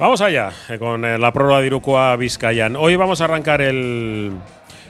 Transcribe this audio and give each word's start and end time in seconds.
Vamos 0.00 0.22
allá 0.22 0.50
eh, 0.70 0.78
con 0.78 1.04
eh, 1.04 1.18
la 1.18 1.30
prórroga 1.30 1.60
de 1.60 1.66
Irukoa 1.66 2.16
Vizcayan. 2.16 2.74
Hoy 2.74 2.96
vamos 2.96 3.20
a 3.20 3.24
arrancar 3.24 3.60
el, 3.60 4.32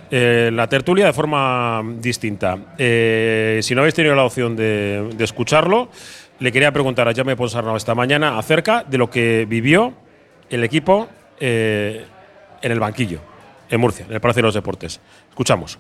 eh, 0.09 0.51
la 0.53 0.69
tertulia 0.69 1.07
de 1.07 1.13
forma 1.13 1.83
distinta. 1.97 2.55
Si 2.79 3.75
no 3.75 3.81
habéis 3.81 3.95
tenido 3.95 4.15
la 4.15 4.23
opción 4.23 4.55
de, 4.55 5.13
escucharlo, 5.19 5.89
le 6.39 6.53
quería 6.53 6.71
preguntar 6.71 7.09
a 7.09 7.13
Jaime 7.13 7.35
Ponsarnau 7.35 7.75
esta 7.77 7.97
mañana 7.97 8.39
acerca 8.39 8.85
de 8.85 8.99
lo 8.99 9.11
que 9.11 9.47
vivió 9.49 9.95
el 10.49 10.63
equipo 10.63 11.09
en 11.41 12.07
el 12.63 12.79
banquillo, 12.79 13.19
en 13.69 13.81
Murcia, 13.81 14.07
en 14.07 14.13
el 14.13 14.21
Palacio 14.21 14.43
de 14.43 14.47
los 14.47 14.55
Deportes. 14.55 15.01
Escuchamos. 15.29 15.77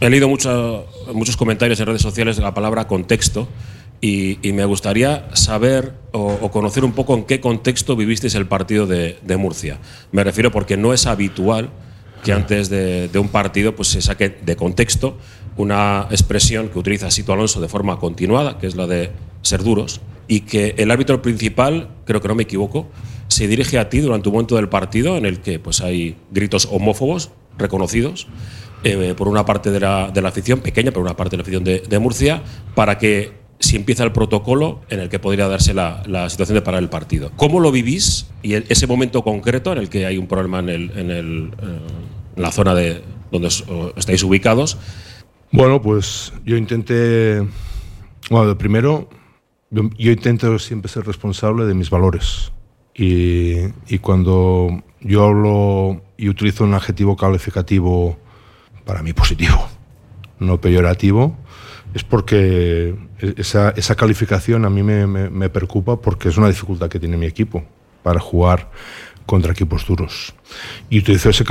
He 0.00 0.10
leído 0.10 0.28
mucho- 0.28 0.86
muchos 1.14 1.36
comentarios 1.36 1.78
en 1.78 1.86
redes 1.86 2.02
sociales 2.02 2.36
de 2.36 2.42
la 2.42 2.52
palabra 2.52 2.88
contexto 2.88 3.46
y, 4.00 4.38
y 4.46 4.52
me 4.52 4.64
gustaría 4.64 5.28
saber 5.34 5.94
o, 6.12 6.38
o 6.40 6.50
conocer 6.50 6.84
un 6.84 6.92
poco 6.92 7.14
en 7.14 7.24
qué 7.24 7.40
contexto 7.40 7.96
vivisteis 7.96 8.34
el 8.34 8.46
partido 8.46 8.86
de, 8.86 9.18
de 9.22 9.36
Murcia. 9.36 9.78
Me 10.12 10.24
refiero 10.24 10.50
porque 10.50 10.76
no 10.76 10.92
es 10.92 11.06
habitual 11.06 11.70
que 12.24 12.32
antes 12.32 12.68
de, 12.68 13.08
de 13.08 13.18
un 13.18 13.28
partido 13.28 13.76
pues, 13.76 13.88
se 13.88 14.02
saque 14.02 14.30
de 14.30 14.56
contexto 14.56 15.16
una 15.56 16.06
expresión 16.10 16.68
que 16.68 16.78
utiliza 16.78 17.10
Sito 17.10 17.32
Alonso 17.32 17.60
de 17.60 17.68
forma 17.68 17.98
continuada, 17.98 18.58
que 18.58 18.66
es 18.66 18.74
la 18.74 18.86
de 18.86 19.10
ser 19.42 19.62
duros, 19.62 20.00
y 20.28 20.40
que 20.40 20.74
el 20.76 20.90
árbitro 20.90 21.22
principal, 21.22 21.88
creo 22.04 22.20
que 22.20 22.28
no 22.28 22.34
me 22.34 22.42
equivoco, 22.42 22.88
se 23.28 23.46
dirige 23.48 23.78
a 23.78 23.88
ti 23.88 24.00
durante 24.00 24.28
un 24.28 24.34
momento 24.34 24.56
del 24.56 24.68
partido 24.68 25.16
en 25.16 25.24
el 25.24 25.40
que 25.40 25.58
pues, 25.58 25.80
hay 25.80 26.16
gritos 26.30 26.68
homófobos 26.70 27.30
reconocidos 27.56 28.26
eh, 28.84 29.14
por 29.16 29.28
una 29.28 29.44
parte 29.46 29.70
de 29.70 29.80
la, 29.80 30.10
de 30.10 30.20
la 30.20 30.28
afición, 30.28 30.60
pequeña, 30.60 30.90
pero 30.90 31.02
una 31.02 31.16
parte 31.16 31.32
de 31.32 31.36
la 31.38 31.42
afición 31.42 31.64
de, 31.64 31.80
de 31.80 31.98
Murcia, 31.98 32.42
para 32.74 32.98
que 32.98 33.45
si 33.58 33.76
empieza 33.76 34.04
el 34.04 34.12
protocolo 34.12 34.80
en 34.90 35.00
el 35.00 35.08
que 35.08 35.18
podría 35.18 35.48
darse 35.48 35.72
la, 35.74 36.02
situación 36.28 36.56
de 36.56 36.62
parar 36.62 36.82
el 36.82 36.88
partido. 36.88 37.30
¿Cómo 37.36 37.60
lo 37.60 37.72
vivís 37.72 38.26
y 38.42 38.54
ese 38.54 38.86
momento 38.86 39.22
concreto 39.22 39.72
en 39.72 39.78
el 39.78 39.88
que 39.88 40.06
hay 40.06 40.18
un 40.18 40.26
problema 40.26 40.58
en, 40.60 40.90
eh, 40.94 41.50
la 42.36 42.52
zona 42.52 42.74
de 42.74 43.02
donde 43.32 43.48
os- 43.48 43.64
estáis 43.96 44.22
ubicados? 44.22 44.78
Bueno, 45.52 45.80
pues 45.80 46.32
yo 46.44 46.56
intenté. 46.56 47.46
Bueno, 48.30 48.58
primero, 48.58 49.08
yo, 49.70 49.88
yo 49.96 50.12
intento 50.12 50.58
siempre 50.58 50.90
ser 50.90 51.06
responsable 51.06 51.64
de 51.64 51.74
mis 51.74 51.88
valores. 51.90 52.52
Y, 52.94 53.56
y 53.88 53.98
cuando 54.00 54.82
yo 55.00 55.24
hablo 55.24 56.02
y 56.16 56.28
utilizo 56.28 56.64
un 56.64 56.74
adjetivo 56.74 57.16
calificativo 57.16 58.18
para 58.84 59.02
mí 59.02 59.12
positivo, 59.12 59.68
no 60.38 60.60
peyorativo, 60.60 61.36
es 61.96 62.04
porque 62.04 62.94
esa, 63.38 63.70
esa 63.70 63.94
calificación 63.94 64.64
a 64.66 64.70
mí 64.70 64.82
me, 64.82 65.06
me- 65.06 65.30
me 65.30 65.48
preocupa 65.48 65.96
porque 66.00 66.28
es 66.28 66.36
una 66.36 66.48
dificultad 66.48 66.88
que 66.90 67.00
tiene 67.00 67.16
mi 67.16 67.24
equipo 67.26 67.64
para 68.02 68.20
jugar 68.20 68.70
contra 69.24 69.52
equipos 69.52 69.86
duros. 69.86 70.34
Y 70.90 70.98
utilizo 70.98 71.30
ese 71.30 71.44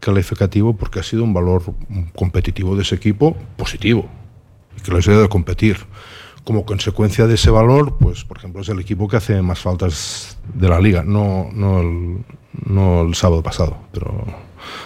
calificativo 0.00 0.74
porque 0.76 1.00
ha 1.00 1.02
sido 1.02 1.24
un 1.24 1.34
valor 1.34 1.62
competitivo 2.14 2.76
de 2.76 2.82
ese 2.82 2.94
equipo 2.94 3.36
positivo 3.56 4.08
y 4.78 4.80
que 4.80 4.92
les 4.92 5.06
ayuda 5.08 5.24
a 5.26 5.28
competir. 5.28 5.76
Como 6.44 6.64
consecuencia 6.64 7.26
de 7.26 7.34
ese 7.34 7.50
valor, 7.50 7.98
pues 7.98 8.24
por 8.24 8.38
ejemplo 8.38 8.62
es 8.62 8.68
el 8.70 8.78
equipo 8.80 9.08
que 9.08 9.16
hace 9.18 9.42
más 9.42 9.58
faltas 9.58 10.38
de 10.54 10.68
la 10.68 10.80
liga, 10.80 11.02
no, 11.04 11.50
no, 11.52 11.80
el, 11.80 12.24
no 12.64 13.02
el 13.02 13.14
sábado 13.14 13.42
pasado, 13.42 13.76
pero 13.92 14.24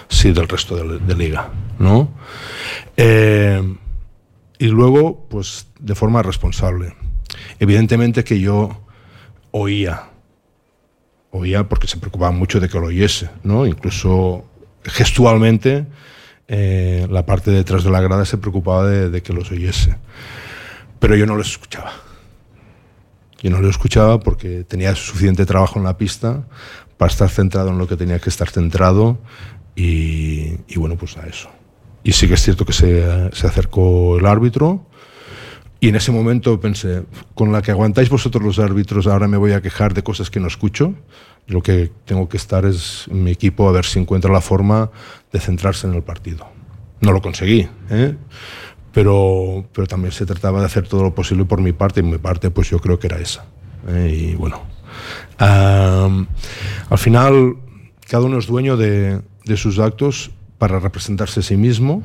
sí 0.09 0.31
del 0.33 0.49
resto 0.49 0.75
de, 0.75 0.99
de 0.99 1.15
liga, 1.15 1.49
¿no? 1.79 2.09
Eh, 2.97 3.63
y 4.57 4.67
luego, 4.67 5.27
pues 5.29 5.67
de 5.79 5.95
forma 5.95 6.23
responsable. 6.23 6.95
Evidentemente 7.59 8.23
que 8.23 8.39
yo 8.39 8.81
oía, 9.51 10.09
oía 11.31 11.67
porque 11.67 11.87
se 11.87 11.97
preocupaba 11.97 12.31
mucho 12.31 12.59
de 12.59 12.69
que 12.69 12.79
lo 12.79 12.87
oyese, 12.87 13.29
¿no? 13.43 13.65
Incluso 13.65 14.45
gestualmente 14.83 15.85
eh, 16.47 17.07
la 17.09 17.25
parte 17.25 17.51
detrás 17.51 17.83
de 17.83 17.91
la 17.91 18.01
grada 18.01 18.25
se 18.25 18.37
preocupaba 18.37 18.87
de, 18.87 19.21
que 19.21 19.33
los 19.33 19.51
oyese. 19.51 19.95
Pero 20.99 21.15
yo 21.15 21.25
no 21.25 21.35
los 21.35 21.51
escuchaba. 21.51 21.91
Yo 23.41 23.49
no 23.49 23.59
los 23.59 23.71
escuchaba 23.71 24.19
porque 24.19 24.63
tenía 24.63 24.95
suficiente 24.95 25.45
trabajo 25.45 25.77
en 25.79 25.85
la 25.85 25.97
pista 25.97 26.45
para 26.97 27.11
estar 27.11 27.29
centrado 27.29 27.69
en 27.69 27.77
lo 27.77 27.87
que 27.87 27.97
tenía 27.97 28.19
que 28.19 28.29
estar 28.29 28.49
centrado 28.49 29.19
y, 29.75 30.57
y 30.67 30.77
bueno, 30.77 30.95
pues 30.95 31.17
a 31.17 31.27
eso. 31.27 31.49
Y 32.05 32.13
sí 32.13 32.29
que 32.29 32.35
es 32.35 32.41
cierto 32.41 32.65
que 32.65 32.71
se, 32.71 33.03
se 33.33 33.47
acercó 33.47 34.17
el 34.17 34.25
árbitro 34.25 34.85
y 35.79 35.89
en 35.89 35.95
ese 35.95 36.11
momento 36.11 36.59
pensé, 36.59 37.03
con 37.33 37.51
la 37.51 37.61
que 37.61 37.71
aguantáis 37.71 38.09
vosotros 38.09 38.43
los 38.43 38.59
árbitros, 38.59 39.07
ahora 39.07 39.27
me 39.27 39.37
voy 39.37 39.51
a 39.51 39.61
quejar 39.61 39.93
de 39.93 40.03
cosas 40.03 40.29
que 40.29 40.39
no 40.39 40.47
escucho. 40.47 40.95
Lo 41.47 41.61
que 41.61 41.91
tengo 42.05 42.27
que 42.27 42.37
estar 42.37 42.65
es 42.65 43.07
mi 43.11 43.31
equipo 43.31 43.69
a 43.69 43.71
ver 43.71 43.85
si 43.85 43.99
encuentra 43.99 44.31
la 44.31 44.41
forma 44.41 44.89
de 45.31 45.39
centrarse 45.39 45.85
en 45.85 45.93
el 45.93 46.01
partido. 46.01 46.47
No 47.01 47.11
lo 47.11 47.21
conseguí, 47.21 47.67
¿eh? 47.91 48.15
pero, 48.93 49.67
pero 49.73 49.85
también 49.85 50.11
se 50.11 50.25
trataba 50.25 50.59
de 50.61 50.65
hacer 50.65 50.87
todo 50.87 51.03
lo 51.03 51.13
posible 51.13 51.45
por 51.45 51.61
mi 51.61 51.73
parte 51.73 51.99
y 51.99 52.03
mi 52.03 52.17
parte 52.17 52.49
pues 52.49 52.69
yo 52.69 52.79
creo 52.79 52.97
que 52.97 53.07
era 53.07 53.19
esa. 53.19 53.45
¿eh? 53.87 54.11
Y 54.11 54.35
bueno, 54.35 54.61
am, 55.37 56.27
al 56.89 56.97
final 56.97 57.57
cada 58.09 58.23
uno 58.25 58.39
es 58.39 58.47
dueño 58.47 58.77
de, 58.77 59.21
de 59.43 59.57
sus 59.57 59.77
actos 59.77 60.31
para 60.57 60.79
representarse 60.79 61.39
a 61.41 61.43
sí 61.43 61.57
mismo 61.57 62.03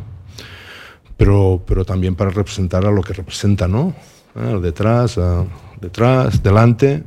pero, 1.20 1.62
pero 1.66 1.84
también 1.84 2.14
para 2.14 2.30
representar 2.30 2.86
a 2.86 2.90
lo 2.90 3.02
que 3.02 3.12
representa, 3.12 3.68
¿no? 3.68 3.92
Ah, 4.34 4.58
detrás, 4.58 5.18
ah, 5.18 5.44
detrás, 5.78 6.42
delante. 6.42 7.04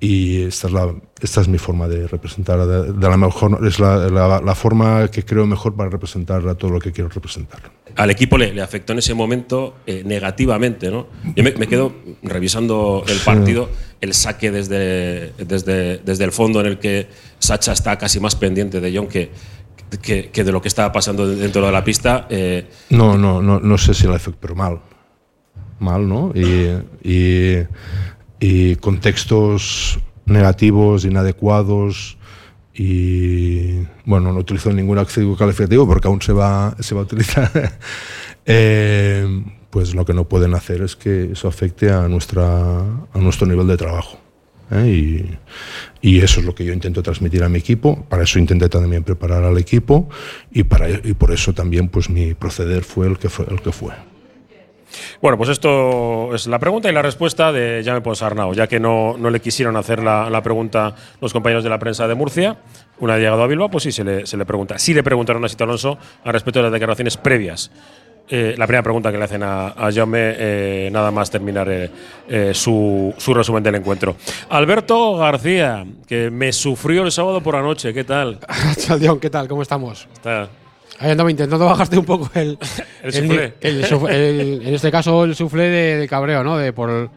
Y 0.00 0.42
esta 0.42 0.66
es, 0.66 0.72
la, 0.72 0.92
esta 1.20 1.40
es 1.40 1.46
mi 1.46 1.58
forma 1.58 1.86
de 1.86 2.08
representar, 2.08 2.66
de, 2.66 2.92
de 2.92 3.08
la 3.08 3.16
mejor, 3.16 3.64
es 3.64 3.78
la, 3.78 4.08
la, 4.08 4.40
la 4.40 4.54
forma 4.56 5.06
que 5.06 5.24
creo 5.24 5.46
mejor 5.46 5.76
para 5.76 5.88
representar 5.88 6.48
a 6.48 6.56
todo 6.56 6.72
lo 6.72 6.80
que 6.80 6.90
quiero 6.90 7.08
representar. 7.10 7.60
Al 7.94 8.10
equipo 8.10 8.36
le, 8.36 8.52
le 8.52 8.60
afectó 8.60 8.92
en 8.92 8.98
ese 8.98 9.14
momento 9.14 9.76
eh, 9.86 10.02
negativamente, 10.04 10.90
¿no? 10.90 11.06
Yo 11.36 11.44
me, 11.44 11.52
me 11.52 11.68
quedo 11.68 11.92
revisando 12.24 13.04
el 13.06 13.18
partido, 13.18 13.68
el 14.00 14.14
saque 14.14 14.50
desde, 14.50 15.32
desde, 15.34 15.98
desde 15.98 16.24
el 16.24 16.32
fondo 16.32 16.60
en 16.60 16.66
el 16.66 16.78
que 16.80 17.06
Sacha 17.38 17.70
está 17.72 17.96
casi 17.98 18.18
más 18.18 18.34
pendiente 18.34 18.80
de 18.80 18.96
John 18.96 19.06
que, 19.06 19.30
que, 20.00 20.30
que 20.30 20.44
de 20.44 20.52
lo 20.52 20.62
que 20.62 20.68
estaba 20.68 20.92
pasando 20.92 21.26
dentro 21.26 21.64
de 21.66 21.72
la 21.72 21.84
pista. 21.84 22.26
eh, 22.30 22.68
No, 22.90 23.16
no, 23.18 23.42
no, 23.42 23.60
no 23.60 23.78
sé 23.78 23.94
si 23.94 24.06
la 24.06 24.16
efecto, 24.16 24.38
pero 24.40 24.54
mal. 24.54 24.80
Mal, 25.78 26.08
¿no? 26.08 26.32
Y, 26.34 27.66
y, 28.40 28.76
contextos 28.76 29.98
negativos, 30.26 31.04
inadecuados. 31.04 32.16
Y 32.74 33.80
bueno, 34.06 34.32
no 34.32 34.38
utilizo 34.40 34.72
ningún 34.72 34.98
adjetivo 34.98 35.36
calificativo 35.36 35.86
porque 35.86 36.08
aún 36.08 36.22
se 36.22 36.32
va, 36.32 36.74
se 36.80 36.94
va 36.94 37.00
a 37.02 37.04
utilizar. 37.04 37.50
Eh, 38.44 39.24
pues 39.70 39.94
lo 39.94 40.04
que 40.04 40.14
no 40.14 40.28
pueden 40.28 40.54
hacer 40.54 40.82
es 40.82 40.96
que 40.96 41.30
eso 41.30 41.46
afecte 41.46 41.92
a, 41.92 42.08
nuestra, 42.08 42.80
a 42.80 43.18
nuestro 43.18 43.46
nivel 43.46 43.68
de 43.68 43.76
trabajo. 43.76 44.18
¿Eh? 44.72 44.88
Y, 44.88 45.38
y 46.00 46.20
eso 46.20 46.40
es 46.40 46.46
lo 46.46 46.54
que 46.54 46.64
yo 46.64 46.72
intento 46.72 47.02
transmitir 47.02 47.44
a 47.44 47.48
mi 47.48 47.58
equipo. 47.58 48.04
Para 48.08 48.24
eso 48.24 48.38
intenté 48.38 48.68
también 48.68 49.04
preparar 49.04 49.44
al 49.44 49.58
equipo 49.58 50.08
y, 50.50 50.64
para, 50.64 50.88
y 50.90 51.14
por 51.14 51.32
eso 51.32 51.52
también 51.52 51.88
pues 51.88 52.10
mi 52.10 52.34
proceder 52.34 52.82
fue 52.82 53.06
el 53.06 53.18
que 53.18 53.28
fue. 53.28 53.46
El 53.50 53.60
que 53.60 53.72
fue. 53.72 53.92
Bueno, 55.22 55.38
pues 55.38 55.48
esto 55.48 56.34
es 56.34 56.46
la 56.46 56.58
pregunta 56.58 56.90
y 56.90 56.92
la 56.92 57.00
respuesta 57.00 57.50
de 57.50 57.82
Jaime 57.82 58.02
Ponsarnau, 58.02 58.52
ya 58.52 58.66
que 58.66 58.78
no, 58.78 59.16
no 59.16 59.30
le 59.30 59.40
quisieron 59.40 59.76
hacer 59.76 60.02
la, 60.02 60.28
la 60.28 60.42
pregunta 60.42 60.94
los 61.20 61.32
compañeros 61.32 61.64
de 61.64 61.70
la 61.70 61.78
prensa 61.78 62.06
de 62.06 62.14
Murcia. 62.14 62.58
Una 62.98 63.14
vez 63.14 63.22
llegado 63.22 63.42
a 63.42 63.46
Bilbao, 63.46 63.70
pues 63.70 63.84
sí 63.84 63.92
se 63.92 64.04
le, 64.04 64.26
se 64.26 64.36
le 64.36 64.44
pregunta. 64.44 64.78
Sí 64.78 64.92
le 64.92 65.02
preguntaron 65.02 65.42
a 65.44 65.48
Sito 65.48 65.64
Alonso 65.64 65.98
al 66.24 66.32
respecto 66.32 66.58
de 66.58 66.64
las 66.64 66.72
declaraciones 66.72 67.16
previas. 67.16 67.70
Eh, 68.28 68.54
la 68.56 68.66
primera 68.66 68.82
pregunta 68.82 69.12
que 69.12 69.18
le 69.18 69.24
hacen 69.24 69.42
a, 69.42 69.68
a 69.68 69.92
Jaume, 69.92 70.18
eh, 70.38 70.88
nada 70.92 71.10
más 71.10 71.30
terminar 71.30 71.68
eh, 71.70 71.90
eh, 72.28 72.52
su, 72.54 73.12
su 73.18 73.34
resumen 73.34 73.62
del 73.62 73.74
encuentro. 73.74 74.16
Alberto 74.48 75.16
García, 75.16 75.84
que 76.06 76.30
me 76.30 76.52
sufrió 76.52 77.02
el 77.02 77.12
sábado 77.12 77.42
por 77.42 77.54
la 77.56 77.62
noche, 77.62 77.92
¿qué 77.92 78.04
tal? 78.04 78.38
Chaldeón, 78.78 79.20
¿qué 79.20 79.28
tal? 79.28 79.48
¿Cómo 79.48 79.62
estamos? 79.62 80.08
Está- 80.14 80.48
Ahí 80.98 81.10
andaba 81.10 81.30
intentando 81.32 81.64
bajarte 81.66 81.98
un 81.98 82.04
poco 82.04 82.30
el. 82.38 82.56
El 83.02 83.84
el- 84.08 84.62
en 84.66 84.74
este 84.74 84.90
caso, 84.92 85.24
el 85.24 85.34
suflé 85.34 85.64
de, 85.64 85.96
de 85.96 86.08
cabreo, 86.08 86.44
¿no? 86.44 86.56
De, 86.56 86.72
por, 86.72 87.10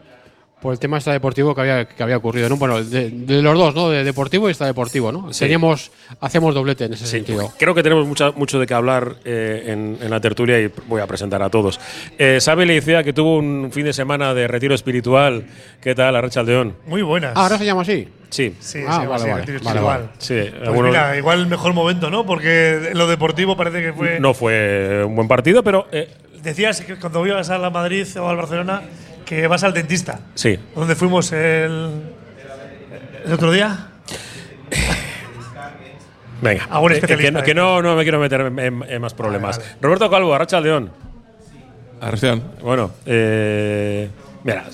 por 0.65 0.73
el 0.73 0.79
tema 0.79 0.97
deportivo 0.97 1.53
que 1.53 1.62
había, 1.62 1.85
que 1.85 2.01
había 2.01 2.17
ocurrido, 2.17 2.50
¿no? 2.50 2.57
Bueno, 2.57 2.83
de, 2.83 3.12
de 3.12 3.41
los 3.44 3.56
dos, 3.56 3.75
¿no? 3.75 3.88
De 3.91 4.03
deportivo 4.03 4.50
y 4.50 4.53
deportivo, 4.56 5.12
¿no? 5.12 5.31
Sí. 5.31 5.41
Teníamos, 5.41 5.91
hacíamos 6.19 6.56
doblete 6.56 6.85
en 6.85 6.94
ese 6.94 7.06
Sí, 7.06 7.12
sentido. 7.12 7.53
creo 7.59 7.75
que 7.75 7.83
tenemos 7.83 8.07
mucha- 8.07 8.31
mucho 8.31 8.59
de 8.59 8.65
qué 8.65 8.73
hablar 8.73 9.17
eh, 9.25 9.65
en, 9.67 10.00
en 10.01 10.09
la 10.09 10.19
tertulia 10.19 10.59
y 10.59 10.71
voy 10.88 11.01
a 11.01 11.06
presentar 11.06 11.44
a 11.44 11.51
todos. 11.51 11.79
Eh, 12.17 12.39
Sabe 12.41 12.65
Leicea 12.65 13.03
que 13.03 13.13
tuvo 13.13 13.38
un 13.38 13.69
fin 13.71 13.85
de 13.85 13.94
semana 13.94 14.33
de 14.33 14.47
retiro 14.47 14.73
espiritual. 14.73 15.45
¿Qué 15.79 15.94
tal, 15.94 16.15
Arrachaldeón? 16.15 16.75
Muy 16.88 17.03
buenas. 17.03 17.33
Ah, 17.35 17.44
ahora 17.44 17.59
se 17.59 17.65
llama 17.65 17.83
así. 17.83 18.07
Sí, 18.31 18.56
Sí, 18.59 18.79
Ah, 18.88 19.01
sí, 19.01 19.07
vale, 19.07 19.23
sí, 19.23 19.29
vale, 19.29 19.41
retiro 19.41 19.59
vale, 19.63 19.69
espiritual. 19.69 19.83
vale. 19.83 20.06
sí. 20.17 20.50
Pues 20.50 20.67
algunos- 20.67 20.89
mira, 20.89 21.15
igual 21.15 21.39
el 21.41 21.45
mejor 21.47 21.73
momento, 21.73 22.09
¿no? 22.09 22.25
Porque 22.25 22.89
en 22.91 22.97
lo 22.97 23.06
deportivo 23.06 23.56
parece 23.56 23.83
que 23.83 23.94
fue. 23.94 24.19
no 24.19 24.33
fue 24.33 25.03
un 25.06 25.15
buen 25.15 25.27
partido, 25.27 25.62
pero 25.63 25.85
eh, 25.91 26.09
Decías 26.41 26.81
que 26.81 26.95
cuando 26.97 27.25
ibas 27.25 27.50
a 27.51 27.57
la 27.59 27.69
Madrid 27.69 28.07
o 28.19 28.27
al 28.29 28.38
Barcelona 28.38 28.81
que 29.25 29.48
vas 29.48 29.63
al 29.63 29.74
dentista. 29.74 30.19
sí. 30.36 30.57
¿Dónde 30.75 30.95
fuimos 30.95 31.31
el, 31.31 32.01
el 33.25 33.33
otro 33.33 33.51
día? 33.51 33.88
Venga, 36.42 36.68
Algún 36.69 36.89
que- 36.89 37.00
que, 37.00 37.06
especialista, 37.06 37.44
que 37.44 37.51
¿eh? 37.51 37.56
no, 37.56 37.81
no 37.81 37.95
me 37.95 38.04
quiero 38.04 38.19
meter 38.19 38.42
en, 38.42 38.60
en- 38.60 38.83
en 38.88 39.01
más 39.01 39.13
problemas. 39.13 39.60
Roberto 39.81 40.10
Calvo, 40.10 40.33
Arracha 40.33 40.60
León. 40.60 40.92
Arrastión. 42.01 42.44
Bueno, 42.62 42.92
eh, 43.06 44.10
mira, 44.44 44.66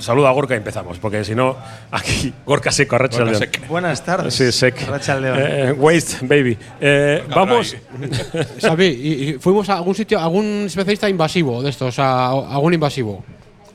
saludo 0.00 0.26
a 0.26 0.32
Gorka 0.32 0.54
y 0.54 0.56
empezamos, 0.56 0.98
porque 0.98 1.22
si 1.22 1.34
no, 1.34 1.54
aquí 1.90 2.32
Gorka 2.46 2.72
seco, 2.72 2.96
Arracha 2.96 3.24
León. 3.24 3.36
sec. 3.36 3.68
Buenas 3.68 4.02
tardes. 4.04 4.34
Sí, 4.34 4.50
sec. 4.50 4.88
Racha 4.88 5.20
León. 5.20 5.38
Eh, 5.40 5.72
waste, 5.72 6.26
baby. 6.26 6.56
Eh, 6.80 7.22
vamos. 7.28 7.76
Xavi, 8.60 8.86
y, 8.86 9.28
y 9.30 9.32
fuimos 9.34 9.68
a 9.68 9.74
algún 9.76 9.94
sitio, 9.94 10.18
algún 10.18 10.64
especialista 10.66 11.08
invasivo 11.10 11.62
de 11.62 11.70
estos, 11.70 11.98
a, 11.98 12.26
a 12.28 12.54
algún 12.54 12.72
invasivo. 12.74 13.22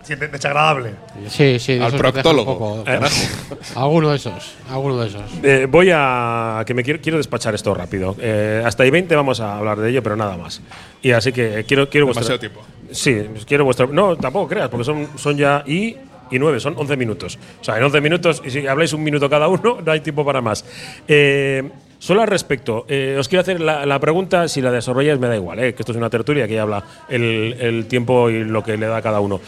Sí, 0.04 0.16
de- 0.16 0.28
desagradable. 0.28 0.92
Sí, 1.30 1.60
sí. 1.60 1.76
de 1.76 1.84
Al 1.84 1.88
esos 1.94 2.02
que 2.02 2.12
te 2.12 2.18
dejan 2.18 2.38
un 2.38 2.46
proctólogo. 2.46 2.58
poco- 2.58 2.84
Eh, 2.92 3.00
Alguno 3.76 4.10
de 4.10 4.16
esos, 4.16 4.56
alguno 4.70 4.98
de 4.98 5.08
esos. 5.08 5.22
Eh, 5.44 5.68
voy 5.70 5.90
a. 5.94 6.64
que 6.66 6.74
me 6.74 6.84
quiero, 6.84 7.00
quiero 7.02 7.18
despachar 7.18 7.54
esto 7.56 7.74
rápido. 7.74 8.16
Eh, 8.20 8.62
hasta 8.66 8.86
y 8.86 8.90
20 8.90 9.16
vamos 9.16 9.40
a 9.40 9.58
hablar 9.58 9.78
de 9.80 9.90
ello, 9.90 10.02
pero 10.04 10.16
nada 10.16 10.38
más. 10.38 10.62
Y 11.02 11.12
así 11.12 11.32
que 11.32 11.64
quiero, 11.68 11.90
quiero 11.90 12.08
vuestra. 12.08 12.24
Demasiado 12.26 12.40
tiempo. 12.40 12.62
Sí, 12.92 13.44
quiero 13.46 13.64
vuestra. 13.66 13.86
No, 13.88 14.16
tampoco 14.18 14.48
creas, 14.50 14.70
porque 14.70 14.84
son, 14.86 15.08
son 15.18 15.38
ya 15.38 15.64
y. 15.66 15.96
Y 16.34 16.40
9, 16.40 16.62
son 16.62 16.76
11 16.78 16.96
minutos. 16.96 17.38
O 17.60 17.64
sea, 17.64 17.76
en 17.78 17.84
11 17.84 18.00
minutos, 18.00 18.42
y 18.46 18.50
si 18.52 18.66
habláis 18.66 18.94
un 18.94 19.04
minuto 19.04 19.30
cada 19.30 19.50
uno, 19.50 19.80
no 19.86 19.92
hay 19.92 20.00
tiempo 20.00 20.24
para 20.24 20.40
más. 20.40 20.64
Eh, 21.06 21.62
solo 22.00 22.22
al 22.22 22.28
respecto, 22.30 22.86
eh, 22.88 23.18
os 23.20 23.28
quiero 23.28 23.42
hacer 23.42 23.60
la, 23.60 23.86
la 23.86 24.00
pregunta, 24.00 24.48
si 24.48 24.62
la 24.62 24.72
desarrolláis 24.72 25.20
me 25.20 25.28
da 25.28 25.36
igual, 25.36 25.60
eh, 25.60 25.74
que 25.74 25.82
esto 25.82 25.92
es 25.92 25.98
una 25.98 26.10
tertulia 26.10 26.48
que 26.48 26.54
ya 26.54 26.62
habla 26.62 26.86
el, 27.10 27.58
el 27.60 27.86
tiempo 27.88 28.30
y 28.30 28.46
lo 28.46 28.64
que 28.64 28.78
le 28.78 28.86
da 28.86 28.96
a 28.96 29.02
cada 29.02 29.20
uno. 29.20 29.42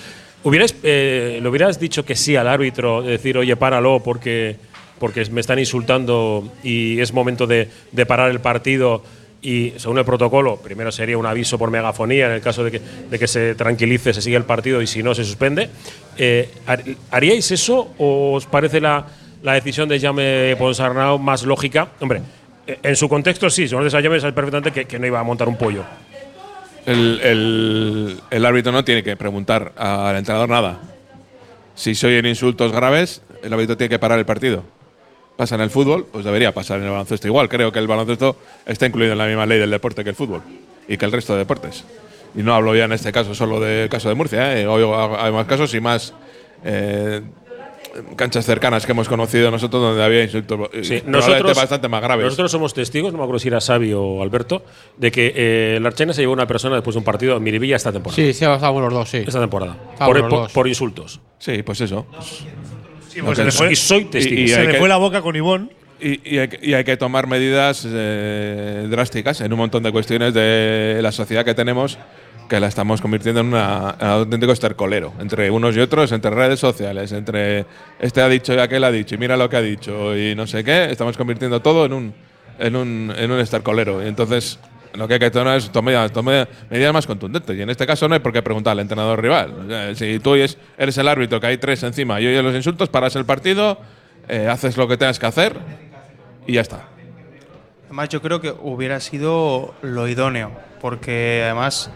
¿Hubierais, 0.44 0.76
eh, 0.84 1.40
¿Le 1.42 1.48
hubieras 1.50 1.80
dicho 1.80 2.04
que 2.06 2.16
sí 2.16 2.36
al 2.36 2.48
árbitro, 2.48 3.02
decir, 3.02 3.38
oye, 3.38 3.56
páralo 3.56 4.02
porque, 4.04 4.58
porque 5.00 5.24
me 5.32 5.40
están 5.42 5.58
insultando 5.60 6.52
y 6.64 7.00
es 7.00 7.14
momento 7.14 7.48
de, 7.48 7.70
de 7.92 8.06
parar 8.06 8.30
el 8.30 8.40
partido? 8.42 9.02
Y 9.42 9.74
según 9.78 9.98
el 9.98 10.06
protocolo, 10.06 10.58
primero 10.58 10.92
sería 10.92 11.18
un 11.18 11.26
aviso 11.26 11.58
por 11.58 11.70
megafonía 11.70 12.28
en 12.28 12.32
el 12.34 12.42
caso 12.42 12.64
de 12.64 12.72
que, 12.72 12.80
de 13.10 13.20
que 13.20 13.28
se 13.28 13.56
tranquilice, 13.56 14.14
se 14.14 14.22
sigue 14.22 14.38
el 14.38 14.46
partido 14.46 14.82
y 14.82 14.88
si 14.88 15.04
no, 15.04 15.14
se 15.14 15.24
suspende. 15.26 15.70
Eh, 16.18 16.50
har- 16.66 16.84
¿Haríais 17.12 17.52
eso 17.52 17.94
o 17.98 18.34
os 18.34 18.46
parece 18.46 18.80
la, 18.80 19.06
la 19.44 19.54
decisión 19.54 19.90
de 19.90 20.00
Jaume 20.00 20.56
Ponsarnau 20.58 21.20
más 21.20 21.44
lógica? 21.44 21.90
Hombre, 22.00 22.22
eh, 22.68 22.80
en 22.84 22.96
su 22.96 23.10
contexto 23.10 23.50
sí, 23.50 23.68
si 23.68 23.74
conoces 23.76 23.94
a 23.96 24.02
Jaume 24.02 24.20
sabes 24.20 24.34
perfectamente 24.36 24.72
que, 24.72 24.86
que 24.86 24.98
no 25.00 25.08
iba 25.08 25.20
a 25.20 25.24
montar 25.24 25.48
un 25.50 25.58
pollo. 25.58 25.84
El, 26.86 27.20
el- 27.22 28.20
el 28.30 28.46
árbitro 28.46 28.72
no 28.72 28.84
tiene 28.84 29.04
que 29.04 29.16
preguntar 29.16 29.72
al 29.78 30.16
entrenador 30.18 30.50
nada. 30.50 30.80
Si 31.76 31.96
se 31.96 32.08
oyen 32.08 32.26
insultos 32.26 32.72
graves, 32.72 33.22
el 33.42 33.54
árbitro 33.54 33.78
tiene 33.78 33.90
que 33.90 34.00
parar 34.00 34.20
el 34.20 34.26
partido. 34.26 34.64
Pasa 35.38 35.56
en 35.56 35.62
el 35.62 35.70
fútbol, 35.70 36.06
pues 36.12 36.26
debería 36.26 36.54
pasar 36.54 36.78
en 36.80 36.86
el 36.86 36.92
baloncesto 36.92 37.28
igual. 37.28 37.50
Creo 37.50 37.72
que 37.72 37.80
el 37.80 37.88
baloncesto 37.88 38.38
está 38.66 38.86
incluido 38.86 39.14
en 39.14 39.18
la 39.18 39.26
misma 39.26 39.46
ley 39.46 39.58
del 39.60 39.72
deporte 39.72 40.04
que 40.04 40.12
el 40.12 40.16
fútbol 40.16 40.42
y 40.88 40.98
que 40.98 41.06
el 41.06 41.12
resto 41.12 41.34
de 41.34 41.40
deportes. 41.40 41.84
Y 42.36 42.44
no 42.44 42.54
hablo 42.54 42.76
ya 42.76 42.86
en 42.86 42.92
este 42.94 43.12
caso 43.12 43.34
solo 43.34 43.60
del 43.60 43.90
caso 43.90 44.10
de 44.10 44.16
Murcia, 44.16 44.60
¿eh? 44.60 44.68
Hay 45.20 45.32
más 45.32 45.46
casos 45.48 45.74
y 45.74 45.80
más 45.82 46.14
eh, 46.64 47.22
canchas 48.16 48.46
cercanas 48.46 48.86
que 48.86 48.92
hemos 48.92 49.08
conocido 49.08 49.52
nosotros 49.52 49.82
donde 49.82 50.04
había 50.04 50.24
insultos 50.24 50.70
eh, 50.74 50.84
Sí, 50.84 51.02
probablemente 51.06 51.54
bastante 51.54 51.88
más 51.88 52.02
graves. 52.02 52.26
Nosotros 52.26 52.52
somos 52.52 52.74
testigos, 52.74 53.12
no 53.12 53.18
me 53.20 53.24
acuerdo 53.24 53.40
si 53.40 53.48
era 53.50 53.60
Xavi 53.62 53.94
o 53.94 54.22
Alberto, 54.24 54.64
de 54.98 55.12
que 55.12 55.34
eh, 55.36 55.76
el 55.78 55.86
Archena 55.86 56.14
se 56.14 56.22
llevó 56.22 56.34
una 56.34 56.48
persona 56.48 56.76
después 56.76 56.96
de 56.96 57.00
un 57.00 57.04
partido 57.04 57.38
en 57.38 57.44
Miribilla 57.44 57.76
esta 57.76 57.92
temporada. 57.92 58.16
Sí, 58.16 58.34
sí, 58.34 58.46
estábamos 58.46 58.82
los 58.82 58.94
dos, 58.94 59.10
sí. 59.10 59.18
Esta 59.18 59.40
temporada. 59.40 59.78
Por, 60.00 60.20
por- 60.22 60.30
dos. 60.30 60.52
por 60.52 60.68
insultos. 60.68 61.20
Sí, 61.40 61.62
pues 61.64 61.82
eso. 61.82 62.06
Sí, 63.10 63.22
pues 63.22 63.38
se 63.38 63.44
le 63.46 63.52
fue, 63.52 63.72
Y 63.72 63.76
soy 63.76 64.06
testigo. 64.06 64.40
Y- 64.42 64.44
y 64.46 64.48
se 64.48 64.64
le 64.64 64.80
fue 64.80 64.90
la 64.90 64.98
boca 64.98 65.22
con 65.22 65.36
Ivón. 65.36 65.72
Y, 66.02 66.36
y 66.36 66.40
hay, 66.40 66.48
que- 66.50 66.60
y 66.62 66.74
hay 66.74 66.84
que 66.84 66.98
tomar 66.98 67.28
medidas 67.28 67.88
eh, 67.90 68.88
drásticas 68.90 69.40
en 69.42 69.54
un 69.54 69.60
montón 69.60 69.84
de 69.84 69.92
cuestiones 69.92 70.34
de 70.34 71.00
la 71.02 71.12
sociedad 71.12 71.46
que 71.46 71.54
tenemos 71.54 71.98
que 72.54 72.60
la 72.60 72.68
estamos 72.68 73.02
convirtiendo 73.02 73.42
en, 73.42 73.48
una, 73.48 73.96
en 74.00 74.06
un 74.06 74.14
auténtico 74.14 74.52
estercolero 74.52 75.12
entre 75.20 75.50
unos 75.50 75.76
y 75.76 75.80
otros, 75.80 76.12
entre 76.12 76.30
redes 76.30 76.60
sociales, 76.60 77.12
entre 77.12 77.66
este 78.00 78.22
ha 78.22 78.30
dicho 78.30 78.54
y 78.54 78.60
aquel 78.60 78.84
ha 78.84 78.92
dicho 78.92 79.16
y 79.16 79.18
mira 79.18 79.36
lo 79.36 79.50
que 79.50 79.58
ha 79.58 79.62
dicho 79.62 80.16
y 80.16 80.36
no 80.36 80.46
sé 80.46 80.64
qué, 80.64 80.86
estamos 80.92 81.18
convirtiendo 81.18 81.62
todo 81.64 81.86
en 81.86 81.94
un, 81.94 82.14
en 82.60 82.76
un, 82.76 83.12
en 83.18 83.32
un 83.32 83.40
estercolero. 83.40 84.04
Y 84.04 84.08
entonces 84.08 84.60
lo 84.94 85.08
que 85.08 85.16
hay 85.16 85.20
que 85.20 85.32
tomar 85.32 85.58
es 85.58 85.72
tomar, 85.72 86.12
tomar 86.12 86.48
medidas 86.70 86.94
más 86.94 87.08
contundentes. 87.08 87.58
Y 87.58 87.62
en 87.64 87.72
este 87.72 87.88
caso 87.88 88.08
no 88.08 88.14
hay 88.14 88.20
por 88.20 88.32
qué 88.32 88.44
preguntar 88.44 88.74
al 88.74 88.80
entrenador 88.82 89.20
rival. 89.20 89.96
Si 89.96 90.20
tú 90.20 90.36
es- 90.36 90.56
eres 90.78 90.96
el 91.00 91.08
árbitro, 91.08 91.40
que 91.40 91.48
hay 91.48 91.58
tres 91.58 91.82
encima 91.82 92.22
y 92.22 92.28
oyes 92.28 92.44
los 92.44 92.54
insultos, 92.54 92.88
paras 92.90 93.16
el 93.16 93.26
partido, 93.26 93.80
eh, 94.30 94.48
haces 94.48 94.78
lo 94.78 94.88
que 94.88 94.96
tengas 94.98 95.18
que 95.18 95.26
hacer 95.26 95.56
y 96.46 96.54
ya 96.54 96.62
está. 96.62 96.84
Además, 97.86 98.10
yo 98.10 98.22
creo 98.22 98.40
que 98.42 98.54
hubiera 98.62 99.00
sido 99.00 99.74
lo 99.82 100.08
idóneo, 100.08 100.52
porque 100.82 101.42
además 101.46 101.90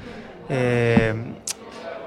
eh, 0.49 1.13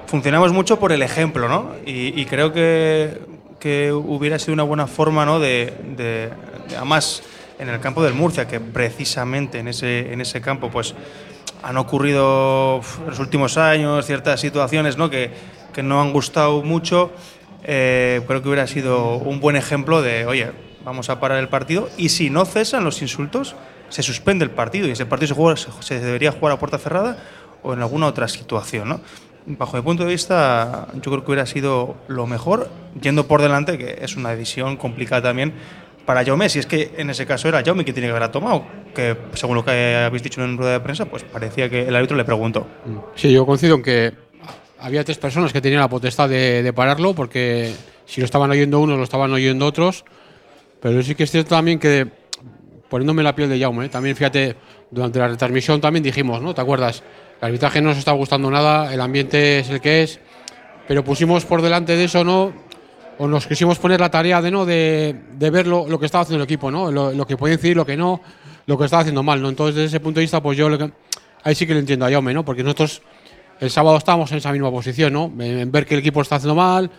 funcionamos 0.07 0.51
mucho 0.51 0.79
por 0.79 0.91
el 0.91 1.01
ejemplo, 1.01 1.47
¿no? 1.47 1.71
Y, 1.85 2.19
y 2.19 2.25
creo 2.25 2.51
que, 2.53 3.19
que 3.59 3.91
hubiera 3.93 4.39
sido 4.39 4.53
una 4.53 4.63
buena 4.63 4.87
forma, 4.87 5.25
¿no? 5.25 5.39
De, 5.39 5.73
de- 5.95 6.29
de- 6.67 6.75
además, 6.77 7.23
en 7.59 7.69
el 7.69 7.79
campo 7.79 8.03
del 8.03 8.13
Murcia, 8.13 8.47
que 8.47 8.59
precisamente 8.59 9.59
en 9.59 9.67
ese, 9.67 10.11
en 10.13 10.21
ese 10.21 10.41
campo, 10.41 10.69
pues 10.69 10.95
han 11.63 11.77
ocurrido 11.77 12.81
en 13.03 13.09
los 13.09 13.19
últimos 13.19 13.57
años 13.57 14.05
ciertas 14.05 14.39
situaciones, 14.39 14.97
¿no? 14.97 15.09
Que, 15.09 15.31
que 15.73 15.83
no 15.83 16.01
han 16.01 16.11
gustado 16.11 16.63
mucho. 16.63 17.11
Eh, 17.63 18.21
creo 18.27 18.41
que 18.41 18.47
hubiera 18.49 18.65
sido 18.65 19.17
un 19.17 19.39
buen 19.39 19.55
ejemplo 19.55 20.01
de, 20.01 20.25
oye, 20.25 20.51
vamos 20.83 21.11
a 21.11 21.19
parar 21.19 21.37
el 21.37 21.47
partido 21.47 21.87
y 21.95 22.09
si 22.09 22.31
no 22.31 22.43
cesan 22.45 22.83
los 22.83 23.03
insultos, 23.03 23.55
se 23.89 24.01
suspende 24.01 24.43
el 24.43 24.49
partido 24.49 24.87
y 24.87 24.91
ese 24.91 25.05
partido 25.05 25.27
se, 25.27 25.33
juega- 25.35 25.81
se 25.83 25.99
debería 25.99 26.31
jugar 26.31 26.53
a 26.53 26.57
puerta 26.59 26.79
cerrada 26.79 27.17
o 27.63 27.73
en 27.73 27.81
alguna 27.81 28.07
otra 28.07 28.27
situación, 28.27 28.89
¿no? 28.89 29.01
Bajo 29.45 29.75
mi 29.75 29.83
punto 29.83 30.03
de 30.03 30.11
vista, 30.11 30.87
yo 30.93 31.11
creo 31.11 31.25
que 31.25 31.31
hubiera 31.31 31.45
sido 31.45 31.95
lo 32.07 32.27
mejor, 32.27 32.69
yendo 33.01 33.27
por 33.27 33.41
delante, 33.41 33.77
que 33.77 33.97
es 34.01 34.15
una 34.15 34.29
decisión 34.29 34.77
complicada 34.77 35.23
también 35.23 35.53
para 36.05 36.23
Jaume, 36.23 36.49
si 36.49 36.59
es 36.59 36.65
que 36.65 36.91
en 36.97 37.09
ese 37.09 37.25
caso 37.25 37.47
era 37.47 37.63
Jaume 37.63 37.83
quien 37.83 37.93
tiene 37.93 38.07
que 38.07 38.11
haberla 38.11 38.31
tomado, 38.31 38.65
que 38.93 39.17
según 39.33 39.55
lo 39.55 39.65
que 39.65 39.95
habéis 39.95 40.23
dicho 40.23 40.43
en 40.43 40.57
rueda 40.57 40.73
de 40.73 40.79
prensa, 40.79 41.05
pues 41.05 41.23
parecía 41.23 41.69
que 41.69 41.87
el 41.87 41.95
árbitro 41.95 42.17
le 42.17 42.25
preguntó. 42.25 42.67
Sí, 43.15 43.31
yo 43.31 43.45
coincido 43.45 43.75
en 43.75 43.83
que 43.83 44.13
había 44.79 45.03
tres 45.03 45.17
personas 45.17 45.53
que 45.53 45.61
tenían 45.61 45.81
la 45.81 45.89
potestad 45.89 46.29
de, 46.29 46.63
de 46.63 46.73
pararlo, 46.73 47.13
porque 47.13 47.73
si 48.05 48.19
lo 48.21 48.25
estaban 48.25 48.49
oyendo 48.51 48.79
unos, 48.79 48.97
lo 48.97 49.03
estaban 49.03 49.31
oyendo 49.31 49.65
otros. 49.65 50.05
Pero 50.81 51.01
sí 51.03 51.15
que 51.15 51.23
es 51.23 51.31
cierto 51.31 51.55
también 51.55 51.79
que, 51.79 52.07
poniéndome 52.89 53.23
la 53.23 53.35
piel 53.35 53.49
de 53.49 53.59
Jaume, 53.59 53.85
¿eh? 53.85 53.89
también 53.89 54.15
fíjate, 54.15 54.55
durante 54.89 55.19
la 55.19 55.27
retransmisión 55.27 55.79
también 55.79 56.03
dijimos, 56.03 56.41
¿no? 56.41 56.53
¿Te 56.53 56.61
acuerdas? 56.61 57.03
El 57.41 57.47
arbitraje 57.47 57.81
no 57.81 57.89
nos 57.89 57.97
está 57.97 58.11
gustando 58.11 58.49
nada, 58.51 58.93
el 58.93 59.01
ambiente 59.01 59.59
es 59.59 59.69
el 59.69 59.81
que 59.81 60.03
es, 60.03 60.19
pero 60.87 61.03
pusimos 61.03 61.45
por 61.45 61.61
delante 61.61 61.95
de 61.95 62.03
eso, 62.05 62.23
¿no? 62.23 62.53
O 63.17 63.27
nos 63.27 63.47
quisimos 63.47 63.77
poner 63.79 63.99
la 63.99 64.09
tarea 64.09 64.41
de 64.41 64.51
no 64.51 64.65
de, 64.65 65.15
de 65.33 65.49
ver 65.49 65.67
lo, 65.67 65.87
lo 65.87 65.99
que 65.99 66.05
estaba 66.05 66.21
haciendo 66.23 66.43
el 66.43 66.47
equipo, 66.47 66.69
¿no? 66.71 66.91
Lo, 66.91 67.11
lo 67.11 67.25
que 67.25 67.37
podía 67.37 67.55
incidir, 67.55 67.75
lo 67.77 67.85
que 67.85 67.97
no, 67.97 68.21
lo 68.67 68.77
que 68.77 68.85
estaba 68.85 69.01
haciendo 69.01 69.23
mal, 69.23 69.41
¿no? 69.41 69.49
Entonces, 69.49 69.75
desde 69.75 69.87
ese 69.87 69.99
punto 69.99 70.19
de 70.19 70.23
vista, 70.25 70.41
pues 70.41 70.57
yo 70.57 70.69
lo 70.69 70.77
que- 70.77 70.91
ahí 71.43 71.55
sí 71.55 71.65
que 71.65 71.73
le 71.73 71.79
entiendo 71.79 72.05
a 72.05 72.11
Jaume, 72.11 72.33
¿no? 72.33 72.45
Porque 72.45 72.63
nosotros 72.63 73.01
el 73.59 73.69
sábado 73.69 73.97
estábamos 73.97 74.31
en 74.31 74.37
esa 74.37 74.51
misma 74.51 74.69
posición, 74.71 75.13
¿no? 75.13 75.25
En, 75.39 75.59
en 75.59 75.71
ver 75.71 75.85
que 75.85 75.95
el 75.95 75.99
equipo 75.99 76.19
lo 76.19 76.23
está 76.23 76.35
haciendo 76.35 76.55
mal, 76.55 76.89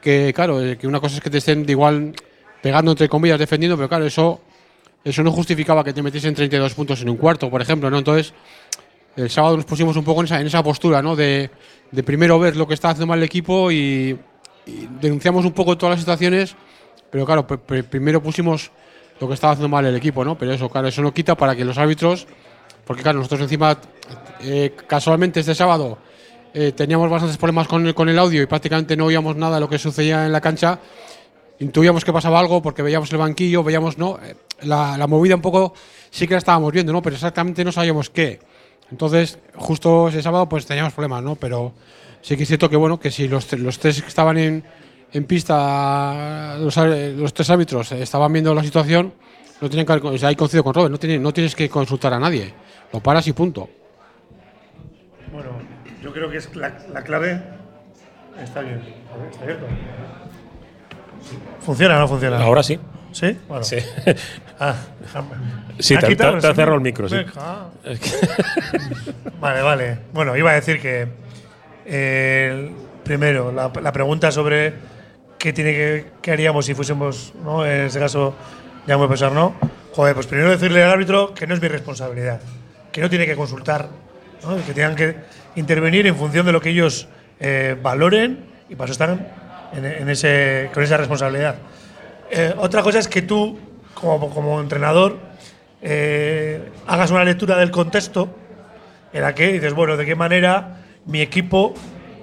que 0.00 0.32
claro, 0.34 0.60
eh, 0.62 0.76
que 0.76 0.86
una 0.86 1.00
cosa 1.00 1.16
es 1.16 1.20
que 1.22 1.30
te 1.30 1.38
estén 1.38 1.64
de 1.66 1.72
igual 1.72 2.14
pegando 2.62 2.90
entre 2.92 3.08
comillas, 3.08 3.38
defendiendo, 3.38 3.76
pero 3.76 3.88
claro, 3.88 4.06
eso, 4.06 4.40
eso 5.04 5.22
no 5.22 5.30
justificaba 5.32 5.82
que 5.84 5.92
te 5.92 6.02
metiesen 6.02 6.34
32 6.34 6.74
puntos 6.74 7.00
en 7.02 7.08
un 7.10 7.16
cuarto, 7.16 7.50
por 7.50 7.60
ejemplo, 7.62 7.90
¿no? 7.90 7.98
Entonces, 7.98 8.32
el 9.16 9.30
sábado 9.30 9.56
nos 9.56 9.64
pusimos 9.64 9.96
un 9.96 10.04
poco 10.04 10.22
en 10.24 10.46
esa, 10.46 10.62
postura, 10.62 11.02
¿no? 11.02 11.14
De, 11.16 11.50
primero 12.04 12.38
ver 12.38 12.56
lo 12.56 12.66
que 12.66 12.74
está 12.74 12.90
haciendo 12.90 13.06
mal 13.06 13.18
el 13.18 13.24
equipo 13.24 13.70
y, 13.70 14.18
denunciamos 15.00 15.44
un 15.44 15.52
poco 15.52 15.76
todas 15.76 15.92
las 15.94 16.00
situaciones, 16.00 16.56
pero 17.10 17.26
claro, 17.26 17.46
pr- 17.46 17.60
pr- 17.66 17.84
primero 17.84 18.22
pusimos 18.22 18.70
lo 19.20 19.28
que 19.28 19.34
estaba 19.34 19.52
haciendo 19.52 19.68
mal 19.68 19.84
el 19.86 19.94
equipo, 19.94 20.24
¿no? 20.24 20.36
Pero 20.38 20.52
eso, 20.52 20.68
claro, 20.68 20.88
eso 20.88 21.02
no 21.02 21.12
quita 21.12 21.36
para 21.36 21.54
que 21.54 21.64
los 21.64 21.78
árbitros, 21.78 22.26
porque 22.86 23.02
claro, 23.02 23.18
nosotros 23.18 23.42
encima, 23.42 23.78
eh, 24.40 24.74
casualmente 24.86 25.40
este 25.40 25.54
sábado, 25.54 25.98
eh, 26.54 26.72
teníamos 26.72 27.10
bastantes 27.10 27.36
problemas 27.36 27.68
con 27.68 27.86
el, 27.86 27.94
con 27.94 28.08
el 28.08 28.18
audio 28.18 28.42
y 28.42 28.46
prácticamente 28.46 28.96
no 28.96 29.06
oíamos 29.06 29.36
nada 29.36 29.56
de 29.56 29.60
lo 29.60 29.68
que 29.68 29.78
sucedía 29.78 30.24
en 30.26 30.32
la 30.32 30.40
cancha. 30.40 30.78
Intuíamos 31.60 32.04
que 32.04 32.12
pasaba 32.12 32.40
algo 32.40 32.60
porque 32.62 32.82
veíamos 32.82 33.12
el 33.12 33.18
banquillo, 33.18 33.62
veíamos, 33.62 33.98
¿no? 33.98 34.18
Eh, 34.22 34.34
La, 34.62 34.96
la 34.96 35.06
movida 35.06 35.34
un 35.34 35.42
poco 35.42 35.74
sí 36.10 36.26
que 36.26 36.34
la 36.34 36.38
estábamos 36.38 36.72
viendo, 36.72 36.92
¿no? 36.92 37.02
Pero 37.02 37.16
exactamente 37.16 37.64
no 37.64 37.70
sabíamos 37.70 38.08
qué. 38.10 38.40
Entonces, 38.90 39.38
justo 39.54 40.08
ese 40.08 40.22
sábado, 40.22 40.48
pues 40.48 40.66
teníamos 40.66 40.92
problemas, 40.92 41.22
¿no? 41.22 41.34
Pero 41.36 41.72
sí 42.22 42.36
que 42.36 42.42
es 42.42 42.48
cierto 42.48 42.68
que, 42.68 42.76
bueno, 42.76 42.98
que 43.00 43.10
si 43.10 43.28
los, 43.28 43.50
los 43.54 43.78
tres 43.78 44.00
que 44.02 44.08
estaban 44.08 44.36
en, 44.38 44.64
en 45.12 45.24
pista, 45.24 46.56
los, 46.58 46.74
tres 47.34 47.50
árbitros 47.50 47.92
estaban 47.92 48.32
viendo 48.32 48.54
la 48.54 48.62
situación, 48.62 49.12
no 49.60 49.68
tenían 49.70 49.86
que 49.86 49.92
haber, 49.92 50.06
o 50.06 50.18
sea, 50.18 50.28
ahí 50.28 50.36
coincido 50.36 50.62
con 50.62 50.74
Robert, 50.74 50.92
no, 50.92 50.98
tiene- 50.98 51.18
no 51.18 51.32
tienes 51.32 51.54
que 51.56 51.68
consultar 51.68 52.12
a 52.12 52.18
nadie. 52.20 52.52
Lo 52.92 53.00
paras 53.00 53.26
y 53.26 53.32
punto. 53.32 53.68
Bueno, 55.32 55.50
yo 56.02 56.12
creo 56.12 56.30
que 56.30 56.36
es 56.36 56.54
la, 56.54 56.78
la 56.92 57.02
clave. 57.02 57.42
Está 58.42 58.60
bien. 58.60 58.80
Está 59.30 59.42
abierto. 59.44 59.66
¿Funciona 61.60 61.96
o 61.96 62.00
no 62.00 62.08
funciona? 62.08 62.42
Ahora 62.42 62.62
sí. 62.62 62.78
¿Sí? 63.14 63.38
Bueno. 63.48 63.64
Sí. 63.64 63.76
Ah. 64.58 64.74
Sí, 65.78 65.94
¿Me 65.94 65.98
ha 65.98 66.00
te- 66.02 66.16
te- 66.16 66.28
el 66.28 66.40
te 66.54 66.62
el 66.62 66.80
micro, 66.80 67.08
sí. 67.08 67.16
Vale, 69.40 69.62
vale. 69.62 69.98
Bueno, 70.12 70.36
iba 70.36 70.50
a 70.50 70.54
decir 70.54 70.80
que 70.80 71.06
eh, 71.86 72.72
primero 73.04 73.52
la, 73.52 73.70
la 73.80 73.92
pregunta 73.92 74.32
sobre 74.32 74.74
qué 75.38 75.52
tiene 75.52 75.72
que 75.72 76.06
qué 76.22 76.32
haríamos 76.32 76.66
si 76.66 76.74
fuésemos, 76.74 77.32
¿no? 77.42 77.64
En 77.64 77.82
este 77.82 78.00
caso, 78.00 78.34
ya 78.86 78.98
me 78.98 79.06
pensar, 79.06 79.30
¿no? 79.32 79.54
Joder, 79.92 80.14
pues 80.14 80.26
primero 80.26 80.50
decirle 80.50 80.82
al 80.82 80.90
árbitro 80.90 81.34
que 81.34 81.46
no 81.46 81.54
es 81.54 81.62
mi 81.62 81.68
responsabilidad, 81.68 82.40
que 82.90 83.00
no 83.00 83.08
tiene 83.10 83.26
que 83.26 83.36
consultar, 83.36 83.88
¿no? 84.42 84.56
que 84.64 84.72
tengan 84.74 84.96
que 84.96 85.14
intervenir 85.54 86.04
en 86.08 86.16
función 86.16 86.44
de 86.46 86.52
lo 86.52 86.60
que 86.60 86.70
ellos 86.70 87.06
eh, 87.38 87.76
valoren 87.80 88.44
y 88.68 88.74
para 88.74 88.90
eso 88.90 89.04
están 89.04 89.28
en, 89.72 89.84
en 89.84 90.08
ese, 90.08 90.68
con 90.74 90.82
esa 90.82 90.96
responsabilidad. 90.96 91.54
Eh, 92.30 92.54
otra 92.58 92.82
cosa 92.82 92.98
es 92.98 93.08
que 93.08 93.22
tú, 93.22 93.58
como, 93.94 94.30
como 94.30 94.60
entrenador, 94.60 95.18
eh, 95.82 96.70
hagas 96.86 97.10
una 97.10 97.24
lectura 97.24 97.56
del 97.56 97.70
contexto 97.70 98.34
en 99.12 99.22
la 99.22 99.34
que 99.34 99.52
dices, 99.52 99.72
bueno, 99.74 99.96
de 99.96 100.06
qué 100.06 100.14
manera 100.14 100.78
mi 101.06 101.20
equipo 101.20 101.74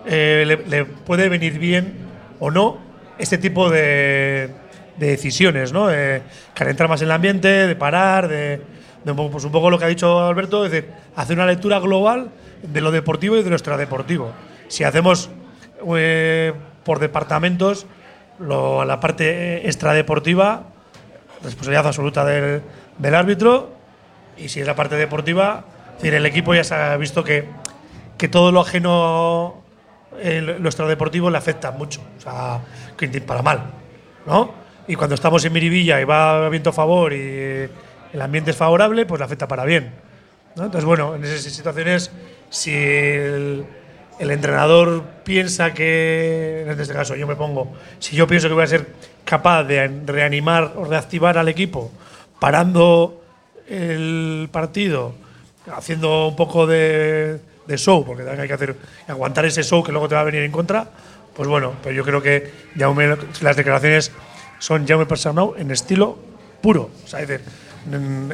eh, 0.05 0.57
le, 0.67 0.85
puede 0.85 1.29
venir 1.29 1.59
bien 1.59 1.93
o 2.39 2.49
no 2.49 2.79
este 3.17 3.37
tipo 3.37 3.69
de, 3.69 4.49
de 4.97 5.07
decisiones, 5.07 5.71
¿no? 5.71 5.89
Calentar 6.55 6.89
más 6.89 7.01
el 7.03 7.11
ambiente, 7.11 7.47
de 7.47 7.75
parar, 7.75 8.27
de, 8.27 8.61
pues 9.05 9.43
un 9.43 9.51
poco 9.51 9.69
lo 9.69 9.77
que 9.77 9.85
ha 9.85 9.89
dicho 9.89 10.19
Alberto, 10.19 10.65
es 10.65 10.71
decir, 10.71 10.89
hacer 11.15 11.37
una 11.37 11.45
lectura 11.45 11.79
global 11.79 12.31
de 12.63 12.81
lo 12.81 12.91
deportivo 12.91 13.37
y 13.37 13.43
de 13.43 13.49
lo 13.51 13.55
extradeportivo. 13.55 14.31
Si 14.67 14.83
hacemos 14.83 15.29
por 16.83 16.99
departamentos, 16.99 17.85
lo- 18.41 18.83
la 18.85 18.99
parte 18.99 19.67
extradeportiva, 19.67 20.63
responsabilidad 21.43 21.87
absoluta 21.87 22.25
del, 22.25 22.61
del 22.97 23.15
árbitro, 23.15 23.71
y 24.37 24.49
si 24.49 24.59
es 24.61 24.67
la 24.67 24.75
parte 24.75 24.95
deportiva, 24.95 25.65
es 25.91 25.95
decir, 25.97 26.13
el 26.15 26.25
equipo 26.25 26.53
ya 26.53 26.63
se 26.63 26.75
ha 26.75 26.97
visto 26.97 27.23
que, 27.23 27.45
que 28.17 28.27
todo 28.27 28.51
lo 28.51 28.61
ajeno, 28.61 29.61
eh, 30.19 30.41
lo 30.41 30.67
extradeportivo 30.67 31.29
le 31.29 31.37
afecta 31.37 31.71
mucho, 31.71 32.01
o 32.17 32.21
sea, 32.21 32.59
para 33.25 33.41
mal, 33.41 33.63
¿no? 34.25 34.53
Y 34.87 34.95
cuando 34.95 35.15
estamos 35.15 35.43
en 35.45 35.53
Miribilla 35.53 36.01
y 36.01 36.03
va 36.03 36.49
viento 36.49 36.71
a 36.71 36.73
favor 36.73 37.13
y 37.13 37.17
el 38.13 38.21
ambiente 38.21 38.51
es 38.51 38.57
favorable, 38.57 39.05
pues 39.05 39.19
le 39.19 39.25
afecta 39.25 39.47
para 39.47 39.63
bien. 39.63 39.93
¿no? 40.55 40.65
Entonces, 40.65 40.85
bueno, 40.85 41.15
en 41.15 41.23
esas 41.23 41.41
situaciones, 41.41 42.11
si 42.49 42.73
el, 42.75 43.65
el 44.21 44.29
entrenador 44.31 45.03
piensa 45.23 45.73
que, 45.73 46.65
en 46.67 46.79
este 46.79 46.93
caso 46.93 47.15
yo 47.15 47.25
me 47.25 47.35
pongo, 47.35 47.73
si 47.99 48.15
yo 48.15 48.27
pienso 48.27 48.47
que 48.47 48.53
voy 48.53 48.63
a 48.63 48.67
ser 48.67 48.85
capaz 49.25 49.63
de 49.63 49.87
reanimar 50.05 50.73
o 50.75 50.85
reactivar 50.85 51.37
al 51.37 51.47
equipo 51.49 51.91
parando 52.39 53.21
el 53.67 54.47
partido, 54.51 55.13
haciendo 55.75 56.27
un 56.27 56.35
poco 56.35 56.67
de, 56.67 57.39
de 57.65 57.77
show, 57.77 58.05
porque 58.05 58.23
hay 58.29 58.47
que 58.47 58.53
hacer 58.53 58.75
aguantar 59.07 59.45
ese 59.45 59.63
show 59.63 59.83
que 59.83 59.91
luego 59.91 60.07
te 60.07 60.15
va 60.15 60.21
a 60.21 60.25
venir 60.25 60.43
en 60.43 60.51
contra, 60.51 60.87
pues 61.35 61.47
bueno, 61.47 61.73
pero 61.81 61.95
yo 61.95 62.03
creo 62.03 62.21
que 62.21 62.51
Jaume, 62.77 63.15
las 63.41 63.55
declaraciones 63.55 64.11
son 64.59 64.87
Jaume 64.87 65.05
Persernau 65.05 65.55
en 65.57 65.71
estilo 65.71 66.17
puro. 66.61 66.89
O 67.03 67.07
sea, 67.07 67.21
es 67.21 67.27
decir, 67.27 67.45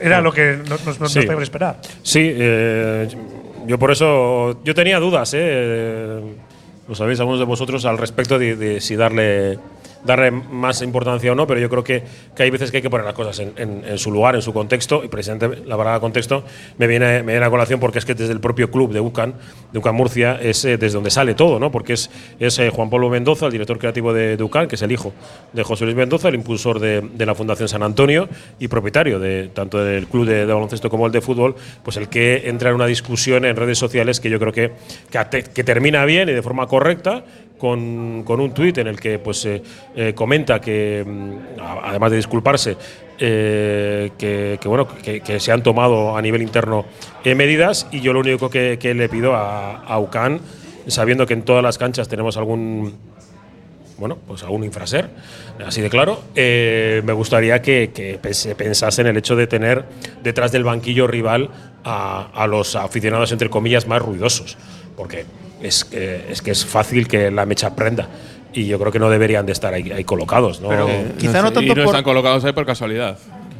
era 0.01 0.20
lo 0.20 0.34
que 0.34 0.58
nos, 0.67 0.86
nos, 0.86 1.00
nos 1.00 1.12
Sí. 1.13 1.20
podíamos 1.20 1.44
esperar. 1.44 1.77
Sí, 2.03 2.20
eh, 2.34 3.08
yo 3.68 3.78
por 3.78 3.92
eso. 3.92 4.64
Yo 4.64 4.74
tenía 4.74 5.00
dudas, 5.00 5.34
¿eh? 5.36 6.22
Lo 6.88 6.96
sabéis 6.96 7.20
algunos 7.20 7.40
de 7.40 7.46
vosotros 7.46 7.86
al 7.86 7.98
respecto 7.98 8.40
de, 8.40 8.56
de 8.56 8.80
si 8.80 8.96
darle, 8.96 9.60
darle 10.08 10.32
más 10.32 10.82
importancia 10.82 11.32
o 11.32 11.36
no, 11.36 11.46
pero 11.46 11.60
yo 11.60 11.70
creo 11.70 11.84
que, 11.84 12.04
que 12.36 12.44
hay 12.44 12.50
veces 12.50 12.72
que 12.72 12.78
hay 12.78 12.84
que 12.84 12.90
poner 12.90 13.06
las 13.06 13.14
cosas 13.14 13.40
en, 13.40 13.98
su 13.98 14.12
lugar, 14.12 14.36
en 14.36 14.42
su 14.42 14.54
contexto, 14.54 15.04
y 15.04 15.08
precisamente 15.10 15.64
la 15.66 15.78
palabra 15.78 16.00
contexto 16.00 16.44
me 16.78 16.88
viene, 16.88 17.22
me 17.22 17.34
viene 17.34 17.46
a 17.46 17.50
colación 17.50 17.80
porque 17.80 18.00
es 18.00 18.06
que 18.06 18.16
desde 18.16 18.34
el 18.34 18.40
propio 18.40 18.72
club 18.72 18.92
de 18.92 19.00
UCAN, 19.00 19.36
de 19.72 19.80
UCAN 19.80 19.94
Murcia, 19.94 20.40
es 20.42 20.66
eh, 20.66 20.78
desde 20.78 20.96
donde 20.96 21.12
sale 21.12 21.36
todo, 21.36 21.60
¿no? 21.60 21.70
Porque 21.70 21.94
es, 21.94 22.10
es 22.40 22.58
eh, 22.58 22.70
Juan 22.70 22.90
Pablo 22.90 23.10
Mendoza, 23.10 23.46
el 23.46 23.52
director 23.52 23.78
creativo 23.78 24.14
de, 24.14 24.38
de 24.38 24.44
UCAN, 24.44 24.68
que 24.68 24.76
es 24.76 24.82
el 24.82 24.92
hijo 24.92 25.14
de 25.54 25.64
José 25.64 25.86
Luis 25.86 25.96
Mendoza, 25.96 26.30
el 26.30 26.36
impulsor 26.36 26.80
de, 26.80 27.26
la 27.26 27.36
Fundación 27.36 27.68
San 27.68 27.84
Antonio 27.84 28.30
y 28.58 28.70
propietario 28.70 29.20
de 29.20 29.50
tanto 29.54 29.84
del 29.84 30.08
club 30.08 30.26
de, 30.26 30.46
baloncesto 30.46 30.90
como 30.90 31.06
el 31.06 31.12
de 31.12 31.20
fútbol, 31.20 31.56
pues 31.84 31.98
el 31.98 32.08
que 32.08 32.48
entra 32.48 32.70
en 32.70 32.76
una 32.76 32.86
discusión 32.86 33.44
en 33.44 33.56
redes 33.56 33.78
sociales 33.78 34.22
que 34.22 34.30
yo 34.30 34.40
creo 34.40 34.54
que, 34.54 34.72
que, 35.12 35.44
que 35.44 35.64
termina 35.64 36.06
bien 36.06 36.30
y 36.30 36.32
de 36.32 36.42
forma 36.42 36.68
correcta 36.68 37.26
con, 37.58 38.24
con 38.24 38.40
un 38.40 38.54
tuit 38.54 38.78
en 38.78 38.88
el 38.88 39.00
que 39.00 39.20
pues 39.20 39.46
eh, 39.46 39.62
eh, 39.96 40.14
comenta 40.14 40.62
que 40.62 41.04
mm, 41.06 41.60
a- 41.60 41.90
además 41.90 42.12
de 42.12 42.18
disculparse 42.18 42.78
eh, 43.20 44.12
que, 44.18 44.60
bueno 44.66 44.88
que, 44.88 45.40
se 45.40 45.52
han 45.52 45.64
tomado 45.64 46.16
a 46.16 46.22
nivel 46.22 46.42
interno 46.42 46.86
eh, 47.24 47.36
medidas 47.36 47.88
y 47.92 48.02
yo 48.02 48.14
lo 48.14 48.20
único 48.20 48.50
que, 48.50 48.78
le 48.96 49.10
pido 49.10 49.36
a, 49.36 49.78
a 49.84 50.00
UCAN 50.00 50.40
sabiendo 50.88 51.26
que 51.26 51.34
en 51.34 51.42
todas 51.44 51.64
las 51.64 51.78
canchas 51.78 52.08
tenemos 52.08 52.38
algún 52.38 52.96
bueno, 53.98 54.16
pues 54.28 54.44
algún 54.44 54.64
infraser, 54.64 55.10
así 55.66 55.82
de 55.82 55.90
claro. 55.90 56.22
Me 56.36 57.14
gustaría 57.14 57.64
que, 57.64 58.20
se 58.30 58.54
pensase 58.54 59.02
en 59.02 59.08
el 59.08 59.18
hecho 59.18 59.36
de 59.36 59.48
tener 59.48 59.86
detrás 60.22 60.52
del 60.52 60.64
banquillo 60.64 61.08
rival 61.08 61.50
a, 61.84 62.30
a 62.36 62.46
los 62.46 62.76
aficionados, 62.76 63.32
entre 63.32 63.50
comillas, 63.50 63.88
más 63.88 64.00
ruidosos, 64.00 64.56
porque 64.96 65.26
es 65.62 65.86
que, 65.86 66.26
es 66.30 66.42
que 66.42 66.52
es 66.52 66.66
fácil 66.66 67.08
que 67.08 67.32
la 67.32 67.46
mecha 67.46 67.76
prenda. 67.76 68.08
Y 68.54 68.66
yo 68.66 68.80
creo 68.80 68.92
que 68.92 69.00
no 69.00 69.10
deberían 69.10 69.46
de 69.46 69.52
estar 69.52 69.74
ahí, 69.74 69.92
ahí 69.92 70.04
colocados. 70.04 70.62
¿no? 70.62 70.70
Pero- 70.70 70.88
Eh, 70.90 71.12
Quizá 71.18 71.42
no 71.42 71.50
y 71.50 71.52
tanto 71.52 71.62
no 71.62 71.74
por- 71.76 71.86
están 71.86 72.04
colocados 72.04 72.44
ahí 72.46 72.54
por 72.54 72.66
casualidad. 72.66 73.18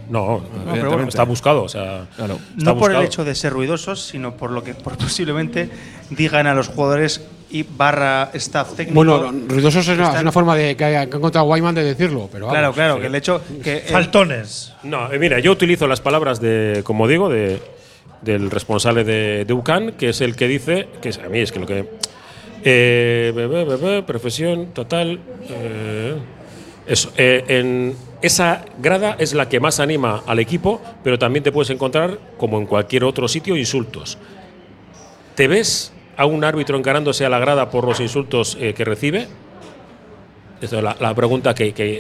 no, 0.10 0.42
pero 0.74 0.92
bueno. 0.92 1.08
está 1.10 1.24
buscado. 1.24 1.64
O 1.64 1.70
sea, 1.70 2.06
Claro. 2.16 2.40
está 2.58 2.72
no 2.74 2.78
por 2.80 2.94
el 2.94 3.04
hecho 3.04 3.24
de 3.26 3.36
ser 3.36 3.54
ruidosos, 3.54 4.02
sino 4.08 4.36
por 4.36 4.52
lo 4.52 4.64
que 4.64 4.74
por 4.74 4.98
posiblemente 4.98 5.70
digan 6.10 6.48
a 6.48 6.54
los 6.56 6.70
jugadores 6.70 7.22
y 7.50 7.64
barra 7.64 8.30
staff 8.34 8.74
técnico. 8.76 8.96
Bueno, 8.96 9.32
ruidosos 9.48 9.88
es 9.88 9.96
una, 9.96 10.04
Están- 10.06 10.16
es 10.18 10.22
una 10.24 10.32
forma 10.32 10.56
de 10.56 10.76
que, 10.76 10.84
ha 10.84 11.04
encontrado 11.04 11.46
Wyman 11.48 11.76
de 11.76 11.84
decirlo, 11.84 12.28
pero 12.32 12.48
Claro, 12.48 12.62
vamos. 12.64 12.76
claro, 12.76 12.96
sí. 12.96 13.02
que 13.02 13.08
el 13.08 13.16
hecho 13.16 13.42
que 13.64 13.80
Faltones. 13.90 14.74
No, 14.84 15.12
eh, 15.12 15.20
mira, 15.20 15.40
yo 15.40 15.52
utilizo 15.52 15.88
las 15.88 16.02
palabras 16.02 16.40
de, 16.42 16.82
como 16.84 17.08
digo, 17.08 17.30
de, 17.30 17.62
del 18.22 18.50
responsable 18.52 19.04
de, 19.04 19.46
de 19.46 19.54
UCAN, 19.54 19.92
que 19.94 20.10
es 20.10 20.22
el 20.22 20.36
que 20.36 20.48
dice, 20.48 20.88
que 21.02 21.10
es- 21.10 21.20
a 21.20 21.30
mí 21.30 21.40
es 21.40 21.52
que 21.52 21.60
lo 21.60 21.66
que. 21.68 21.86
Eh, 22.64 23.32
be- 23.36 23.48
be- 23.48 23.66
be- 23.66 23.78
be, 23.78 24.04
profesión 24.04 24.68
total. 24.74 25.20
eh, 25.50 26.16
eso, 26.88 27.12
eh, 27.18 27.44
en 27.50 27.96
esa 28.22 28.64
grada 28.80 29.16
es 29.20 29.34
la 29.34 29.50
que 29.50 29.60
más 29.60 29.80
anima 29.82 30.24
al 30.26 30.40
equipo, 30.40 30.82
pero 31.04 31.20
también 31.20 31.44
te 31.44 31.52
puedes 31.52 31.70
encontrar, 31.70 32.18
como 32.38 32.58
en 32.60 32.66
cualquier 32.66 33.04
otro 33.04 33.28
sitio, 33.28 33.56
insultos. 33.58 34.18
¿Te 35.36 35.48
ves 35.48 35.94
a 36.16 36.26
un 36.26 36.44
árbitro 36.44 36.78
encarándose 36.78 37.26
a 37.26 37.30
la 37.30 37.40
grada 37.40 37.70
por 37.70 37.86
los 37.86 38.00
insultos 38.00 38.58
eh, 38.60 38.74
que 38.74 38.86
recibe? 38.86 39.28
Esa 40.60 40.78
es 40.78 40.84
la, 40.84 40.96
la 41.00 41.14
pregunta 41.14 41.54
que, 41.54 41.72
que, 41.74 42.00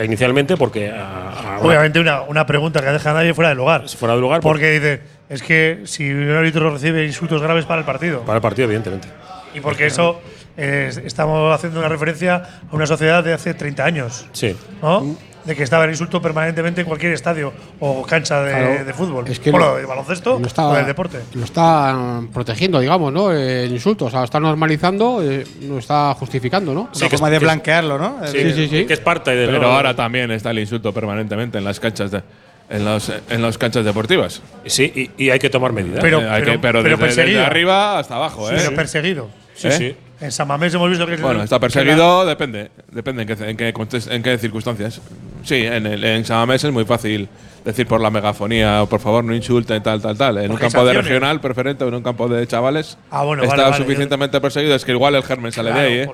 eh, 0.00 0.04
inicialmente, 0.04 0.56
porque 0.58 0.90
a- 0.90 1.56
a- 1.56 1.60
Obviamente 1.60 1.98
una, 2.00 2.20
una 2.22 2.44
pregunta 2.44 2.80
que 2.82 2.88
deja 2.88 3.12
a 3.12 3.14
nadie 3.14 3.32
fuera 3.32 3.48
de 3.50 3.54
lugar. 3.54 3.88
fuera 3.88 4.14
de 4.16 4.20
lugar 4.20 4.40
Porque 4.42 4.70
dice, 4.72 5.00
es 5.34 5.42
que 5.42 5.82
si 5.84 6.10
un 6.10 6.30
árbitro 6.30 6.70
recibe 6.70 7.04
insultos 7.04 7.42
graves 7.42 7.64
para 7.66 7.80
el 7.80 7.86
partido. 7.86 8.20
para 8.20 8.36
el 8.36 8.42
partido, 8.42 8.66
evidentemente. 8.66 9.08
Y 9.54 9.60
porque 9.60 9.86
eso 9.86 10.20
eh, 10.56 10.90
estamos 11.04 11.54
haciendo 11.54 11.78
una 11.80 11.88
referencia 11.88 12.36
a 12.70 12.74
una 12.74 12.86
sociedad 12.86 13.22
de 13.22 13.32
hace 13.34 13.54
30 13.54 13.84
años, 13.84 14.26
Sí. 14.32 14.56
¿no? 14.82 15.16
De 15.44 15.54
que 15.54 15.62
estaba 15.62 15.84
el 15.84 15.90
insulto 15.90 16.22
permanentemente 16.22 16.80
en 16.80 16.86
cualquier 16.86 17.12
estadio 17.12 17.52
o 17.78 18.02
cancha 18.06 18.40
de, 18.42 18.50
Claro. 18.50 18.84
de 18.86 18.92
fútbol. 18.94 19.28
Es 19.28 19.38
que 19.38 19.50
bueno, 19.50 19.66
lo- 19.72 19.76
de 19.76 19.84
baloncesto 19.84 20.38
lo 20.40 20.46
está, 20.46 20.66
o 20.68 20.74
del 20.74 20.86
deporte. 20.86 21.18
Lo 21.34 21.44
está 21.44 22.20
protegiendo, 22.32 22.80
digamos, 22.80 23.12
¿no? 23.12 23.30
El 23.30 23.70
insulto. 23.70 24.06
O 24.06 24.10
sea, 24.10 24.20
lo 24.20 24.24
está 24.24 24.40
normalizando, 24.40 25.20
eh, 25.22 25.44
lo 25.62 25.78
está 25.78 26.14
justificando, 26.14 26.72
¿no? 26.72 26.88
una 26.96 27.08
forma 27.10 27.28
de 27.30 27.38
blanquearlo, 27.40 27.98
¿no? 27.98 28.20
Sí, 28.26 28.38
Sí, 28.40 28.52
sí, 28.54 28.68
sí. 28.68 28.86
Que 28.86 28.94
es 28.94 29.00
parte 29.00 29.32
de 29.36 29.46
Pero 29.46 29.70
ahora 29.70 29.94
también 29.94 30.30
está 30.30 30.50
el 30.50 30.60
insulto 30.60 30.92
permanentemente 30.94 31.58
en 31.58 31.64
las 31.64 31.78
canchas 31.78 32.10
de, 32.10 32.22
en 32.70 32.84
los, 32.84 33.12
en 33.30 33.42
las 33.42 33.58
canchas 33.58 33.84
deportivas. 33.84 34.42
Sí, 34.66 35.10
y, 35.16 35.24
y 35.26 35.30
hay 35.30 35.38
que 35.38 35.50
tomar 35.50 35.72
medidas. 35.72 36.00
Pero- 36.00 36.20
Eh, 36.20 36.28
hay 36.28 36.42
que- 36.42 36.58
pero 36.58 36.60
pero 36.60 36.82
desde, 36.82 36.90
desde 36.90 37.04
perseguido. 37.16 37.44
arriba 37.44 37.98
hasta 37.98 38.16
abajo, 38.16 38.50
¿eh? 38.50 38.54
Pero 38.56 38.74
perseguido. 38.74 39.28
sí, 39.54 39.68
¿eh? 39.68 39.72
sí. 39.72 39.96
En 40.20 40.30
San 40.32 40.46
Mamés 40.48 40.72
hemos 40.72 40.88
visto 40.88 41.06
que. 41.06 41.16
Bueno, 41.16 41.42
está 41.42 41.58
perseguido, 41.58 42.24
depende. 42.24 42.70
Depende 42.90 43.22
en 43.22 43.28
qué, 43.28 43.50
en 43.50 43.56
qué, 43.56 43.74
en 44.10 44.22
qué 44.22 44.38
circunstancias. 44.38 45.00
Sí, 45.42 45.56
en, 45.66 45.86
el, 45.86 46.02
en 46.04 46.24
Samamés 46.24 46.62
es 46.64 46.72
muy 46.72 46.84
fácil 46.84 47.28
decir 47.64 47.86
por 47.86 48.00
la 48.00 48.10
megafonía 48.10 48.84
por 48.90 49.00
favor 49.00 49.24
no 49.24 49.34
insulten, 49.34 49.82
tal, 49.82 50.00
tal, 50.02 50.16
tal. 50.18 50.38
En 50.38 50.50
un 50.50 50.56
campo 50.58 50.84
de 50.84 50.92
regional 50.94 51.40
preferente 51.40 51.82
o 51.84 51.88
en 51.88 51.94
un 51.94 52.02
campo 52.02 52.28
de 52.28 52.46
chavales 52.46 52.98
Ah, 53.10 53.22
bueno, 53.24 53.42
está 53.42 53.56
vale, 53.56 53.70
vale, 53.70 53.84
suficientemente 53.84 54.40
perseguido. 54.40 54.74
Es 54.74 54.84
que 54.84 54.92
igual 54.92 55.14
el 55.14 55.22
germen 55.22 55.50
sale 55.52 55.70
Claro, 55.70 55.82
de 55.88 55.92
ahí, 55.94 55.98
¿eh? 56.00 56.10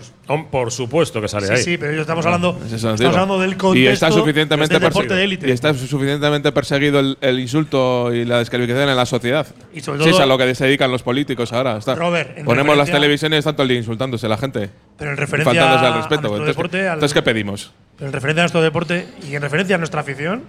por- 0.51 0.71
supuesto 0.71 1.21
que 1.21 1.27
sale 1.29 1.47
Sí, 1.49 1.53
ahí. 1.53 1.63
sí, 1.63 1.77
pero 1.79 1.93
yo 1.93 2.03
estamos 2.03 2.25
hablando, 2.25 2.59
estamos 2.65 3.01
hablando 3.01 3.41
del 3.41 3.57
contexto 3.57 3.77
y 3.79 3.87
está 3.93 4.13
suficientemente 4.13 4.75
del 4.75 4.81
deporte 4.83 5.09
perseguido. 5.09 5.17
de 5.17 5.25
élite. 5.25 5.49
Y 5.49 5.51
está 5.51 5.75
suficientemente 5.75 6.53
perseguido 6.53 7.01
el, 7.01 7.19
el 7.21 7.41
insulto 7.41 8.15
y 8.15 8.25
la 8.25 8.39
descalificación 8.39 8.89
en 8.89 8.97
la 8.97 9.07
sociedad. 9.07 9.47
Y 9.75 9.81
sobre 9.81 10.05
sí, 10.05 10.11
es 10.11 10.15
todo- 10.17 10.23
a 10.23 10.27
lo 10.27 10.39
que 10.39 10.55
se 10.55 10.65
dedican 10.67 10.91
los 10.93 11.03
políticos 11.03 11.53
ahora. 11.53 11.77
Está. 11.79 11.95
Robert, 11.97 12.39
en 12.39 12.45
Ponemos 12.45 12.77
las 12.77 12.91
televisiones 12.91 13.45
tanto 13.45 13.63
el 13.63 13.69
de 13.69 13.75
insultándose 13.75 14.29
la 14.29 14.37
gente. 14.39 14.71
Pero 14.97 15.11
en 15.11 15.17
Y 15.17 15.21
referencia 15.21 15.53
faltándose 15.53 15.87
al 15.87 15.93
a 15.93 15.97
respeto. 15.97 16.21
nuestro 16.23 16.37
entonces, 16.37 16.57
deporte, 16.57 16.79
¿qué, 16.79 16.87
al- 16.89 16.95
entonces, 16.95 17.15
¿qué 17.15 17.23
pedimos? 17.23 17.73
Pero 17.97 18.09
en 18.09 18.13
referencia 18.13 18.43
a 18.43 18.45
nuestro 18.45 18.63
deporte 18.63 19.09
y 19.29 19.35
en 19.35 19.43
referencia 19.43 19.75
a 19.75 19.79
nuestra 19.79 20.01
afición, 20.03 20.43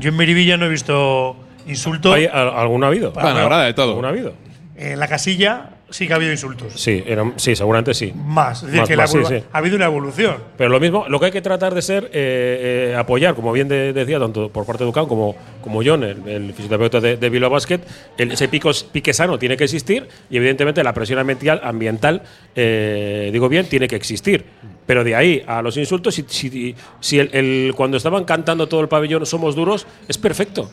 yo 0.00 0.08
en 0.08 0.16
Miribilla 0.16 0.56
no 0.56 0.66
he 0.66 0.68
visto 0.68 1.36
insulto. 1.66 2.12
¿Hay, 2.12 2.26
al- 2.26 2.50
¿Alguno 2.50 2.86
ha 2.86 2.88
habido? 2.88 3.12
Bueno, 3.12 3.38
habrá 3.38 3.60
de 3.62 3.74
todo. 3.74 3.90
¿Alguno 3.90 4.08
ha 4.08 4.10
habido? 4.10 4.32
En 4.76 4.98
la 4.98 5.06
casilla 5.08 5.70
sí 5.90 6.06
que 6.06 6.12
ha 6.12 6.16
habido 6.16 6.30
insultos. 6.32 6.72
Sí, 6.76 7.02
era- 7.06 7.32
sí, 7.36 7.54
seguramente 7.54 7.92
sí. 7.94 8.12
Más. 8.14 8.62
Es 8.62 8.66
decir, 8.66 8.80
Más, 8.80 8.88
que 8.88 8.96
más, 8.96 9.14
la 9.14 9.20
sí, 9.26 9.34
evolu- 9.34 9.38
sí. 9.40 9.44
ha 9.52 9.58
habido 9.58 9.76
una 9.76 9.84
evolución. 9.86 10.36
Pero 10.56 10.70
lo 10.70 10.80
mismo, 10.80 11.04
lo 11.08 11.18
que 11.20 11.26
hay 11.26 11.32
que 11.32 11.42
tratar 11.42 11.74
de 11.74 11.82
ser 11.82 12.04
eh, 12.14 12.90
eh, 12.92 12.96
apoyar, 12.96 13.34
como 13.34 13.52
bien 13.52 13.68
de- 13.68 13.92
decía, 13.92 14.18
tanto 14.18 14.48
por 14.50 14.64
parte 14.64 14.84
de 14.84 14.86
Ducán 14.86 15.06
como, 15.06 15.34
como 15.60 15.82
John, 15.84 16.02
el, 16.04 16.26
el 16.26 16.52
fisioterapeuta 16.54 17.00
de, 17.00 17.16
de 17.18 17.28
Bilbao 17.28 17.50
Basket, 17.50 17.80
el- 18.16 18.32
ese 18.32 18.48
pico, 18.48 18.70
pique 18.92 19.12
sano 19.12 19.38
tiene 19.38 19.56
que 19.56 19.64
existir 19.64 20.08
y 20.30 20.36
evidentemente 20.38 20.82
la 20.82 20.94
presión 20.94 21.18
ambiental, 21.18 21.60
ambiental 21.62 22.22
eh, 22.54 23.28
digo 23.32 23.48
bien, 23.48 23.66
tiene 23.66 23.86
que 23.88 23.96
existir. 23.96 24.44
Pero 24.90 25.04
de 25.04 25.14
ahí 25.14 25.40
a 25.46 25.62
los 25.62 25.76
insultos, 25.76 26.16
si, 26.16 26.74
si, 26.98 27.18
el, 27.20 27.72
cuando 27.76 27.96
estaban 27.96 28.24
cantando 28.24 28.66
todo 28.66 28.80
el 28.80 28.88
pabellón 28.88 29.24
somos 29.24 29.54
duros, 29.54 29.86
es 30.08 30.18
perfecto. 30.18 30.68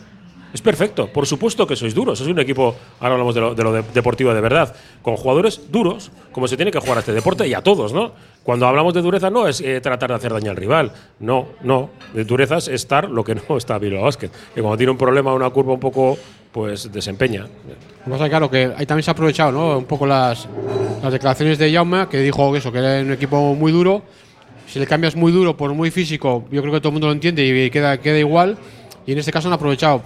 Es 0.51 0.59
perfecto, 0.59 1.05
por 1.13 1.27
supuesto 1.27 1.67
que 1.67 1.75
sois 1.75 1.93
duros. 1.93 2.17
Sois 2.17 2.31
un 2.31 2.39
equipo, 2.39 2.73
ahora 2.99 3.13
hablamos 3.13 3.35
de 3.35 3.41
lo, 3.41 3.53
de 3.53 3.63
lo 3.63 3.71
de- 3.73 3.83
deportivo 3.93 4.33
de 4.33 4.41
verdad, 4.41 4.73
con 5.03 5.17
jugadores 5.17 5.69
duros, 5.71 6.09
como 6.31 6.47
se 6.47 6.57
tiene 6.57 6.71
que 6.71 6.79
jugar 6.79 6.97
a 6.97 6.99
este 7.01 7.13
deporte 7.13 7.47
y 7.47 7.53
a 7.53 7.61
todos, 7.61 7.93
¿no? 7.93 8.13
Cuando 8.41 8.65
hablamos 8.65 8.95
de 8.95 9.03
dureza 9.03 9.29
no 9.29 9.47
es 9.47 9.61
eh, 9.61 9.81
tratar 9.81 10.09
de 10.09 10.15
hacer 10.15 10.33
daño 10.33 10.49
al 10.49 10.57
rival, 10.57 10.91
no, 11.19 11.49
no. 11.61 11.91
De 12.15 12.23
dureza 12.23 12.57
es 12.57 12.69
estar 12.69 13.07
lo 13.11 13.23
que 13.23 13.35
no 13.35 13.55
está 13.55 13.77
Bilbao 13.77 14.01
Basket, 14.05 14.31
que 14.55 14.61
cuando 14.63 14.77
tiene 14.77 14.89
un 14.93 14.97
problema, 14.97 15.31
una 15.31 15.51
curva 15.51 15.73
un 15.73 15.79
poco, 15.79 16.17
pues 16.57 16.91
desempeña. 16.91 17.45
Lo 18.07 18.17
que 18.17 18.29
claro, 18.29 18.49
que 18.49 18.73
ahí 18.75 18.87
también 18.87 19.03
se 19.03 19.11
ha 19.11 19.13
aprovechado 19.13 19.51
¿no? 19.51 19.77
un 19.77 19.85
poco 19.85 20.07
las, 20.07 20.47
las 21.03 21.13
declaraciones 21.13 21.59
de 21.59 21.71
Jaume, 21.71 22.07
que 22.09 22.19
dijo 22.19 22.55
eso, 22.55 22.71
que 22.71 22.79
era 22.79 22.99
un 22.99 23.11
equipo 23.11 23.53
muy 23.53 23.71
duro. 23.71 24.01
Si 24.67 24.79
le 24.79 24.87
cambias 24.87 25.15
muy 25.15 25.31
duro 25.31 25.55
por 25.55 25.71
muy 25.75 25.91
físico, 25.91 26.45
yo 26.49 26.61
creo 26.63 26.73
que 26.73 26.79
todo 26.79 26.89
el 26.89 26.93
mundo 26.93 27.07
lo 27.09 27.13
entiende 27.13 27.45
y 27.45 27.69
queda, 27.69 27.99
queda 27.99 28.17
igual. 28.17 28.57
Y 29.05 29.11
en 29.11 29.19
este 29.19 29.31
caso 29.31 29.49
han 29.49 29.53
aprovechado 29.53 30.01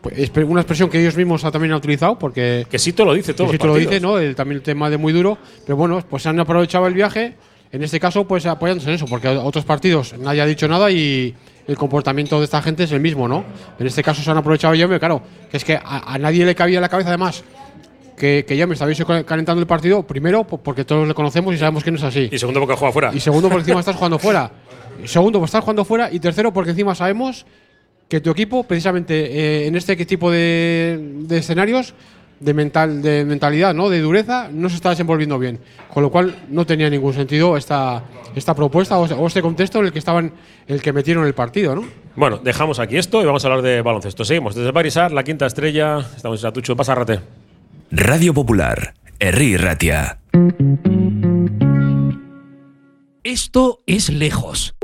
pues, 0.00 0.28
una 0.44 0.62
expresión 0.62 0.90
que 0.90 1.00
ellos 1.00 1.16
mismos 1.16 1.40
también 1.42 1.70
han 1.70 1.78
utilizado, 1.78 2.18
porque 2.18 2.66
Que 2.68 2.80
sí 2.80 2.92
te 2.92 3.04
lo 3.04 3.14
dice 3.14 3.32
todo. 3.32 3.52
sí 3.52 3.56
te 3.56 3.66
lo 3.68 3.76
dice, 3.76 4.00
¿no? 4.00 4.18
El, 4.18 4.34
también 4.34 4.56
el 4.56 4.64
tema 4.64 4.90
de 4.90 4.98
muy 4.98 5.12
duro. 5.12 5.38
Pero 5.64 5.76
bueno, 5.76 6.02
pues 6.10 6.26
han 6.26 6.40
aprovechado 6.40 6.88
el 6.88 6.94
viaje. 6.94 7.36
En 7.70 7.84
este 7.84 8.00
caso, 8.00 8.26
pues 8.26 8.44
apoyándose 8.44 8.88
en 8.88 8.96
eso, 8.96 9.06
porque 9.06 9.28
otros 9.28 9.64
partidos 9.64 10.18
nadie 10.18 10.40
ha 10.40 10.46
dicho 10.46 10.66
nada 10.66 10.90
y 10.90 11.32
el 11.66 11.76
comportamiento 11.76 12.38
de 12.38 12.44
esta 12.44 12.60
gente 12.62 12.84
es 12.84 12.92
el 12.92 13.00
mismo, 13.00 13.28
¿no? 13.28 13.44
En 13.78 13.86
este 13.86 14.02
caso 14.02 14.22
se 14.22 14.30
han 14.30 14.36
aprovechado 14.36 14.74
Jaume, 14.76 14.98
claro, 14.98 15.22
que 15.50 15.56
es 15.56 15.64
que 15.64 15.76
a, 15.76 16.14
a 16.14 16.18
nadie 16.18 16.44
le 16.44 16.54
cabía 16.54 16.78
en 16.78 16.82
la 16.82 16.88
cabeza, 16.88 17.10
además, 17.10 17.44
que, 18.16 18.44
que 18.46 18.58
Jaume 18.58 18.74
estaba 18.74 19.24
calentando 19.24 19.60
el 19.60 19.66
partido, 19.66 20.02
primero, 20.02 20.44
po- 20.44 20.58
porque 20.58 20.84
todos 20.84 21.06
le 21.08 21.14
conocemos 21.14 21.54
y 21.54 21.58
sabemos 21.58 21.82
que 21.84 21.90
no 21.90 21.96
es 21.96 22.02
así. 22.04 22.28
Y 22.30 22.38
segundo, 22.38 22.60
porque 22.60 22.76
juega 22.76 22.92
fuera. 22.92 23.10
Y 23.14 23.20
segundo, 23.20 23.48
porque 23.48 23.60
encima 23.62 23.80
estás 23.80 23.96
jugando 23.96 24.18
fuera. 24.18 24.50
Y 25.02 25.08
segundo, 25.08 25.38
porque 25.38 25.48
estás 25.48 25.62
jugando 25.62 25.84
fuera. 25.84 26.10
Y 26.12 26.20
tercero, 26.20 26.52
porque 26.52 26.70
encima 26.70 26.94
sabemos 26.94 27.46
que 28.08 28.20
tu 28.20 28.30
equipo, 28.30 28.64
precisamente 28.64 29.14
eh, 29.64 29.66
en 29.68 29.76
este 29.76 29.96
tipo 30.04 30.30
de, 30.30 30.98
de 31.22 31.38
escenarios, 31.38 31.94
de, 32.40 32.54
mental, 32.54 33.02
de 33.02 33.24
mentalidad, 33.24 33.74
¿no? 33.74 33.88
de 33.88 34.00
dureza, 34.00 34.48
no 34.50 34.68
se 34.68 34.76
está 34.76 34.90
desenvolviendo 34.90 35.38
bien. 35.38 35.60
Con 35.92 36.02
lo 36.02 36.10
cual, 36.10 36.34
no 36.48 36.66
tenía 36.66 36.90
ningún 36.90 37.14
sentido 37.14 37.56
esta, 37.56 38.02
esta 38.34 38.54
propuesta 38.54 38.98
o, 38.98 39.04
o 39.04 39.26
este 39.26 39.42
contexto 39.42 39.78
en 39.78 39.86
el 39.86 39.92
que 39.92 39.98
estaban, 39.98 40.32
el 40.66 40.82
que 40.82 40.92
metieron 40.92 41.26
el 41.26 41.34
partido. 41.34 41.76
¿no? 41.76 41.84
Bueno, 42.16 42.38
dejamos 42.38 42.78
aquí 42.78 42.96
esto 42.96 43.22
y 43.22 43.26
vamos 43.26 43.44
a 43.44 43.48
hablar 43.48 43.62
de 43.62 43.82
baloncesto. 43.82 44.24
Seguimos 44.24 44.54
desde 44.54 44.72
Barisar, 44.72 45.12
la 45.12 45.22
quinta 45.22 45.46
estrella. 45.46 45.98
Estamos 46.16 46.38
en 46.38 46.42
Satucho, 46.42 46.74
pasárrate. 46.74 47.20
Radio 47.90 48.32
Popular, 48.34 48.94
Herri 49.18 49.56
Ratia. 49.56 50.18
Esto 53.22 53.80
es 53.86 54.08
lejos. 54.10 54.74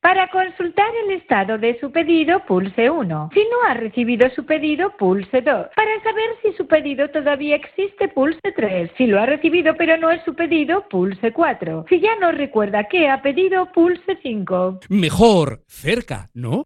Para 0.00 0.28
consultar 0.28 0.88
el 1.04 1.16
estado 1.16 1.58
de 1.58 1.78
su 1.78 1.92
pedido, 1.92 2.42
pulse 2.46 2.88
1. 2.88 3.30
Si 3.34 3.40
no 3.40 3.68
ha 3.68 3.74
recibido 3.74 4.30
su 4.30 4.46
pedido, 4.46 4.96
pulse 4.96 5.42
2. 5.42 5.66
Para 5.76 6.02
saber 6.02 6.30
si 6.42 6.52
su 6.56 6.66
pedido 6.66 7.10
todavía 7.10 7.56
existe, 7.56 8.08
pulse 8.08 8.40
3. 8.56 8.92
Si 8.96 9.06
lo 9.06 9.20
ha 9.20 9.26
recibido 9.26 9.74
pero 9.76 9.98
no 9.98 10.10
es 10.10 10.24
su 10.24 10.34
pedido, 10.34 10.88
pulse 10.88 11.32
4. 11.32 11.84
Si 11.90 12.00
ya 12.00 12.16
no 12.18 12.32
recuerda 12.32 12.84
qué 12.84 13.10
ha 13.10 13.20
pedido, 13.20 13.70
pulse 13.72 14.18
5. 14.22 14.80
Mejor 14.88 15.60
cerca, 15.66 16.30
¿no? 16.32 16.64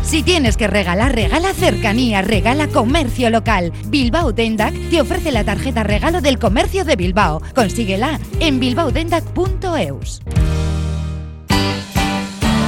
Si 0.00 0.22
tienes 0.22 0.56
que 0.56 0.68
regalar, 0.68 1.14
regala 1.14 1.52
cercanía, 1.52 2.22
regala 2.22 2.68
comercio 2.68 3.28
local. 3.28 3.72
Bilbao 3.88 4.32
Dendac 4.32 4.72
te 4.88 5.02
ofrece 5.02 5.32
la 5.32 5.44
tarjeta 5.44 5.82
regalo 5.82 6.22
del 6.22 6.38
comercio 6.38 6.86
de 6.86 6.96
Bilbao. 6.96 7.42
Consíguela 7.54 8.18
en 8.40 8.58
bilbaodendac.eus. 8.58 10.22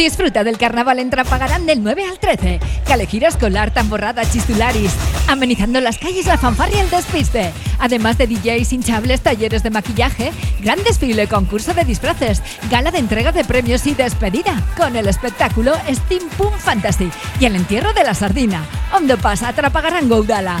Disfruta 0.00 0.44
del 0.44 0.56
carnaval 0.56 0.98
en 0.98 1.10
Trapagarán 1.10 1.66
del 1.66 1.82
9 1.82 2.06
al 2.06 2.18
13. 2.18 2.58
Calejira 2.86 3.28
escolar, 3.28 3.70
tamborrada, 3.70 4.24
chistularis. 4.24 4.94
Amenizando 5.28 5.78
las 5.82 5.98
calles, 5.98 6.24
la 6.24 6.38
fanfarria 6.38 6.78
y 6.78 6.80
el 6.80 6.88
despiste. 6.88 7.52
Además 7.78 8.16
de 8.16 8.26
DJs, 8.26 8.72
hinchables, 8.72 9.20
talleres 9.20 9.62
de 9.62 9.68
maquillaje, 9.68 10.32
gran 10.62 10.82
desfile, 10.84 11.28
concurso 11.28 11.74
de 11.74 11.84
disfraces, 11.84 12.42
gala 12.70 12.90
de 12.90 12.98
entrega 12.98 13.30
de 13.30 13.44
premios 13.44 13.86
y 13.86 13.92
despedida 13.92 14.54
con 14.74 14.96
el 14.96 15.06
espectáculo 15.06 15.74
Steam 15.86 16.26
Pum 16.38 16.54
Fantasy 16.56 17.10
y 17.38 17.44
el 17.44 17.54
entierro 17.54 17.92
de 17.92 18.04
la 18.04 18.14
sardina. 18.14 18.64
Ondo 18.96 19.18
pasa 19.18 19.52
Trapagarán 19.52 20.08
Goudala. 20.08 20.60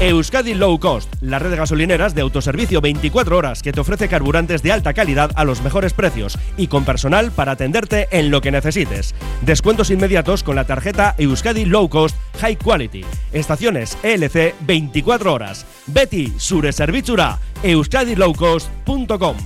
Euskadi 0.00 0.54
Low 0.54 0.78
Cost, 0.78 1.12
la 1.20 1.40
red 1.40 1.50
de 1.50 1.56
gasolineras 1.56 2.14
de 2.14 2.20
autoservicio 2.20 2.80
24 2.80 3.36
horas 3.36 3.62
que 3.62 3.72
te 3.72 3.80
ofrece 3.80 4.08
carburantes 4.08 4.62
de 4.62 4.70
alta 4.70 4.94
calidad 4.94 5.32
a 5.34 5.42
los 5.42 5.60
mejores 5.60 5.92
precios 5.92 6.38
y 6.56 6.68
con 6.68 6.84
personal 6.84 7.32
para 7.32 7.52
atenderte 7.52 8.06
en 8.12 8.30
lo 8.30 8.40
que 8.40 8.52
necesites. 8.52 9.16
Descuentos 9.42 9.90
inmediatos 9.90 10.44
con 10.44 10.54
la 10.54 10.66
tarjeta 10.66 11.16
Euskadi 11.18 11.64
Low 11.64 11.88
Cost 11.88 12.16
High 12.40 12.58
Quality. 12.58 13.04
Estaciones 13.32 13.98
ELC 14.04 14.54
24 14.60 15.34
horas. 15.34 15.66
Betty 15.88 16.32
Sure 16.38 16.72
Servizura, 16.72 17.40
euskadilowcost.com. 17.64 19.36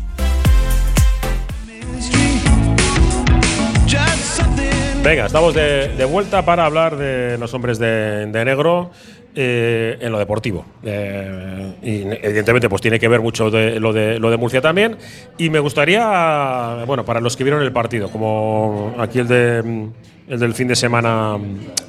Venga, 5.03 5.27
estamos 5.27 5.55
de, 5.55 6.07
vuelta 6.09 6.45
para 6.45 6.67
hablar 6.67 6.97
de 6.97 7.39
los 7.39 7.55
hombres 7.55 7.79
de 7.79 8.45
negro 8.45 8.91
eh, 9.35 9.99
en 10.01 10.13
lo 10.13 10.19
deportivo. 10.19 10.65
Eh, 10.83 11.75
y 11.83 12.03
evidentemente, 12.03 12.69
pues 12.69 12.83
tiene 12.83 12.99
que 12.99 13.09
ver 13.09 13.21
mucho 13.21 13.51
de, 13.51 13.81
lo, 13.81 13.93
de, 13.93 14.19
lo 14.19 14.31
de 14.31 14.37
Murcia 14.37 14.61
también. 14.61 14.97
Y 15.39 15.51
me 15.51 15.59
gustaría, 15.59 16.85
bueno, 16.87 17.05
para 17.05 17.21
los 17.21 17.37
que 17.37 17.45
vieron 17.45 17.63
el 17.63 17.73
partido, 17.73 18.11
como 18.11 18.95
aquí 18.99 19.19
el 19.19 19.29
de 19.29 19.91
el 20.29 20.39
del 20.39 20.55
fin 20.55 20.69
de 20.69 20.77
semana 20.77 21.37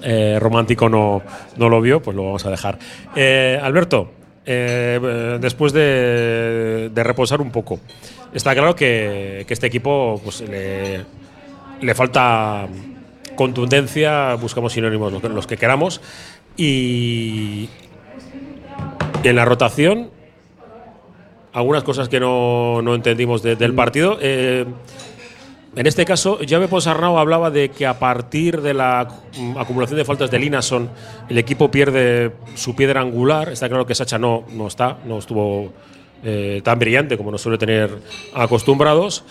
eh, 0.02 0.38
romántico 0.40 0.90
no, 0.90 1.22
no 1.58 1.70
lo 1.70 1.82
vio, 1.82 2.02
pues 2.02 2.16
lo 2.16 2.26
vamos 2.26 2.46
a 2.46 2.50
dejar. 2.50 2.78
Eh, 3.16 3.60
Alberto, 3.62 4.12
eh, 4.46 5.38
después 5.40 5.72
de, 5.72 6.90
de 6.94 7.04
reposar 7.04 7.42
un 7.42 7.52
poco, 7.52 7.80
está 8.34 8.54
claro 8.54 8.76
que, 8.76 9.46
que 9.48 9.54
este 9.54 9.68
equipo 9.68 10.20
pues, 10.24 10.42
le, 10.42 11.06
le 11.82 11.96
falta 11.96 12.68
contundencia, 13.36 14.36
buscamos 14.36 14.74
sinónimos 14.74 15.12
los 15.12 15.22
que, 15.22 15.30
los 15.30 15.48
que 15.48 15.58
queramos. 15.58 16.02
Y 16.58 17.70
en 19.24 19.36
la 19.36 19.46
rotación, 19.46 20.10
algunas 21.54 21.84
cosas 21.84 22.10
que 22.10 22.20
no, 22.20 22.82
no 22.82 22.96
entendimos 22.96 23.42
de- 23.44 23.56
del 23.56 23.74
partido. 23.74 24.18
eh, 24.22 24.66
en 25.76 25.88
este 25.88 26.06
caso, 26.06 26.38
Jaume 26.48 26.68
Ponsarnau 26.68 27.18
hablaba 27.18 27.50
de 27.50 27.70
que 27.70 27.88
a 27.88 27.98
partir 27.98 28.62
de 28.62 28.76
la 28.76 29.08
mm, 29.40 29.58
acumulación 29.58 29.98
de 29.98 30.06
faltas 30.06 30.30
de 30.30 30.38
Linason, 30.38 30.88
el 31.30 31.38
equipo 31.40 31.72
pierde 31.72 32.32
su 32.54 32.76
piedra 32.76 33.02
angular. 33.02 33.50
Está 33.50 33.68
claro 33.70 33.88
que 33.88 33.96
Sacha 33.96 34.20
no, 34.20 34.44
no 34.52 34.68
está, 34.68 35.00
no 35.06 35.18
estuvo 35.18 35.74
eh, 36.24 36.62
tan 36.64 36.78
brillante 36.78 37.18
como 37.18 37.32
nos 37.32 37.42
suele 37.42 37.58
tener 37.58 37.90
acostumbrados. 38.36 39.24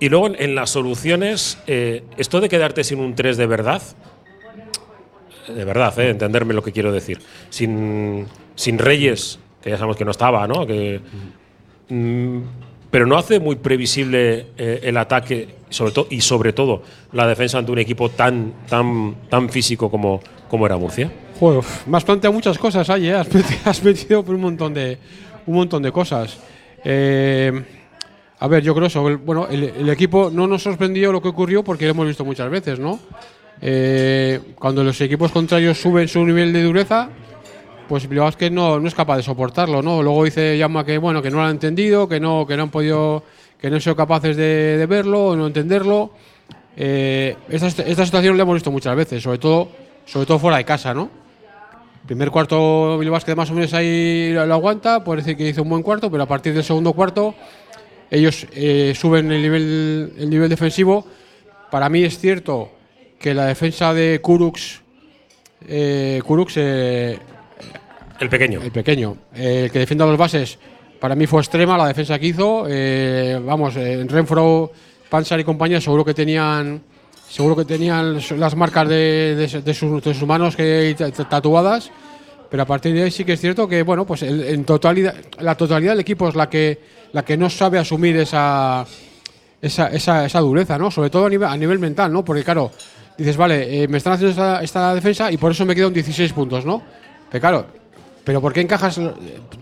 Y 0.00 0.10
luego 0.10 0.26
en, 0.26 0.36
en 0.38 0.54
las 0.54 0.68
soluciones, 0.68 1.56
eh, 1.66 2.04
esto 2.18 2.42
de 2.42 2.50
quedarte 2.50 2.84
sin 2.84 3.00
un 3.00 3.14
3 3.14 3.38
de 3.38 3.46
verdad, 3.46 3.80
de 5.54 5.64
verdad, 5.64 5.98
eh, 5.98 6.10
entenderme 6.10 6.54
lo 6.54 6.62
que 6.62 6.72
quiero 6.72 6.92
decir, 6.92 7.20
sin, 7.50 8.26
sin 8.54 8.78
Reyes, 8.78 9.38
que 9.62 9.70
ya 9.70 9.76
sabemos 9.76 9.96
que 9.96 10.04
no 10.04 10.10
estaba, 10.10 10.46
¿no? 10.46 10.66
Que, 10.66 11.00
mm, 11.88 12.38
pero 12.90 13.06
no 13.06 13.16
hace 13.16 13.38
muy 13.40 13.56
previsible 13.56 14.46
eh, 14.58 14.80
el 14.82 14.96
ataque 14.96 15.48
sobre 15.68 15.92
y 16.10 16.20
sobre 16.22 16.52
todo 16.52 16.82
la 17.12 17.26
defensa 17.26 17.58
ante 17.58 17.70
un 17.70 17.78
equipo 17.78 18.08
tan 18.08 18.52
tan 18.68 19.14
tan 19.28 19.48
físico 19.48 19.88
como, 19.90 20.20
como 20.48 20.66
era 20.66 20.76
Murcia. 20.76 21.10
Joder, 21.38 21.62
me 21.86 21.96
has 21.96 22.04
planteado 22.04 22.32
muchas 22.34 22.58
cosas, 22.58 22.90
ahí, 22.90 23.06
¿eh? 23.08 23.14
has, 23.14 23.28
meti- 23.32 23.58
has 23.64 23.82
metido 23.84 24.24
por 24.24 24.34
un 24.34 24.40
montón 24.40 24.74
de, 24.74 24.98
un 25.46 25.54
montón 25.54 25.82
de 25.82 25.92
cosas. 25.92 26.36
Eh, 26.84 27.52
a 28.40 28.48
ver, 28.48 28.62
yo 28.62 28.74
creo 28.74 28.86
eso. 28.88 29.18
Bueno, 29.18 29.46
el 29.48 29.88
equipo 29.90 30.30
no 30.32 30.46
nos 30.46 30.62
sorprendió 30.62 31.12
lo 31.12 31.20
que 31.22 31.28
ocurrió 31.28 31.62
porque 31.62 31.84
lo 31.84 31.90
hemos 31.92 32.06
visto 32.06 32.24
muchas 32.24 32.50
veces, 32.50 32.78
¿no? 32.78 32.98
Eh, 33.62 34.40
cuando 34.54 34.82
los 34.82 35.00
equipos 35.00 35.32
contrarios 35.32 35.78
suben 35.78 36.08
su 36.08 36.24
nivel 36.24 36.52
de 36.52 36.62
dureza, 36.62 37.10
pues 37.88 38.08
Bilbao 38.08 38.28
es 38.28 38.36
que 38.36 38.50
no, 38.50 38.80
no 38.80 38.88
es 38.88 38.94
capaz 38.94 39.16
de 39.16 39.22
soportarlo, 39.22 39.82
¿no? 39.82 40.02
Luego 40.02 40.24
dice 40.24 40.56
Llama 40.56 40.84
que 40.84 40.96
bueno, 40.98 41.20
que 41.20 41.30
no 41.30 41.38
lo 41.38 41.42
han 41.42 41.50
entendido, 41.50 42.08
que 42.08 42.20
no, 42.20 42.46
que 42.46 42.56
no 42.56 42.64
han 42.64 42.70
podido, 42.70 43.24
que 43.60 43.68
no 43.68 43.76
han 43.76 43.82
sido 43.82 43.96
capaces 43.96 44.36
de, 44.36 44.78
de 44.78 44.86
verlo 44.86 45.26
o 45.26 45.36
no 45.36 45.46
entenderlo. 45.46 46.12
Eh, 46.76 47.36
esta, 47.48 47.66
esta 47.66 48.04
situación 48.04 48.36
la 48.36 48.44
hemos 48.44 48.54
visto 48.54 48.70
muchas 48.70 48.96
veces, 48.96 49.22
sobre 49.22 49.38
todo, 49.38 49.68
sobre 50.06 50.26
todo 50.26 50.38
fuera 50.38 50.56
de 50.56 50.64
casa, 50.64 50.94
¿no? 50.94 51.10
Primer 52.06 52.30
cuarto 52.30 52.96
Bilbao 52.98 53.14
Basket 53.14 53.36
más 53.36 53.50
o 53.50 53.54
menos 53.54 53.74
ahí 53.74 54.32
lo 54.32 54.54
aguanta, 54.54 55.04
puede 55.04 55.22
decir 55.22 55.36
que 55.36 55.48
hizo 55.48 55.62
un 55.62 55.68
buen 55.68 55.82
cuarto, 55.82 56.10
pero 56.10 56.22
a 56.22 56.26
partir 56.26 56.54
del 56.54 56.64
segundo 56.64 56.92
cuarto 56.92 57.34
ellos 58.10 58.46
eh, 58.52 58.94
suben 58.96 59.30
el 59.30 59.42
nivel, 59.42 60.12
el 60.18 60.30
nivel 60.30 60.48
defensivo. 60.48 61.04
Para 61.70 61.88
mí 61.88 62.02
es 62.02 62.18
cierto 62.18 62.70
que 63.20 63.34
la 63.34 63.46
defensa 63.46 63.92
de 63.92 64.18
Kurux, 64.22 64.80
eh, 65.68 66.20
Kurux, 66.26 66.54
eh, 66.56 67.18
El 68.18 68.28
pequeño. 68.30 68.62
el 68.62 68.72
pequeño, 68.72 69.16
eh, 69.34 69.64
el 69.66 69.70
que 69.70 69.78
defiende 69.78 70.04
a 70.04 70.06
los 70.06 70.16
bases, 70.16 70.58
para 70.98 71.14
mí 71.14 71.26
fue 71.26 71.40
extrema 71.40 71.76
la 71.78 71.86
defensa 71.88 72.18
que 72.18 72.26
hizo. 72.26 72.64
Eh, 72.68 73.38
vamos, 73.44 73.76
en 73.76 74.08
Renfro, 74.08 74.72
Pansar 75.10 75.38
y 75.40 75.44
compañía 75.44 75.80
seguro 75.80 76.04
que 76.04 76.14
tenían 76.14 76.82
seguro 77.28 77.54
que 77.56 77.64
tenían 77.64 78.18
las 78.38 78.56
marcas 78.56 78.88
de, 78.88 79.36
de- 79.36 79.62
de 79.62 79.74
sus, 79.74 80.02
de 80.02 80.14
sus 80.14 80.26
manos 80.26 80.56
que 80.56 80.94
ta- 80.98 81.10
tatuadas. 81.28 81.90
Pero 82.50 82.64
a 82.64 82.66
partir 82.66 82.92
de 82.94 83.04
ahí 83.04 83.10
sí 83.12 83.24
que 83.24 83.34
es 83.34 83.40
cierto 83.40 83.68
que 83.68 83.82
bueno, 83.84 84.04
pues 84.04 84.22
el- 84.22 84.44
en 84.44 84.64
totalidad, 84.64 85.14
la 85.38 85.54
totalidad 85.56 85.92
del 85.92 86.00
equipo 86.00 86.28
es 86.28 86.34
la 86.34 86.48
que 86.50 86.80
la 87.12 87.24
que 87.24 87.36
no 87.36 87.48
sabe 87.50 87.78
asumir 87.78 88.16
esa 88.16 88.84
esa, 89.62 89.88
esa, 89.88 90.24
esa 90.26 90.40
dureza, 90.40 90.76
¿no? 90.78 90.90
Sobre 90.90 91.10
todo 91.10 91.26
a 91.26 91.30
nivel, 91.30 91.48
a 91.48 91.56
nivel 91.56 91.78
mental, 91.78 92.12
¿no? 92.12 92.24
Porque 92.24 92.42
claro, 92.42 92.70
dices, 93.16 93.36
vale, 93.36 93.82
eh, 93.82 93.88
me 93.88 93.98
están 93.98 94.14
haciendo 94.14 94.30
esta, 94.30 94.62
esta 94.62 94.94
defensa 94.94 95.30
y 95.30 95.36
por 95.36 95.52
eso 95.52 95.64
me 95.64 95.74
quedo 95.74 95.88
en 95.88 95.94
16 95.94 96.32
puntos, 96.32 96.64
¿no? 96.64 96.82
Pero 97.30 97.40
claro, 97.40 97.66
pero 98.24 98.40
¿por 98.40 98.52
qué 98.52 98.60
encajas 98.60 98.98
eh, 98.98 99.12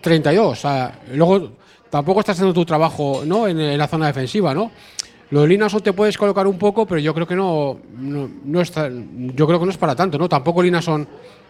32? 0.00 0.46
O 0.46 0.54
sea, 0.54 0.98
luego 1.14 1.52
tampoco 1.90 2.20
estás 2.20 2.37
haciendo 2.37 2.54
tu 2.54 2.64
trabajo, 2.64 3.22
¿no? 3.24 3.46
En, 3.46 3.61
en 3.61 3.78
la 3.78 3.88
zona 3.88 4.06
defensiva, 4.06 4.54
¿no? 4.54 4.70
Lo 5.30 5.42
de 5.42 5.48
Linason 5.48 5.82
te 5.82 5.92
puedes 5.92 6.16
colocar 6.16 6.46
un 6.46 6.58
poco, 6.58 6.87
pero 6.87 7.00
yo 7.00 7.12
creo 7.12 7.26
que 7.26 7.37
no, 7.37 7.78
no, 7.98 8.30
no 8.44 8.61
está, 8.61 8.88
yo 8.90 9.46
creo 9.46 9.58
que 9.58 9.66
no 9.66 9.70
es 9.70 9.76
para 9.76 9.94
tanto, 9.94 10.16
¿no? 10.16 10.28
Tampoco 10.28 10.62
Linason 10.62 11.06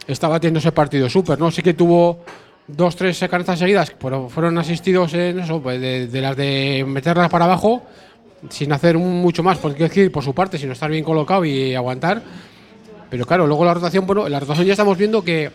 estaba 0.07 0.41
teniendo 0.41 0.59
ese 0.59 0.73
partido 0.73 1.09
súper, 1.09 1.39
¿no? 1.39 1.51
Sí 1.51 1.63
que 1.63 1.75
tuvo 1.75 2.25
dos, 2.67 2.97
tres 2.97 3.25
canastas 3.31 3.59
seguidas, 3.61 3.95
pero 4.01 4.29
fueron 4.29 4.59
asistidos 4.59 5.15
en 5.15 5.39
eso, 5.41 5.63
pues 5.63 5.81
de, 5.81 6.09
de 6.09 6.21
las 6.21 6.37
de 6.37 6.85
meterlas 6.89 7.31
para 7.31 7.45
abajo, 7.45 7.83
sin 8.51 8.73
hacer 8.73 8.97
mucho 8.99 9.43
más, 9.43 9.59
porque 9.59 9.85
es 9.85 9.91
decir, 9.91 10.13
por 10.13 10.23
su 10.25 10.35
parte, 10.35 10.59
sino 10.59 10.73
estar 10.73 10.91
bien 10.91 11.05
colocado 11.05 11.45
y 11.45 11.75
aguantar. 11.75 12.23
Pero 13.11 13.25
claro, 13.27 13.47
luego 13.47 13.65
la 13.65 13.75
rotación, 13.75 14.07
bueno, 14.07 14.27
en 14.27 14.33
la 14.33 14.41
rotación 14.41 14.67
ya 14.67 14.73
estamos 14.73 14.97
viendo 14.99 15.23
que 15.23 15.45
en 15.45 15.53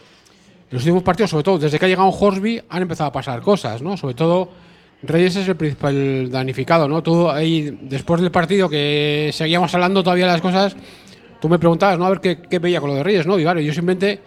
los 0.72 0.82
últimos 0.84 1.04
partidos, 1.04 1.30
sobre 1.32 1.44
todo 1.44 1.60
desde 1.60 1.78
que 1.80 1.86
ha 1.86 1.88
llegado 1.88 2.10
Horsby, 2.10 2.62
han 2.70 2.82
empezado 2.82 3.10
a 3.10 3.12
pasar 3.14 3.42
cosas, 3.42 3.82
¿no? 3.82 3.96
Sobre 3.96 4.16
todo 4.16 4.50
Reyes 5.04 5.36
es 5.36 5.48
el 5.48 5.56
principal 5.56 6.32
danificado, 6.32 6.88
¿no? 6.88 7.04
Tú 7.04 7.30
ahí, 7.30 7.78
después 7.82 8.22
del 8.22 8.32
partido 8.32 8.70
que 8.70 9.30
seguíamos 9.34 9.74
hablando 9.76 10.02
todavía 10.04 10.26
de 10.26 10.32
las 10.32 10.42
cosas, 10.42 10.76
tú 11.40 11.48
me 11.50 11.60
preguntabas, 11.60 12.00
¿no? 12.00 12.06
A 12.06 12.10
ver 12.10 12.22
qué, 12.22 12.38
qué 12.50 12.58
veía 12.60 12.80
con 12.82 12.90
lo 12.90 12.96
de 12.96 13.04
Reyes, 13.04 13.28
¿no? 13.28 13.38
Y 13.38 13.44
claro, 13.44 13.60
yo 13.60 13.74
simplemente 13.74 14.20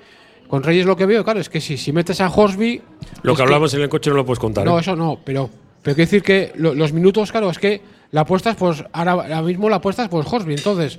con 0.46 0.62
Reyes 0.62 0.86
lo 0.86 0.94
que 0.96 1.06
veo, 1.06 1.24
claro, 1.24 1.40
es 1.40 1.48
que 1.48 1.60
si, 1.60 1.76
si 1.76 1.92
metes 1.92 2.20
a 2.20 2.28
Horsby. 2.30 2.80
Lo 3.22 3.34
que 3.34 3.42
hablamos 3.42 3.74
en 3.74 3.82
el 3.82 3.88
coche 3.88 4.10
no 4.10 4.16
lo 4.16 4.24
puedes 4.24 4.38
contar. 4.38 4.64
No, 4.64 4.76
¿eh? 4.78 4.80
eso 4.82 4.94
no, 4.94 5.18
pero, 5.24 5.50
pero 5.82 5.96
quiero 5.96 6.06
decir 6.06 6.22
que 6.22 6.52
lo- 6.56 6.74
los 6.74 6.92
minutos, 6.92 7.32
claro, 7.32 7.50
es 7.50 7.58
que 7.58 7.80
la 8.16 8.22
apuestas, 8.22 8.56
pues 8.56 8.82
ahora, 8.94 9.42
mismo 9.42 9.68
la 9.68 9.76
apuestas, 9.76 10.08
pues 10.08 10.26
Horsby, 10.26 10.54
entonces 10.54 10.98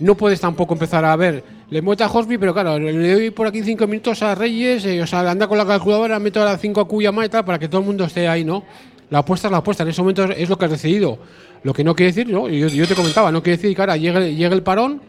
no 0.00 0.16
puedes 0.16 0.40
tampoco 0.40 0.74
empezar 0.74 1.04
a 1.04 1.14
ver, 1.14 1.44
le 1.70 1.80
muete 1.80 2.02
a 2.02 2.08
Horsby, 2.08 2.38
pero 2.38 2.52
claro, 2.52 2.76
le 2.76 3.14
doy 3.14 3.30
por 3.30 3.46
aquí 3.46 3.62
cinco 3.62 3.86
minutos 3.86 4.20
a 4.24 4.34
Reyes, 4.34 4.84
eh, 4.84 5.00
o 5.00 5.06
sea, 5.06 5.30
anda 5.30 5.46
con 5.46 5.58
la 5.58 5.64
calculadora, 5.64 6.18
meto 6.18 6.42
a 6.42 6.58
cinco 6.58 6.80
a 6.80 6.88
Cuyama 6.88 7.24
y 7.24 7.28
tal, 7.28 7.44
para 7.44 7.60
que 7.60 7.68
todo 7.68 7.82
el 7.82 7.86
mundo 7.86 8.04
esté 8.04 8.26
ahí, 8.26 8.44
¿no? 8.44 8.64
La 9.10 9.20
apuesta 9.20 9.46
es 9.46 9.52
la 9.52 9.58
apuesta, 9.58 9.84
en 9.84 9.90
ese 9.90 10.02
momento 10.02 10.24
es, 10.24 10.48
lo 10.48 10.58
que 10.58 10.64
has 10.64 10.72
decidido. 10.72 11.20
Lo 11.62 11.72
que 11.72 11.84
no 11.84 11.94
quiere 11.94 12.10
decir, 12.10 12.28
¿no? 12.28 12.48
Yo, 12.48 12.66
yo 12.66 12.88
te 12.88 12.96
comentaba, 12.96 13.30
no 13.30 13.44
quiere 13.44 13.58
decir 13.58 13.76
que 13.76 13.82
ahora 13.82 13.96
llegue, 13.96 14.44
el 14.44 14.62
parón 14.64 15.02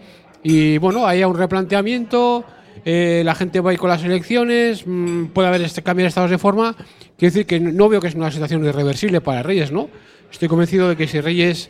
y 0.43 0.77
bueno, 0.77 1.07
haya 1.07 1.27
un 1.27 1.35
replanteamiento, 1.35 2.45
eh, 2.85 3.23
la 3.25 3.33
gente 3.33 3.61
va 3.61 3.71
a 3.71 3.73
ir 3.73 3.79
con 3.79 3.89
las 3.89 4.03
elecciones, 4.03 4.85
mm, 4.85 5.29
puede 5.33 5.47
haber 5.47 5.63
este 5.63 5.81
cambio 5.81 6.03
de 6.03 6.09
estados 6.09 6.29
de 6.29 6.37
forma. 6.37 6.75
Quiero 7.17 7.33
decir 7.33 7.47
que 7.47 7.59
no 7.59 7.89
veo 7.89 7.99
que 7.99 8.09
es 8.09 8.13
una 8.13 8.29
situación 8.29 8.63
irreversible 8.63 9.21
para 9.21 9.41
Reyes, 9.41 9.71
¿no? 9.71 9.89
Estoy 10.31 10.47
convencido 10.47 10.89
de 10.89 10.95
que 10.95 11.07
si 11.07 11.19
Reyes 11.21 11.69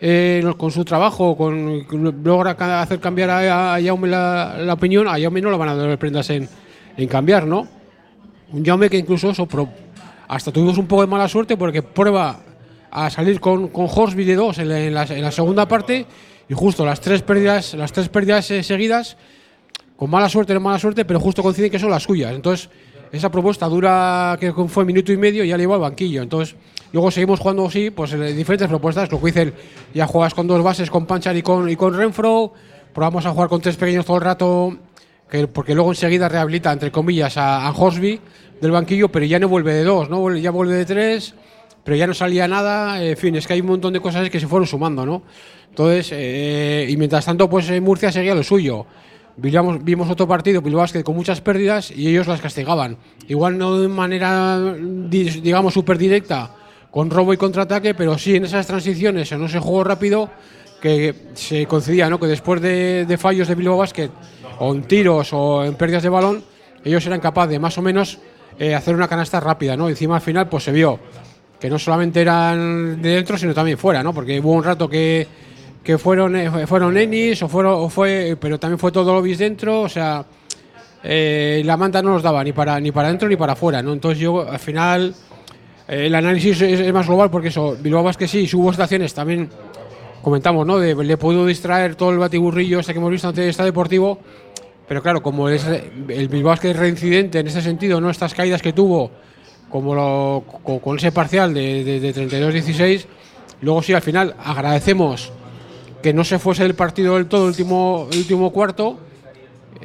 eh, 0.00 0.42
con 0.56 0.70
su 0.70 0.84
trabajo, 0.84 1.36
con, 1.36 1.86
logra 2.22 2.52
hacer 2.80 3.00
cambiar 3.00 3.30
a, 3.30 3.74
a 3.74 3.82
Jaume 3.82 4.08
la, 4.08 4.56
la 4.58 4.72
opinión, 4.74 5.08
a 5.08 5.18
Jaume 5.18 5.40
no 5.40 5.50
lo 5.50 5.58
van 5.58 5.70
a 5.70 5.74
dar 5.74 5.98
prendas 5.98 6.30
en, 6.30 6.48
en 6.96 7.08
cambiar, 7.08 7.46
¿no? 7.46 7.66
Un 8.52 8.64
Jaume 8.64 8.88
que 8.88 8.96
incluso 8.98 9.30
eso, 9.30 9.46
hasta 10.28 10.52
tuvimos 10.52 10.78
un 10.78 10.86
poco 10.86 11.02
de 11.02 11.08
mala 11.08 11.28
suerte 11.28 11.56
porque 11.56 11.82
prueba 11.82 12.40
a 12.90 13.10
salir 13.10 13.40
con, 13.40 13.68
con 13.68 13.86
Horsby 13.92 14.24
de 14.24 14.36
dos 14.36 14.58
en 14.58 14.68
la, 14.68 14.80
en 14.80 14.94
la- 14.94 15.04
en 15.04 15.22
la 15.22 15.32
segunda 15.32 15.66
parte 15.68 16.06
y 16.48 16.54
justo 16.54 16.86
las 16.86 17.00
tres 17.00 17.20
pérdidas, 17.22 17.74
las 17.74 17.92
tres 17.92 18.08
pérdidas 18.08 18.50
eh, 18.50 18.62
seguidas, 18.62 19.16
con 19.96 20.08
mala 20.08 20.28
suerte, 20.30 20.54
no 20.54 20.60
mala 20.60 20.78
suerte, 20.78 21.04
pero 21.04 21.20
justo 21.20 21.42
coinciden 21.42 21.70
que 21.70 21.78
son 21.78 21.90
las 21.90 22.04
suyas. 22.04 22.32
Entonces, 22.32 22.70
esa 23.12 23.30
propuesta 23.30 23.66
dura, 23.66 24.36
que 24.40 24.52
fue 24.52 24.84
minuto 24.84 25.12
y 25.12 25.16
medio, 25.18 25.44
y 25.44 25.48
ya 25.48 25.56
le 25.56 25.64
iba 25.64 25.74
al 25.74 25.80
banquillo. 25.80 26.22
Entonces, 26.22 26.56
luego 26.92 27.10
seguimos 27.10 27.40
jugando 27.40 27.66
así, 27.66 27.90
pues 27.90 28.12
eh, 28.12 28.32
diferentes 28.32 28.68
propuestas. 28.68 29.10
Lo 29.10 29.18
que 29.20 29.26
dicen, 29.26 29.54
ya 29.94 30.06
juegas 30.06 30.34
con 30.34 30.46
dos 30.46 30.62
bases, 30.62 30.90
con 30.90 31.06
Panchar 31.06 31.36
y 31.36 31.42
con, 31.42 31.68
y 31.68 31.76
con 31.76 31.94
Renfro. 31.96 32.52
Probamos 32.94 33.26
a 33.26 33.30
jugar 33.30 33.48
con 33.48 33.60
tres 33.60 33.76
pequeños 33.76 34.04
todo 34.06 34.16
el 34.16 34.22
rato, 34.22 34.76
que, 35.30 35.46
porque 35.46 35.74
luego 35.74 35.90
enseguida 35.90 36.28
rehabilita, 36.28 36.72
entre 36.72 36.90
comillas, 36.90 37.36
a, 37.36 37.66
a 37.66 37.70
Horsby 37.72 38.20
del 38.60 38.70
banquillo, 38.70 39.08
pero 39.08 39.24
ya 39.26 39.38
no 39.38 39.48
vuelve 39.48 39.72
de 39.74 39.84
dos, 39.84 40.10
¿no? 40.10 40.34
ya 40.36 40.50
vuelve 40.50 40.74
de 40.74 40.84
tres, 40.84 41.34
pero 41.84 41.96
ya 41.96 42.06
no 42.06 42.14
salía 42.14 42.48
nada. 42.48 43.02
En 43.02 43.16
fin, 43.16 43.34
es 43.36 43.46
que 43.46 43.52
hay 43.52 43.60
un 43.60 43.68
montón 43.68 43.92
de 43.92 44.00
cosas 44.00 44.28
que 44.30 44.40
se 44.40 44.46
fueron 44.48 44.66
sumando, 44.66 45.06
¿no? 45.06 45.22
Entonces, 45.68 46.08
eh, 46.12 46.86
y 46.88 46.96
mientras 46.96 47.24
tanto, 47.24 47.48
pues 47.48 47.68
eh, 47.70 47.80
Murcia 47.80 48.10
seguía 48.10 48.34
lo 48.34 48.42
suyo. 48.42 48.86
Vimos, 49.36 49.84
vimos 49.84 50.10
otro 50.10 50.26
partido, 50.26 50.60
Bilbao 50.60 50.80
Basket, 50.80 51.04
con 51.04 51.14
muchas 51.14 51.40
pérdidas 51.40 51.92
y 51.92 52.08
ellos 52.08 52.26
las 52.26 52.40
castigaban. 52.40 52.96
Igual 53.28 53.56
no 53.56 53.78
de 53.78 53.86
manera, 53.86 54.58
di- 54.58 55.40
digamos, 55.40 55.74
súper 55.74 55.96
directa, 55.96 56.56
con 56.90 57.10
robo 57.10 57.32
y 57.32 57.36
contraataque, 57.36 57.94
pero 57.94 58.16
sí 58.18 58.36
en 58.36 58.44
esas 58.44 58.66
transiciones, 58.66 59.30
en 59.32 59.44
ese 59.44 59.58
juego 59.58 59.84
rápido, 59.84 60.30
que 60.80 61.14
se 61.34 61.66
concedía, 61.66 62.08
¿no? 62.08 62.18
Que 62.18 62.26
después 62.26 62.60
de, 62.60 63.04
de 63.06 63.18
fallos 63.18 63.48
de 63.48 63.54
Bilbao 63.54 63.78
Basket, 63.78 64.10
o 64.58 64.74
en 64.74 64.82
tiros 64.82 65.32
o 65.32 65.64
en 65.64 65.74
pérdidas 65.74 66.02
de 66.02 66.08
balón, 66.08 66.44
ellos 66.84 67.04
eran 67.06 67.20
capaces 67.20 67.50
de 67.50 67.58
más 67.58 67.76
o 67.78 67.82
menos 67.82 68.18
eh, 68.58 68.74
hacer 68.74 68.94
una 68.94 69.08
canasta 69.08 69.40
rápida, 69.40 69.76
¿no? 69.76 69.88
Encima 69.88 70.16
al 70.16 70.22
final, 70.22 70.48
pues 70.48 70.64
se 70.64 70.72
vio 70.72 70.98
que 71.60 71.68
no 71.68 71.78
solamente 71.78 72.20
eran 72.20 73.02
de 73.02 73.10
dentro, 73.10 73.36
sino 73.36 73.52
también 73.52 73.78
fuera, 73.78 74.02
¿no? 74.02 74.14
Porque 74.14 74.38
hubo 74.38 74.52
un 74.52 74.62
rato 74.62 74.88
que 74.88 75.26
que 75.88 75.96
fueron 75.96 76.36
eh, 76.36 76.66
fueron 76.66 76.98
Ennis 76.98 77.42
o 77.42 77.48
fueron 77.48 77.80
o 77.80 77.88
fue 77.88 78.36
pero 78.38 78.58
también 78.58 78.78
fue 78.78 78.92
todo 78.92 79.14
Lobis 79.14 79.38
dentro 79.38 79.80
o 79.80 79.88
sea 79.88 80.22
eh, 81.02 81.62
la 81.64 81.78
manta 81.78 82.02
no 82.02 82.10
nos 82.10 82.22
daba 82.22 82.44
ni 82.44 82.52
para 82.52 82.78
ni 82.78 82.92
para 82.92 83.08
dentro 83.08 83.26
ni 83.26 83.36
para 83.36 83.54
afuera 83.54 83.82
no 83.82 83.94
entonces 83.94 84.18
yo 84.18 84.46
al 84.46 84.58
final 84.58 85.14
el 85.88 86.14
análisis 86.14 86.60
es, 86.60 86.80
es 86.80 86.92
más 86.92 87.06
global 87.06 87.30
porque 87.30 87.48
eso 87.48 87.76
Bilbao 87.80 88.02
Basket 88.02 88.26
sí 88.28 88.48
hubo 88.54 88.70
estaciones 88.70 89.12
también 89.14 89.48
comentamos 90.22 90.66
no 90.66 90.78
de, 90.78 90.94
le 90.94 91.16
pudo 91.16 91.46
distraer 91.46 91.94
todo 91.94 92.10
el 92.10 92.18
batiburrillo 92.18 92.80
este 92.80 92.92
que 92.92 92.98
hemos 92.98 93.10
visto 93.10 93.28
antes 93.28 93.44
de 93.44 93.50
esta 93.50 93.64
deportivo 93.64 94.18
pero 94.86 95.02
claro 95.02 95.22
como 95.22 95.48
es 95.48 95.66
eh, 95.66 95.90
el 96.08 96.28
Bilbao 96.28 96.50
Basket 96.50 96.74
reincidente 96.74 97.38
en 97.40 97.46
ese 97.46 97.62
sentido 97.62 98.00
no 98.00 98.10
estas 98.10 98.34
caídas 98.34 98.60
que 98.62 98.72
tuvo 98.72 99.10
como 99.70 99.94
lo, 99.94 100.44
co- 100.62 100.78
con, 100.80 100.98
ese 100.98 101.12
parcial 101.12 101.52
de, 101.54 101.84
de, 101.84 102.00
de 102.00 102.14
32-16 102.14 103.06
luego 103.62 103.82
sí 103.82 103.92
al 103.94 104.02
final 104.02 104.34
agradecemos 104.44 105.32
que 106.02 106.12
no 106.12 106.22
se 106.22 106.38
fuese 106.38 106.62
del 106.62 106.74
partido 106.74 107.16
del 107.16 107.26
todo 107.26 107.42
el 107.42 107.48
último, 107.48 108.06
el 108.12 108.18
último 108.18 108.52
cuarto. 108.52 108.98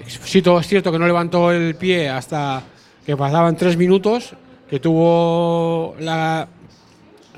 Sí, 0.05 0.43
todo 0.43 0.59
es 0.59 0.67
cierto 0.67 0.91
que 0.91 0.99
no 0.99 1.07
levantó 1.07 1.51
el 1.51 1.73
pie 1.75 2.07
hasta 2.07 2.61
que 3.03 3.17
pasaban 3.17 3.57
tres 3.57 3.77
minutos, 3.77 4.35
que 4.73 4.79
tuvo 4.79 5.93
la, 5.99 6.47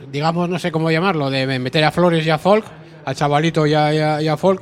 digamos, 0.10 0.48
no 0.48 0.58
sé 0.58 0.71
cómo 0.71 0.89
llamarlo, 0.89 1.30
de 1.30 1.60
meter 1.60 1.84
a 1.84 1.91
Flores 1.91 2.26
y 2.26 2.30
a 2.30 2.38
Folk, 2.38 2.63
al 3.04 3.13
chavalito 3.13 3.67
y 3.67 3.74
a, 3.74 4.38
Folk. 4.38 4.62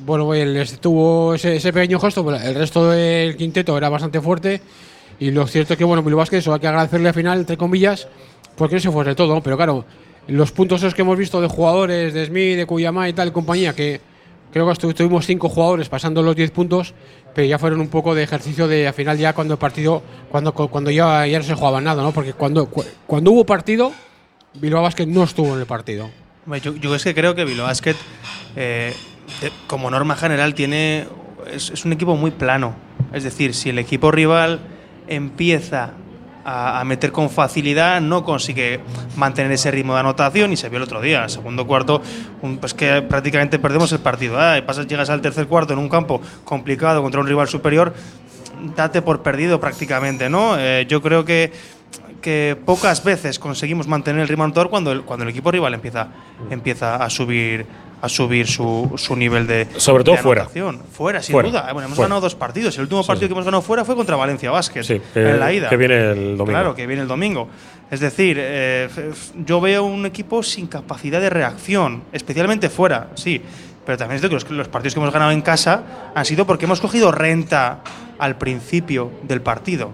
Bueno, 0.00 0.30
les 0.34 0.78
tuvo 0.80 1.32
ese, 1.32 1.56
ese 1.56 1.72
pequeño 1.72 1.98
gesto, 1.98 2.22
pero 2.22 2.36
el 2.36 2.54
resto 2.56 2.90
del 2.90 3.38
quinteto 3.38 3.74
era 3.78 3.88
bastante 3.88 4.20
fuerte. 4.20 4.60
Y 5.18 5.30
lo 5.30 5.46
cierto 5.46 5.72
es 5.72 5.78
que, 5.78 5.84
bueno, 5.84 6.02
Bilbao 6.02 6.18
Basket, 6.18 6.36
eso 6.36 6.52
hay 6.52 6.60
que 6.60 6.66
agradecerle 6.66 7.08
al 7.08 7.14
final, 7.14 7.38
entre 7.38 7.56
comillas, 7.56 8.06
porque 8.54 8.74
no 8.74 8.80
se 8.82 8.90
fuese 8.90 9.14
todo, 9.14 9.36
¿no? 9.36 9.42
pero 9.42 9.56
claro, 9.56 9.86
los 10.28 10.52
puntos 10.52 10.82
esos 10.82 10.92
que 10.92 11.00
hemos 11.00 11.16
visto 11.16 11.40
de 11.40 11.48
jugadores, 11.48 12.12
de 12.12 12.26
Smith, 12.26 12.58
de 12.58 12.66
Cuyamá 12.66 13.08
y 13.08 13.14
tal, 13.14 13.32
compañía, 13.32 13.74
que 13.74 13.98
creo 14.52 14.66
que 14.66 14.72
estu- 14.72 14.94
tuvimos 14.94 15.26
cinco 15.26 15.48
jugadores 15.48 15.88
pasando 15.88 16.22
los 16.22 16.34
10 16.36 16.50
puntos, 16.50 16.94
pero 17.34 17.46
ya 17.46 17.58
fueron 17.58 17.80
un 17.80 17.88
poco 17.88 18.14
de 18.14 18.22
ejercicio 18.22 18.66
de 18.68 18.88
al 18.88 18.94
final 18.94 19.16
ya 19.18 19.32
cuando 19.32 19.54
el 19.54 19.58
partido, 19.58 20.02
cuando, 20.30 20.52
cuando 20.52 20.90
ya, 20.90 21.26
ya 21.26 21.38
no 21.38 21.44
se 21.44 21.54
jugaba 21.54 21.80
nada, 21.80 22.02
¿no? 22.02 22.12
Porque 22.12 22.32
cuando, 22.32 22.66
cu- 22.66 22.84
cuando 23.06 23.30
hubo 23.32 23.44
partido, 23.44 23.92
Bilbao 24.54 24.82
Basket 24.82 25.06
no 25.06 25.22
estuvo 25.24 25.54
en 25.54 25.60
el 25.60 25.66
partido. 25.66 26.10
Yo, 26.80 26.94
es 26.94 27.04
que 27.04 27.14
creo 27.14 27.34
que 27.34 27.44
Bilbao 27.44 27.66
Basket, 27.66 27.94
eh, 28.56 28.92
de- 29.40 29.52
como 29.66 29.90
norma 29.90 30.16
general, 30.16 30.54
tiene 30.54 31.06
es 31.52 31.84
un 31.84 31.92
equipo 31.92 32.16
muy 32.16 32.30
plano. 32.32 32.74
Es 33.12 33.24
decir, 33.24 33.54
si 33.54 33.70
el 33.70 33.78
equipo 33.78 34.10
rival 34.10 34.60
empieza 35.08 35.92
a, 36.44 36.82
meter 36.84 37.12
con 37.12 37.30
facilidad, 37.30 38.00
no 38.00 38.24
consigue 38.24 38.80
mantener 39.16 39.52
ese 39.52 39.70
ritmo 39.70 39.94
de 39.94 40.00
anotación 40.00 40.52
y 40.52 40.56
se 40.56 40.68
vio 40.68 40.78
el 40.78 40.84
otro 40.84 41.00
día, 41.00 41.28
segundo 41.28 41.66
cuarto, 41.66 42.02
un- 42.42 42.58
pues 42.58 42.74
que 42.74 43.02
prácticamente 43.02 43.58
perdemos 43.58 43.92
el 43.92 44.00
partido. 44.00 44.38
Y 44.56 44.62
pasas, 44.62 44.86
llegas 44.86 45.10
al 45.10 45.20
tercer 45.20 45.46
cuarto 45.46 45.72
en 45.72 45.78
un 45.78 45.88
campo 45.88 46.20
complicado 46.44 47.02
contra 47.02 47.20
un 47.20 47.26
rival 47.26 47.48
superior, 47.48 47.94
date 48.76 49.02
por 49.02 49.22
perdido 49.22 49.60
prácticamente, 49.60 50.28
¿no? 50.28 50.58
Eh, 50.58 50.86
yo 50.88 51.00
creo 51.02 51.24
que 51.24 51.52
pocas 52.64 53.02
veces 53.02 53.38
conseguimos 53.38 53.88
mantener 53.88 54.20
el 54.22 54.28
ritmo 54.28 54.50
cuando 54.70 54.92
el, 54.92 55.02
cuando 55.02 55.24
el 55.24 55.30
equipo 55.30 55.50
rival 55.50 55.74
empieza, 55.74 56.08
empieza 56.50 56.96
a 56.96 57.08
subir 57.08 57.66
a 58.02 58.08
subir 58.08 58.46
su, 58.46 58.92
su 58.96 59.14
nivel 59.16 59.46
de 59.46 59.68
Sobre 59.76 60.04
todo 60.04 60.16
de 60.16 60.22
fuera. 60.22 60.46
Fuera, 60.92 61.22
sin 61.22 61.32
Fuera, 61.32 61.48
duda. 61.48 61.62
Bueno, 61.72 61.86
hemos 61.86 61.96
fuera. 61.96 62.08
ganado 62.08 62.20
dos 62.22 62.34
partidos. 62.34 62.74
El 62.76 62.82
último 62.82 63.04
partido 63.04 63.28
que 63.28 63.32
hemos 63.32 63.44
ganado 63.44 63.62
fuera 63.62 63.84
fue 63.84 63.94
contra 63.94 64.16
Valencia 64.16 64.50
Basket 64.50 64.82
que, 64.82 65.00
en 65.14 65.38
la 65.40 65.52
ida. 65.52 65.68
que 65.68 65.76
viene 65.76 65.96
el 66.12 66.36
domingo. 66.36 66.44
Claro, 66.46 66.74
que 66.74 66.86
viene 66.86 67.02
el 67.02 67.08
domingo. 67.08 67.48
Es 67.90 68.00
decir, 68.00 68.36
eh, 68.40 68.88
yo 69.44 69.60
veo 69.60 69.84
un 69.84 70.06
equipo 70.06 70.42
sin 70.42 70.66
capacidad 70.66 71.20
de 71.20 71.28
reacción, 71.28 72.04
especialmente 72.12 72.70
fuera, 72.70 73.08
sí. 73.16 73.42
Pero 73.84 73.98
también 73.98 74.16
es 74.16 74.22
de 74.22 74.28
que 74.28 74.34
los, 74.34 74.48
los 74.50 74.68
partidos 74.68 74.94
que 74.94 75.00
hemos 75.00 75.12
ganado 75.12 75.32
en 75.32 75.40
casa 75.42 75.82
han 76.14 76.24
sido 76.24 76.46
porque 76.46 76.66
hemos 76.66 76.80
cogido 76.80 77.10
renta 77.12 77.80
al 78.18 78.36
principio 78.38 79.10
del 79.24 79.40
partido, 79.40 79.90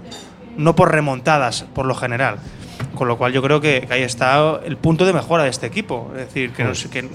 no 0.58 0.74
por 0.76 0.92
remontadas, 0.92 1.64
por 1.74 1.86
lo 1.86 1.94
general. 1.94 2.38
Con 2.94 3.08
lo 3.08 3.16
cual 3.16 3.32
yo 3.32 3.40
creo 3.42 3.60
que, 3.60 3.84
que 3.86 3.94
ahí 3.94 4.02
está 4.02 4.60
el 4.64 4.76
punto 4.76 5.06
de 5.06 5.12
mejora 5.14 5.44
de 5.44 5.50
este 5.50 5.66
equipo. 5.66 6.10
Es 6.14 6.26
decir, 6.26 6.50
que, 6.52 6.64
nos- 6.64 6.86
que 6.88 7.08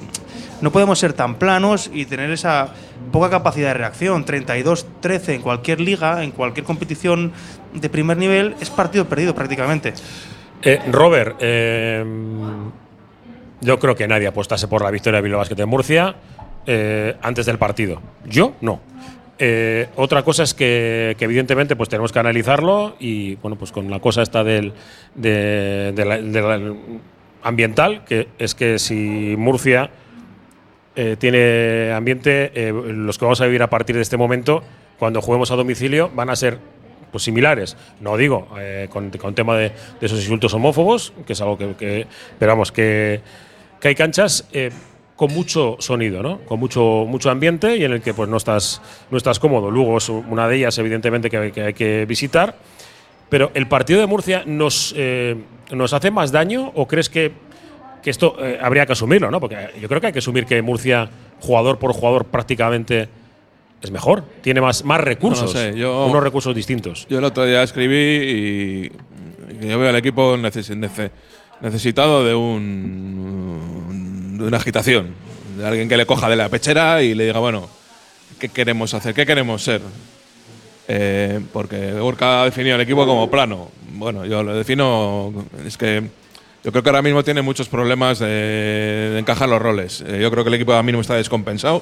no 0.62 0.72
podemos 0.72 0.98
ser 1.00 1.14
tan 1.14 1.36
planos 1.36 1.90
y 1.94 2.06
tener 2.06 2.30
esa 2.32 2.70
poca 3.12 3.30
capacidad 3.30 3.70
de 3.70 3.74
reacción. 3.76 4.26
32-13 4.26 5.30
en 5.36 5.42
cualquier 5.42 5.82
liga, 5.82 6.24
en 6.24 6.32
cualquier 6.32 6.66
competición 6.66 7.32
de 7.74 7.90
primer 7.90 8.18
nivel, 8.18 8.56
es 8.62 8.70
partido 8.70 9.06
perdido 9.06 9.34
prácticamente. 9.36 9.94
Eh, 10.62 10.80
Robert, 10.92 11.38
eh, 11.40 12.06
yo 13.62 13.80
creo 13.80 13.96
que 13.96 14.08
nadie 14.08 14.28
apostase 14.28 14.68
por 14.68 14.84
la 14.84 14.92
victoria 14.92 15.18
de 15.18 15.24
Bilbao 15.24 15.40
Basket 15.40 15.56
de 15.56 15.66
Murcia 15.66 16.16
eh, 16.66 17.16
antes 17.22 17.46
del 17.46 17.58
partido. 17.58 18.02
Yo 18.26 18.54
no. 18.62 18.80
Otra 19.96 20.22
cosa 20.22 20.44
es 20.44 20.54
que, 20.54 21.16
evidentemente 21.20 21.76
pues 21.76 21.90
tenemos 21.90 22.12
que 22.12 22.20
analizarlo 22.20 22.96
y 23.00 23.34
bueno 23.38 23.56
pues 23.58 23.72
con 23.72 23.90
la 23.90 24.00
cosa 24.00 24.22
esta 24.22 24.44
del 24.44 24.72
de 25.16 25.94
la- 26.06 26.76
ambiental 27.42 28.04
que 28.06 28.28
es 28.38 28.54
que 28.54 28.78
si 28.78 29.34
Murcia 29.40 29.90
eh, 31.04 31.16
tiene 31.18 31.92
ambiente 31.96 32.52
eh, 32.54 32.72
los 32.72 33.18
que 33.18 33.26
vamos 33.26 33.42
a 33.42 33.46
vivir 33.48 33.64
a 33.64 33.72
partir 33.72 33.96
de 33.96 34.04
este 34.04 34.18
momento 34.18 34.62
cuando 35.00 35.20
juguemos 35.20 35.50
a 35.50 35.56
domicilio 35.56 36.12
van 36.14 36.30
a 36.30 36.36
ser 36.36 36.60
pues 37.12 37.24
similares. 37.24 37.76
No 38.02 38.18
digo 38.18 38.48
eh, 38.60 38.88
con, 38.92 39.10
con 39.10 39.34
tema 39.34 39.58
de, 39.58 39.72
esos 40.00 40.20
insultos 40.20 40.54
homófobos, 40.54 41.12
que 41.26 41.34
es 41.34 41.42
algo 41.42 41.58
que, 41.58 42.06
pero 42.38 42.52
vamos, 42.52 42.72
que, 42.72 43.22
que 43.80 43.88
hay 43.88 43.96
canchas 43.96 44.48
con 45.16 45.34
mucho 45.34 45.78
sonido, 45.80 46.22
¿no? 46.22 46.42
Con 46.46 46.60
mucho, 46.60 47.06
mucho 47.08 47.32
ambiente 47.32 47.78
y 47.78 47.84
en 47.84 47.94
el 47.94 48.02
que 48.04 48.14
pues 48.14 48.30
no 48.30 48.38
estás, 48.38 48.80
no 49.10 49.18
estás 49.18 49.40
cómodo. 49.40 49.72
Luego 49.72 49.98
es 49.98 50.08
una 50.08 50.48
de 50.48 50.58
ellas, 50.58 50.78
evidentemente, 50.78 51.32
que, 51.32 51.38
hay- 51.38 51.74
que 51.74 52.06
visitar. 52.06 52.56
Pero 53.30 53.50
el 53.56 53.68
partido 53.68 54.00
de 54.02 54.06
Murcia 54.06 54.44
nos, 54.46 54.94
nos 55.72 55.94
hace 55.94 56.12
más 56.12 56.32
daño 56.32 56.72
o 56.76 56.88
crees 56.88 57.10
que, 57.10 57.32
que 58.02 58.10
esto 58.10 58.36
eh, 58.40 58.58
habría 58.62 58.86
que 58.86 58.94
asumirlo, 58.94 59.30
¿no? 59.32 59.40
Porque 59.40 59.70
yo 59.80 59.88
creo 59.88 60.02
que 60.02 60.08
hay 60.08 60.14
que 60.14 60.20
asumir 60.20 60.46
que 60.46 60.62
Murcia, 60.62 61.10
jugador 61.40 61.78
por 61.80 61.94
jugador, 61.94 62.26
prácticamente 62.26 63.08
es 63.82 63.92
mejor. 63.92 64.24
Tiene 64.42 64.62
más, 64.62 64.84
más 64.86 65.02
recursos. 65.02 65.54
No 65.54 65.60
sé, 65.60 65.76
yo- 65.78 66.06
unos 66.08 66.24
recursos 66.24 66.56
distintos. 66.56 67.08
Yo 67.10 67.20
el 67.20 67.24
otro 67.26 67.46
día 67.46 67.64
escribí 67.64 67.96
y 67.96 68.92
y 69.64 69.68
yo 69.68 69.78
veo 69.78 69.90
al 69.90 69.96
equipo 69.96 70.36
neces- 70.38 70.76
nece- 70.76 71.12
necesitado 71.62 72.26
de 72.26 72.34
un 72.36 74.38
de 74.40 74.46
una 74.48 74.58
agitación, 74.58 75.14
de 75.58 75.68
alguien 75.68 75.88
que 75.88 75.98
le 75.98 76.06
coja 76.08 76.28
de 76.30 76.36
la 76.36 76.50
pechera 76.50 77.04
y 77.04 77.14
le 77.14 77.26
diga, 77.26 77.40
bueno, 77.40 77.70
¿qué 78.40 78.50
queremos 78.50 78.94
hacer? 78.96 79.14
¿Qué 79.14 79.26
queremos 79.26 79.62
ser? 79.62 79.82
Eh, 80.88 81.40
porque 81.54 81.92
Gorka 81.94 82.42
ha 82.42 82.46
definido 82.46 82.76
el 82.76 82.82
equipo 82.82 83.06
como 83.06 83.30
plano. 83.30 83.70
Bueno, 83.94 84.26
yo 84.26 84.42
lo 84.42 84.56
defino, 84.56 85.32
es 85.66 85.78
que 85.78 86.02
Yo 86.64 86.72
creo 86.72 86.84
que 86.84 86.90
ahora 86.90 87.02
mismo 87.02 87.24
tiene 87.24 87.42
muchos 87.42 87.68
problemas 87.70 88.20
de, 88.20 89.18
encajar 89.18 89.50
los 89.50 89.62
roles. 89.62 90.04
Eh, 90.06 90.20
yo 90.22 90.30
creo 90.30 90.44
que 90.44 90.50
el 90.50 90.54
equipo 90.54 90.74
ahora 90.74 90.84
mismo 90.84 91.02
está 91.02 91.16
descompensado. 91.16 91.82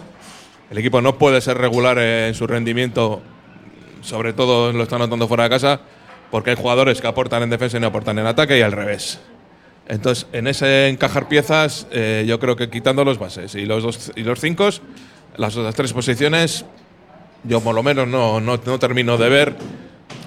El 0.71 0.77
equipo 0.77 1.01
no 1.01 1.17
puede 1.17 1.41
ser 1.41 1.57
regular 1.57 1.97
en 1.97 2.33
su 2.33 2.47
rendimiento, 2.47 3.21
sobre 4.01 4.31
todo 4.33 4.71
lo 4.71 4.83
está 4.83 4.97
notando 4.97 5.27
fuera 5.27 5.43
de 5.43 5.49
casa, 5.49 5.81
porque 6.31 6.51
hay 6.51 6.55
jugadores 6.55 7.01
que 7.01 7.07
aportan 7.07 7.43
en 7.43 7.49
defensa 7.49 7.77
y 7.77 7.79
no 7.81 7.87
aportan 7.87 8.19
en 8.19 8.25
ataque 8.25 8.57
y 8.57 8.61
al 8.61 8.71
revés. 8.71 9.19
Entonces, 9.87 10.27
en 10.31 10.47
ese 10.47 10.87
encajar 10.87 11.27
piezas, 11.27 11.87
eh, 11.91 12.23
yo 12.27 12.39
creo 12.39 12.55
que 12.55 12.69
quitando 12.69 13.03
los 13.03 13.17
bases 13.17 13.55
y 13.55 13.65
los 13.65 13.83
dos 13.83 14.11
y 14.15 14.21
los 14.21 14.39
cinco, 14.39 14.69
las 15.35 15.57
otras 15.57 15.75
tres 15.75 15.91
posiciones, 15.91 16.63
yo 17.43 17.59
por 17.59 17.73
lo 17.73 17.81
menos 17.83 18.07
no, 18.07 18.39
no, 18.39 18.59
no 18.63 18.79
termino 18.79 19.17
de 19.17 19.29
ver 19.29 19.55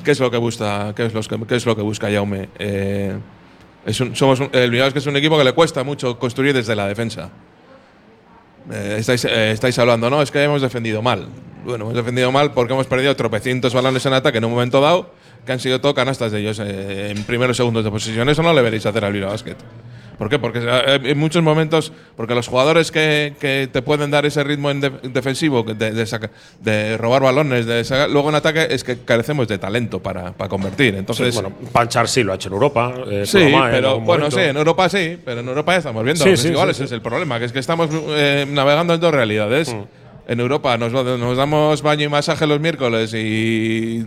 qué 0.04 0.10
es 0.10 0.20
lo 0.20 0.30
que 0.30 0.36
busca, 0.36 0.92
qué 0.96 1.06
es, 1.06 1.14
los 1.14 1.28
que- 1.28 1.38
qué 1.46 1.54
es 1.54 1.64
lo 1.64 1.76
que 1.76 1.82
busca 1.82 2.10
Jaume. 2.10 2.48
Eh, 2.58 3.16
es 3.86 4.00
un- 4.00 4.14
somos 4.16 4.40
el 4.52 4.70
Bilbao 4.70 4.88
es 4.88 4.92
que 4.92 4.98
es 5.00 5.06
un 5.06 5.16
equipo 5.16 5.36
que 5.38 5.44
le 5.44 5.52
cuesta 5.52 5.82
mucho 5.84 6.18
construir 6.18 6.54
desde 6.54 6.74
la 6.76 6.86
defensa. 6.86 7.30
Eh, 8.70 8.96
estáis, 8.98 9.24
eh, 9.24 9.50
estáis 9.52 9.78
hablando, 9.78 10.08
no, 10.08 10.22
es 10.22 10.30
que 10.30 10.42
hemos 10.42 10.62
defendido 10.62 11.02
mal. 11.02 11.26
Bueno, 11.64 11.84
hemos 11.84 11.94
defendido 11.96 12.30
mal 12.32 12.52
porque 12.52 12.72
hemos 12.72 12.86
perdido 12.86 13.14
tropecientos 13.16 13.74
balones 13.74 14.04
en 14.06 14.12
ataque 14.12 14.38
en 14.38 14.44
un 14.44 14.52
momento 14.52 14.80
dado, 14.80 15.10
que 15.44 15.52
han 15.52 15.60
sido 15.60 15.80
todo 15.80 15.94
canastas 15.94 16.30
de 16.32 16.40
ellos 16.40 16.60
eh, 16.60 17.10
en 17.10 17.24
primeros 17.24 17.56
segundos 17.56 17.84
de 17.84 17.90
posesión. 17.90 18.28
Eso 18.28 18.42
no 18.42 18.52
le 18.52 18.62
veréis 18.62 18.86
hacer 18.86 19.04
al 19.04 19.12
Bilbao 19.12 19.30
Basket. 19.30 19.56
¿Por 20.22 20.28
qué? 20.30 20.38
Porque 20.38 20.60
eh, 20.62 21.00
en 21.02 21.18
muchos 21.18 21.42
momentos, 21.42 21.92
porque 22.16 22.32
los 22.36 22.46
jugadores 22.46 22.92
que, 22.92 23.34
que 23.40 23.68
te 23.72 23.82
pueden 23.82 24.12
dar 24.12 24.24
ese 24.24 24.44
ritmo 24.44 24.70
en 24.70 24.80
de- 24.80 24.90
defensivo, 25.02 25.64
de, 25.64 25.90
de 25.90 26.06
saca- 26.06 26.30
de 26.60 26.96
robar 26.96 27.22
balones, 27.22 27.66
de 27.66 27.82
sacar- 27.82 28.08
luego 28.08 28.28
en 28.28 28.36
ataque, 28.36 28.68
es 28.70 28.84
que 28.84 28.98
carecemos 28.98 29.48
de 29.48 29.58
talento 29.58 29.98
para, 30.00 30.30
para 30.30 30.48
convertir. 30.48 30.94
Entonces, 30.94 31.34
Sí, 31.34 31.40
bueno, 31.42 31.56
Panchar 31.72 32.06
sí 32.06 32.22
lo 32.22 32.30
ha 32.30 32.36
hecho 32.36 32.50
en 32.50 32.54
Europa. 32.54 32.94
eh, 33.10 33.24
Sí, 33.26 33.38
Colomá 33.38 33.66
en 33.66 33.72
pero 33.72 33.88
algún 33.88 34.04
bueno, 34.04 34.30
sí, 34.30 34.38
en 34.38 34.56
Europa 34.56 34.88
sí, 34.88 35.18
pero 35.24 35.40
en 35.40 35.48
Europa 35.48 35.72
ya 35.72 35.78
estamos 35.78 36.04
viendo. 36.04 36.22
Sí, 36.24 36.36
sí, 36.36 36.48
iguales 36.50 36.78
es 36.78 36.92
el 36.92 37.02
problema, 37.02 37.40
que 37.40 37.46
es 37.46 37.52
que 37.52 37.58
estamos 37.58 37.90
eh, 38.10 38.46
navegando 38.48 38.94
en 38.94 39.00
dos 39.00 39.12
realidades. 39.12 39.74
Mm. 39.74 39.80
En 40.28 40.38
Europa 40.38 40.78
nos, 40.78 40.92
nos 40.92 41.36
damos 41.36 41.82
baño 41.82 42.04
y 42.04 42.08
masaje 42.08 42.46
los 42.46 42.60
miércoles 42.60 43.12
y, 43.12 44.06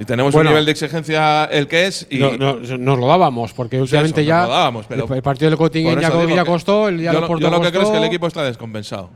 y 0.00 0.04
tenemos 0.06 0.32
Bueno. 0.32 0.48
un 0.50 0.54
nivel 0.54 0.64
de 0.64 0.72
exigencia 0.72 1.44
el 1.44 1.68
que 1.68 1.86
es. 1.86 2.06
Y 2.10 2.18
No, 2.18 2.32
no, 2.36 2.54
nos 2.56 2.98
lo 2.98 3.06
dábamos, 3.06 3.52
porque 3.52 3.80
últimamente 3.80 4.22
eso, 4.22 4.28
ya. 4.28 4.38
nos 4.40 4.48
lo 4.48 4.54
dábamos, 4.54 4.86
pero- 4.88 5.14
el, 5.14 5.22
partido 5.22 5.50
del 5.50 5.58
Cottingen 5.58 5.94
Por 5.94 6.02
ya, 6.02 6.34
ya 6.34 6.44
costó, 6.44 6.88
el 6.88 6.98
día 6.98 7.12
yo, 7.12 7.20
lo- 7.20 7.38
yo 7.38 7.50
lo 7.50 7.60
que 7.60 7.70
creo 7.70 7.82
es 7.82 7.90
que 7.90 7.96
el 7.98 8.04
equipo 8.04 8.26
está 8.26 8.42
descompensado. 8.42 9.10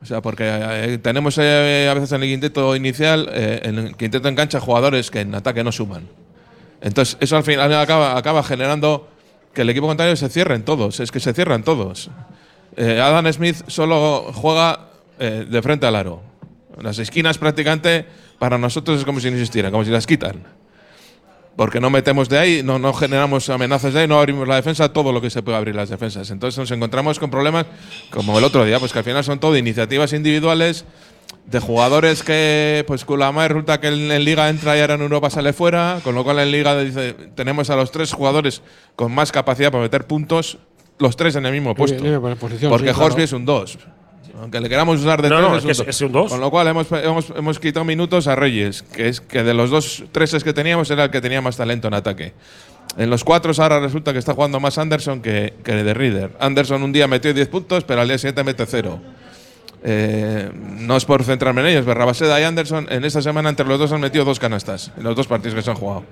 O 0.00 0.06
sea, 0.06 0.20
porque 0.22 0.44
eh, 0.48 0.98
tenemos 0.98 1.36
eh, 1.38 1.88
a 1.90 1.94
veces 1.94 2.10
en 2.12 2.22
el 2.22 2.28
quinteto 2.28 2.74
inicial, 2.74 3.28
eh, 3.32 3.60
en 3.64 3.78
el 3.78 3.96
quinteto 3.96 4.28
en 4.28 4.34
cancha, 4.34 4.58
jugadores 4.60 5.10
que 5.10 5.20
en 5.20 5.34
ataque 5.34 5.62
no 5.62 5.70
suman. 5.70 6.08
Entonces, 6.80 7.16
eso 7.20 7.36
al 7.36 7.44
final 7.44 7.72
acaba, 7.74 8.16
acaba 8.16 8.42
generando 8.42 9.08
que 9.54 9.62
el 9.62 9.70
equipo 9.70 9.86
contrario 9.86 10.16
se 10.16 10.28
cierren 10.28 10.64
todos. 10.64 10.98
Es 10.98 11.12
que 11.12 11.20
se 11.20 11.32
cierran 11.32 11.62
todos. 11.62 12.10
Eh, 12.76 13.00
Adam 13.00 13.32
Smith 13.32 13.56
solo 13.68 14.32
juega 14.34 14.88
eh, 15.20 15.46
de 15.48 15.62
frente 15.62 15.86
al 15.86 15.94
aro. 15.94 16.22
Las 16.80 16.98
esquinas 16.98 17.38
prácticamente 17.38 18.06
para 18.38 18.58
nosotros 18.58 18.98
es 18.98 19.04
como 19.04 19.20
si 19.20 19.30
no 19.30 19.36
existieran, 19.36 19.70
como 19.70 19.84
si 19.84 19.90
las 19.90 20.06
quitan. 20.06 20.42
Porque 21.56 21.80
no 21.80 21.90
metemos 21.90 22.28
de 22.28 22.38
ahí, 22.38 22.62
no, 22.62 22.78
no 22.78 22.94
generamos 22.94 23.50
amenazas 23.50 23.92
de 23.92 24.00
ahí, 24.00 24.08
no 24.08 24.18
abrimos 24.18 24.48
la 24.48 24.56
defensa, 24.56 24.90
todo 24.90 25.12
lo 25.12 25.20
que 25.20 25.28
se 25.28 25.42
puede 25.42 25.58
abrir 25.58 25.74
las 25.74 25.90
defensas. 25.90 26.30
Entonces 26.30 26.58
nos 26.58 26.70
encontramos 26.70 27.18
con 27.18 27.30
problemas 27.30 27.66
como 28.10 28.38
el 28.38 28.44
otro 28.44 28.64
día, 28.64 28.78
pues 28.78 28.92
que 28.92 29.00
al 29.00 29.04
final 29.04 29.22
son 29.22 29.38
todo 29.38 29.56
iniciativas 29.56 30.14
individuales 30.14 30.86
de 31.46 31.60
jugadores 31.60 32.22
que, 32.22 32.84
pues 32.86 33.04
Kulama 33.04 33.46
resulta 33.48 33.80
que 33.80 33.88
en, 33.88 34.10
en 34.10 34.24
Liga 34.24 34.48
entra 34.48 34.76
y 34.76 34.80
ahora 34.80 34.94
en 34.94 35.02
Europa 35.02 35.28
sale 35.28 35.52
fuera, 35.52 36.00
con 36.02 36.14
lo 36.14 36.24
cual 36.24 36.38
en 36.38 36.50
Liga 36.50 36.78
dice, 36.80 37.14
tenemos 37.34 37.68
a 37.68 37.76
los 37.76 37.90
tres 37.90 38.12
jugadores 38.12 38.62
con 38.96 39.12
más 39.12 39.32
capacidad 39.32 39.70
para 39.70 39.82
meter 39.82 40.06
puntos, 40.06 40.58
los 40.98 41.16
tres 41.16 41.36
en 41.36 41.44
el 41.44 41.52
mismo 41.52 41.74
puesto. 41.74 41.98
Porque 41.98 42.56
sí, 42.56 42.94
claro. 42.94 43.04
Horsby 43.04 43.22
es 43.24 43.32
un 43.32 43.44
2. 43.44 43.78
Aunque 44.40 44.60
le 44.60 44.68
queramos 44.68 45.00
usar 45.00 45.20
de 45.20 45.28
No, 45.28 45.36
tres, 45.38 45.48
no, 45.50 45.56
es, 45.58 45.64
es 45.64 45.76
que 45.78 45.82
un 45.84 45.88
es- 45.90 46.00
un 46.00 46.12
dos. 46.12 46.30
Con 46.32 46.40
lo 46.40 46.50
cual 46.50 46.66
hemos, 46.68 46.86
hemos, 46.92 47.30
hemos 47.36 47.58
quitado 47.58 47.84
minutos 47.84 48.26
a 48.26 48.34
Reyes, 48.34 48.82
que 48.82 49.08
es 49.08 49.20
que 49.20 49.42
de 49.42 49.54
los 49.54 49.70
dos 49.70 50.04
treses 50.12 50.42
que 50.42 50.52
teníamos 50.52 50.90
era 50.90 51.04
el 51.04 51.10
que 51.10 51.20
tenía 51.20 51.40
más 51.42 51.56
talento 51.56 51.88
en 51.88 51.94
ataque. 51.94 52.32
En 52.96 53.10
los 53.10 53.24
cuatro 53.24 53.52
ahora 53.58 53.80
resulta 53.80 54.12
que 54.12 54.18
está 54.18 54.34
jugando 54.34 54.58
más 54.60 54.76
Anderson 54.78 55.22
que, 55.22 55.54
que 55.64 55.72
de 55.72 55.94
Reader. 55.94 56.30
Anderson 56.40 56.82
un 56.82 56.92
día 56.92 57.06
metió 57.08 57.32
10 57.32 57.48
puntos, 57.48 57.84
pero 57.84 58.00
al 58.00 58.08
día 58.08 58.18
siguiente 58.18 58.42
mete 58.44 58.66
cero. 58.66 59.00
Eh, 59.84 60.50
no 60.78 60.96
es 60.96 61.04
por 61.04 61.24
centrarme 61.24 61.60
en 61.62 61.68
ellos, 61.68 61.84
pero 61.84 61.98
Rabaseda 61.98 62.40
y 62.40 62.44
Anderson 62.44 62.86
en 62.90 63.04
esta 63.04 63.20
semana 63.20 63.48
entre 63.48 63.66
los 63.66 63.78
dos 63.78 63.90
han 63.92 64.00
metido 64.00 64.24
dos 64.24 64.38
canastas 64.38 64.92
en 64.96 65.02
los 65.02 65.16
dos 65.16 65.26
partidos 65.26 65.54
que 65.54 65.62
se 65.62 65.70
han 65.70 65.76
jugado. 65.76 66.04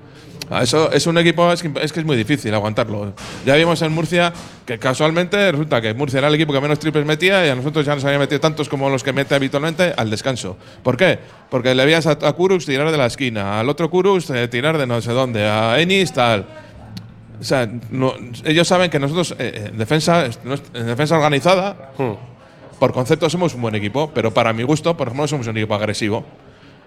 Ah, 0.50 0.64
Eso 0.64 0.90
es 0.90 1.06
un 1.06 1.16
equipo, 1.16 1.52
es 1.52 1.62
que, 1.62 1.70
es 1.80 2.04
muy 2.04 2.16
difícil 2.16 2.52
aguantarlo. 2.52 3.12
Ya 3.46 3.54
vimos 3.54 3.80
en 3.82 3.92
Murcia 3.92 4.32
que 4.66 4.80
casualmente 4.80 5.52
resulta 5.52 5.80
que 5.80 5.94
Murcia 5.94 6.18
era 6.18 6.26
el 6.26 6.34
equipo 6.34 6.52
que 6.52 6.60
menos 6.60 6.80
triples 6.80 7.06
metía 7.06 7.46
y 7.46 7.50
a 7.50 7.54
nosotros 7.54 7.86
ya 7.86 7.94
nos 7.94 8.04
había 8.04 8.18
metido 8.18 8.40
tantos 8.40 8.68
como 8.68 8.90
los 8.90 9.04
que 9.04 9.12
mete 9.12 9.36
habitualmente 9.36 9.94
al 9.96 10.10
descanso. 10.10 10.56
¿Por 10.82 10.96
qué? 10.96 11.20
Porque 11.48 11.72
le 11.72 11.84
veías 11.84 12.08
a, 12.08 12.12
a 12.12 12.36
tirar 12.66 12.90
de 12.90 12.98
la 12.98 13.06
esquina, 13.06 13.60
al 13.60 13.68
otro 13.68 13.88
Kurux 13.88 14.28
eh, 14.30 14.48
tirar 14.48 14.76
de 14.76 14.88
no 14.88 15.00
sé 15.00 15.12
dónde, 15.12 15.46
a 15.46 15.80
Ennis 15.80 16.12
tal. 16.12 16.46
O 17.40 17.44
sea, 17.44 17.70
ellos 18.44 18.66
saben 18.66 18.90
que 18.90 18.98
nosotros 18.98 19.34
eh, 19.38 19.68
en, 19.70 19.78
defensa, 19.78 20.26
en 20.26 20.86
defensa 20.86 21.16
organizada, 21.16 21.92
por 22.80 22.92
concepto 22.92 23.30
somos 23.30 23.54
un 23.54 23.62
buen 23.62 23.76
equipo, 23.76 24.10
pero 24.12 24.34
para 24.34 24.52
mi 24.52 24.64
gusto, 24.64 24.96
por 24.96 25.06
ejemplo, 25.06 25.28
somos 25.28 25.46
un 25.46 25.56
equipo 25.56 25.74
agresivo. 25.76 26.24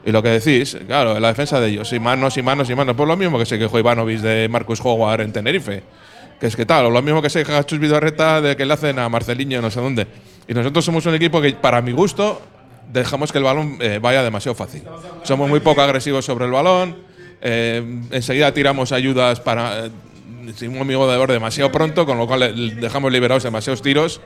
Y 0.06 0.12
lo 0.12 0.22
que 0.22 0.28
decís, 0.30 0.78
claro, 0.86 1.18
la 1.18 1.30
defensa 1.30 1.62
de 1.62 1.70
ellos, 1.70 1.94
y 1.94 2.00
manos 2.02 2.36
y 2.36 2.42
manos 2.42 2.70
y 2.70 2.76
manos, 2.76 2.94
pues 2.98 3.08
lo 3.08 3.16
mismo 3.16 3.40
que 3.40 3.46
se 3.46 3.58
quejó 3.58 3.80
Ivanovic 3.80 4.20
de 4.20 4.50
Marcus 4.50 4.82
Howard 4.84 5.22
en 5.22 5.32
Tenerife. 5.32 5.84
Que 6.42 6.48
es 6.48 6.58
que 6.58 6.66
tal, 6.66 6.88
o 6.88 6.90
lo 6.90 7.02
mismo 7.02 7.22
que 7.22 7.30
se 7.30 7.46
queja 7.46 7.64
Chus 7.66 7.80
Vidorreta 7.80 8.42
de 8.42 8.58
que 8.58 8.66
le 8.66 8.74
hacen 8.74 9.00
a 9.00 9.08
Marceliño 9.08 9.62
no 9.62 9.72
sé 9.72 9.80
dónde. 9.80 10.08
Y 10.46 10.54
nosotros 10.54 10.84
somos 10.84 11.06
un 11.06 11.16
equipo 11.16 11.40
que, 11.40 11.54
para 11.54 11.82
mi 11.82 11.94
gusto, 11.94 12.42
dejamos 12.92 13.32
que 13.32 13.38
el 13.38 13.46
balón 13.46 13.78
eh, 13.80 14.00
vaya 14.02 14.24
demasiado 14.24 14.56
fácil. 14.56 14.84
Somos 15.24 15.48
muy 15.48 15.62
poco 15.62 15.82
agresivos 15.82 16.26
sobre 16.26 16.46
el 16.46 16.52
balón, 16.52 16.98
eh, 17.42 17.82
enseguida 18.12 18.54
tiramos 18.54 18.92
ayudas 18.92 19.40
para. 19.40 19.86
eh, 19.86 19.92
sin 20.58 20.72
un 20.76 20.80
amigo 20.82 21.10
de 21.10 21.18
borde 21.18 21.36
demasiado 21.36 21.72
pronto, 21.72 22.06
con 22.06 22.18
lo 22.18 22.28
cual 22.28 22.42
le- 22.42 22.76
dejamos 22.76 23.10
liberados 23.14 23.44
demasiados 23.44 23.82
tiros. 23.82 24.20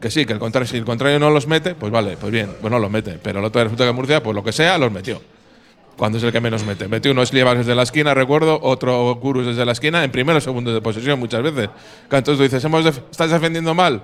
Que 0.00 0.10
sí, 0.10 0.26
que 0.26 0.32
el 0.32 0.38
contrario, 0.38 0.68
si 0.68 0.76
el 0.76 0.84
contrario 0.84 1.18
no 1.18 1.30
los 1.30 1.46
mete, 1.46 1.74
pues 1.74 1.90
vale, 1.90 2.16
pues 2.16 2.30
bien, 2.30 2.50
pues 2.60 2.70
no 2.70 2.78
los 2.78 2.90
mete. 2.90 3.18
Pero 3.22 3.38
el 3.38 3.44
otro 3.44 3.62
resulta 3.62 3.86
que 3.86 3.92
Murcia, 3.92 4.22
pues 4.22 4.34
lo 4.34 4.44
que 4.44 4.52
sea, 4.52 4.76
los 4.78 4.92
metió. 4.92 5.20
Cuando 5.96 6.18
es 6.18 6.24
el 6.24 6.32
que 6.32 6.40
menos 6.40 6.64
mete. 6.64 6.88
Metió 6.88 7.12
unos 7.12 7.32
Lievas 7.32 7.56
desde 7.56 7.74
la 7.74 7.82
esquina, 7.82 8.12
recuerdo, 8.12 8.58
otro 8.62 9.14
Gurus 9.14 9.46
desde 9.46 9.64
la 9.64 9.72
esquina, 9.72 10.04
en 10.04 10.10
primeros 10.10 10.44
segundos 10.44 10.74
de 10.74 10.82
posesión 10.82 11.18
muchas 11.18 11.42
veces. 11.42 11.70
Entonces 12.04 12.36
tú 12.36 12.42
dices, 12.42 12.62
"Hemos 12.62 12.84
¿estás 12.84 13.30
defendiendo 13.30 13.74
mal? 13.74 14.02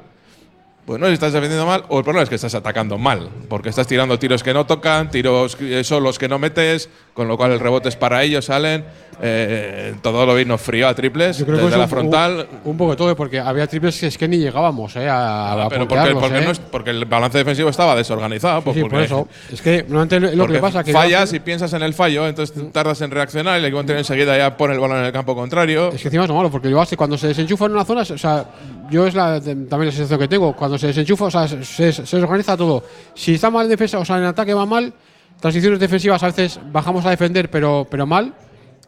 Pues 0.86 1.00
no, 1.00 1.06
si 1.06 1.12
estás 1.12 1.32
defendiendo 1.32 1.64
mal, 1.64 1.84
o 1.88 1.98
el 1.98 2.04
problema 2.04 2.24
es 2.24 2.28
que 2.28 2.34
estás 2.34 2.56
atacando 2.56 2.98
mal, 2.98 3.28
porque 3.48 3.68
estás 3.68 3.86
tirando 3.86 4.18
tiros 4.18 4.42
que 4.42 4.52
no 4.52 4.66
tocan, 4.66 5.12
tiros 5.12 5.56
eh, 5.60 5.84
solos 5.84 6.18
que 6.18 6.28
no 6.28 6.40
metes, 6.40 6.88
con 7.14 7.28
lo 7.28 7.36
cual 7.36 7.52
el 7.52 7.60
rebote 7.60 7.88
es 7.88 7.94
para 7.94 8.24
ellos, 8.24 8.46
salen, 8.46 8.84
eh, 9.20 9.94
todo 10.02 10.24
lo 10.26 10.34
vino 10.34 10.56
frío 10.58 10.88
a 10.88 10.94
triples, 10.94 11.38
Yo 11.38 11.44
creo 11.46 11.58
que 11.58 11.64
desde 11.64 11.74
es 11.74 11.78
la 11.78 11.84
un- 11.84 11.90
frontal. 11.90 12.48
Un, 12.64 12.70
un 12.72 12.76
poco 12.76 12.90
de 12.92 12.96
todo, 12.96 13.14
porque 13.16 13.38
había 13.38 13.66
triples 13.66 13.98
que 14.00 14.06
es 14.06 14.18
que 14.18 14.26
ni 14.26 14.38
llegábamos 14.38 14.96
eh, 14.96 15.08
a, 15.08 15.52
a 15.64 15.68
pero 15.68 15.86
porque, 15.86 16.12
porque 16.14 16.38
eh. 16.38 16.44
no 16.44 16.50
es- 16.50 16.58
porque 16.58 16.90
el 16.90 17.04
balance 17.04 17.38
defensivo 17.38 17.68
estaba 17.68 17.94
desorganizado. 17.94 18.62
pues 18.62 18.76
Sí, 18.76 18.82
por 18.82 19.00
eso. 19.00 19.28
Es 19.52 19.60
que 19.62 19.82
normalmente 19.82 20.20
lo, 20.20 20.46
lo 20.46 20.52
que 20.52 20.58
pasa 20.58 20.82
que 20.82 20.92
fallas 20.92 21.32
y 21.32 21.40
piensas 21.40 21.72
en 21.74 21.82
el 21.82 21.94
fallo, 21.94 22.26
entonces 22.26 22.54
tardas 22.72 23.00
en 23.02 23.10
reaccionar 23.10 23.60
y 23.60 23.64
el 23.64 23.72
equipo 23.74 23.92
enseguida 23.92 24.36
ya 24.36 24.56
pone 24.56 24.74
el 24.74 24.80
balón 24.80 24.98
en 24.98 25.04
el 25.04 25.12
campo 25.12 25.34
contrario. 25.34 25.90
Es 25.92 26.00
que 26.02 26.08
encima 26.08 26.24
es 26.24 26.28
lo 26.28 26.36
malo, 26.36 26.50
porque 26.50 26.68
el 26.68 26.74
cuando 26.96 27.16
se 27.18 27.28
desenchufa 27.28 27.66
en 27.66 27.72
una 27.72 27.84
zona, 27.84 28.00
o 28.02 28.04
sea, 28.18 28.44
yo 28.90 29.06
es 29.06 29.14
la, 29.14 29.40
también 29.40 29.86
la 29.86 29.92
sensación 29.92 30.18
que 30.18 30.28
tengo, 30.28 30.54
cuando 30.56 30.78
se 30.78 30.88
desenchufa, 30.88 31.26
o 31.26 31.30
sea, 31.30 31.46
se, 31.46 31.62
se- 31.64 32.02
desorganiza 32.02 32.56
todo. 32.56 32.82
Si 33.14 33.34
está 33.34 33.50
mal 33.50 33.64
en 33.66 33.70
defensa, 33.70 33.98
o 33.98 34.04
sea, 34.04 34.18
en 34.18 34.24
ataque 34.24 34.52
va 34.54 34.66
mal, 34.66 34.92
transiciones 35.40 35.78
defensivas 35.78 36.22
a 36.22 36.26
veces 36.26 36.58
bajamos 36.72 37.04
a 37.06 37.10
defender, 37.10 37.50
pero, 37.50 37.86
pero 37.90 38.06
mal. 38.06 38.32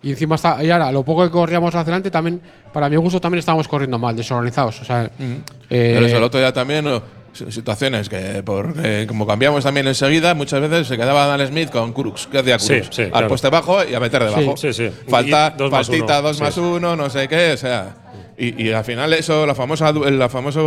Y 0.04 0.10
encima 0.10 0.34
está, 0.34 0.62
y 0.62 0.70
ahora, 0.70 0.92
lo 0.92 1.02
poco 1.02 1.24
que 1.24 1.30
corríamos 1.30 1.70
hacia 1.70 1.80
adelante, 1.80 2.10
también, 2.10 2.40
para 2.72 2.88
mi 2.90 2.96
gusto, 2.96 3.20
también 3.20 3.38
estábamos 3.38 3.66
corriendo 3.66 3.98
mal, 3.98 4.14
desorganizados. 4.14 4.82
O 4.82 4.84
sea, 4.84 5.04
eh, 5.18 5.40
Pero 5.68 6.06
eso, 6.06 6.18
el 6.18 6.22
otro 6.22 6.38
día 6.38 6.52
también, 6.52 6.86
situaciones 7.32 8.08
que, 8.10 8.42
por, 8.44 8.74
eh, 8.84 9.06
como 9.08 9.26
cambiamos 9.26 9.64
también 9.64 9.86
enseguida, 9.88 10.34
muchas 10.34 10.60
veces 10.60 10.86
se 10.88 10.96
quedaba 10.98 11.26
Dan 11.26 11.46
Smith 11.46 11.70
con 11.70 11.92
Kurux. 11.92 12.26
¿Qué 12.26 12.38
hacía 12.38 12.58
Sí, 12.58 12.82
sí, 12.90 13.02
Al 13.02 13.10
claro. 13.10 13.28
poste 13.28 13.48
bajo 13.48 13.82
y 13.82 13.94
a 13.94 14.00
meter 14.00 14.24
debajo. 14.24 14.56
Sí, 14.58 14.72
sí, 14.74 14.88
sí. 14.90 14.94
Falta, 15.08 15.50
dos 15.56 15.70
más 15.70 15.86
faltita, 15.86 16.18
uno. 16.20 16.28
dos 16.28 16.36
Sí, 16.36 16.42
más 16.42 16.54
sí. 16.54 16.60
uno, 16.60 16.96
no 16.96 17.08
sé 17.10 17.26
qué, 17.26 17.52
o 17.52 17.56
sea. 17.56 17.96
Y, 18.36 18.64
y 18.64 18.72
al 18.72 18.84
final 18.84 19.12
eso, 19.12 19.46
la 19.46 19.54
famosa, 19.54 19.92
la 19.92 20.28
famosa 20.28 20.60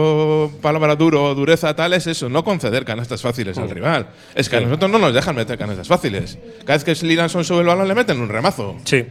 palabra 0.61 0.95
duro, 0.95 1.35
dureza 1.35 1.75
tal, 1.75 1.93
es 1.93 2.07
eso, 2.07 2.29
no 2.29 2.43
conceder 2.43 2.85
canastas 2.85 3.21
fáciles 3.21 3.57
al 3.57 3.69
rival. 3.69 4.07
Es 4.35 4.47
que 4.47 4.55
a 4.55 4.59
Sí. 4.59 4.65
nosotros 4.65 4.89
no 4.91 4.99
nos 4.99 5.13
dejan 5.13 5.35
meter 5.35 5.57
canastas 5.57 5.87
fáciles. 5.87 6.37
Cada 6.59 6.73
vez 6.77 6.83
que 6.85 6.95
Sliranson 6.95 7.43
sube 7.43 7.59
el 7.61 7.67
balón 7.67 7.87
le 7.87 7.95
meten 7.95 8.21
un 8.21 8.29
remazo. 8.29 8.77
Sí. 8.85 9.05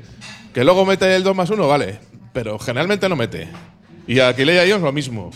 Que 0.54 0.64
luego 0.64 0.86
mete 0.86 1.14
el 1.14 1.22
2 1.22 1.36
más 1.36 1.50
1, 1.50 1.68
vale. 1.68 1.98
Pero 2.32 2.58
generalmente 2.58 3.08
no 3.08 3.16
mete. 3.16 3.48
Y 4.06 4.20
a 4.20 4.30
y 4.30 4.42
ellos 4.42 4.80
lo 4.80 4.92
mismo. 4.92 5.30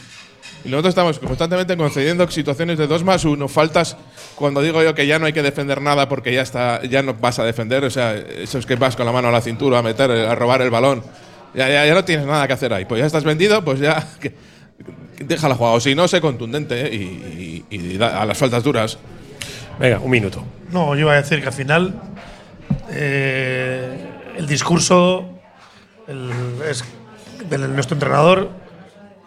Y 0.64 0.68
nosotros 0.68 0.90
estamos 0.92 1.18
constantemente 1.18 1.76
concediendo 1.76 2.28
situaciones 2.30 2.78
de 2.78 2.86
2 2.86 3.04
más 3.04 3.24
1, 3.24 3.48
faltas 3.48 3.96
cuando 4.34 4.62
digo 4.62 4.82
yo 4.82 4.94
que 4.94 5.06
ya 5.06 5.18
no 5.18 5.26
hay 5.26 5.32
que 5.32 5.42
defender 5.42 5.80
nada 5.80 6.08
porque 6.08 6.32
ya 6.32 6.42
está 6.42 6.82
ya 6.84 7.02
no 7.02 7.14
vas 7.14 7.38
a 7.38 7.44
defender, 7.44 7.84
o 7.84 7.90
sea, 7.90 8.14
eso 8.16 8.58
es 8.58 8.66
que 8.66 8.76
vas 8.76 8.96
con 8.96 9.04
la 9.06 9.12
mano 9.12 9.28
a 9.28 9.30
la 9.30 9.40
cintura 9.40 9.78
a 9.78 9.82
meter, 9.82 10.10
a 10.10 10.34
robar 10.34 10.60
el 10.62 10.70
balón 10.70 11.02
Ya, 11.54 11.68
ya, 11.68 11.84
ya 11.86 11.94
no 11.94 12.04
tienes 12.04 12.26
nada 12.26 12.46
que 12.46 12.52
hacer 12.52 12.72
ahí. 12.72 12.84
Pues 12.84 13.00
ya 13.00 13.06
estás 13.06 13.24
vendido, 13.24 13.64
pues 13.64 13.80
ya. 13.80 14.06
que- 14.20 14.34
que 15.16 15.24
déjala 15.24 15.54
jugar. 15.54 15.74
O 15.76 15.80
si 15.80 15.94
no, 15.94 16.06
sé 16.08 16.20
contundente 16.20 16.86
¿eh? 16.86 16.94
y, 16.94 17.64
y- 17.70 17.76
y 17.76 17.98
da- 17.98 18.20
a 18.22 18.24
las 18.24 18.38
faltas 18.38 18.62
duras. 18.62 18.98
Venga, 19.78 19.98
un 19.98 20.10
minuto. 20.10 20.44
No, 20.70 20.94
yo 20.94 21.00
iba 21.02 21.12
a 21.12 21.16
decir 21.16 21.40
que 21.40 21.46
al 21.48 21.52
final 21.52 21.94
eh, 22.90 23.98
el 24.36 24.46
discurso 24.46 25.28
el- 26.06 26.30
es 26.68 26.84
de 27.48 27.58
nuestro 27.58 27.94
entrenador 27.94 28.50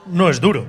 no 0.07 0.30
es 0.30 0.39
duro. 0.41 0.65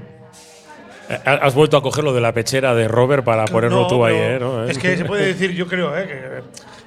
Eh, 1.11 1.19
Has 1.25 1.55
vuelto 1.55 1.77
a 1.77 1.83
coger 1.83 2.03
lo 2.05 2.15
de 2.15 2.21
la 2.21 2.33
pechera 2.33 2.75
de 2.75 2.89
Robert 2.89 3.25
para 3.25 3.45
ponerlo 3.45 3.83
No, 3.83 3.87
tú 3.89 4.05
ahí, 4.05 4.17
¿eh? 4.17 4.39
¿No? 4.41 4.65
Es 4.65 4.79
que 4.79 4.97
se 4.97 5.05
puede 5.05 5.27
decir, 5.27 5.53
yo 5.53 5.67
creo, 5.67 5.97
¿eh? 5.97 6.43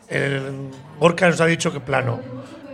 que 0.10 0.18
el 0.18 0.70
Gorka 1.00 1.30
nos 1.30 1.40
ha 1.42 1.46
dicho 1.46 1.72
que 1.72 1.80
plano. 1.80 2.20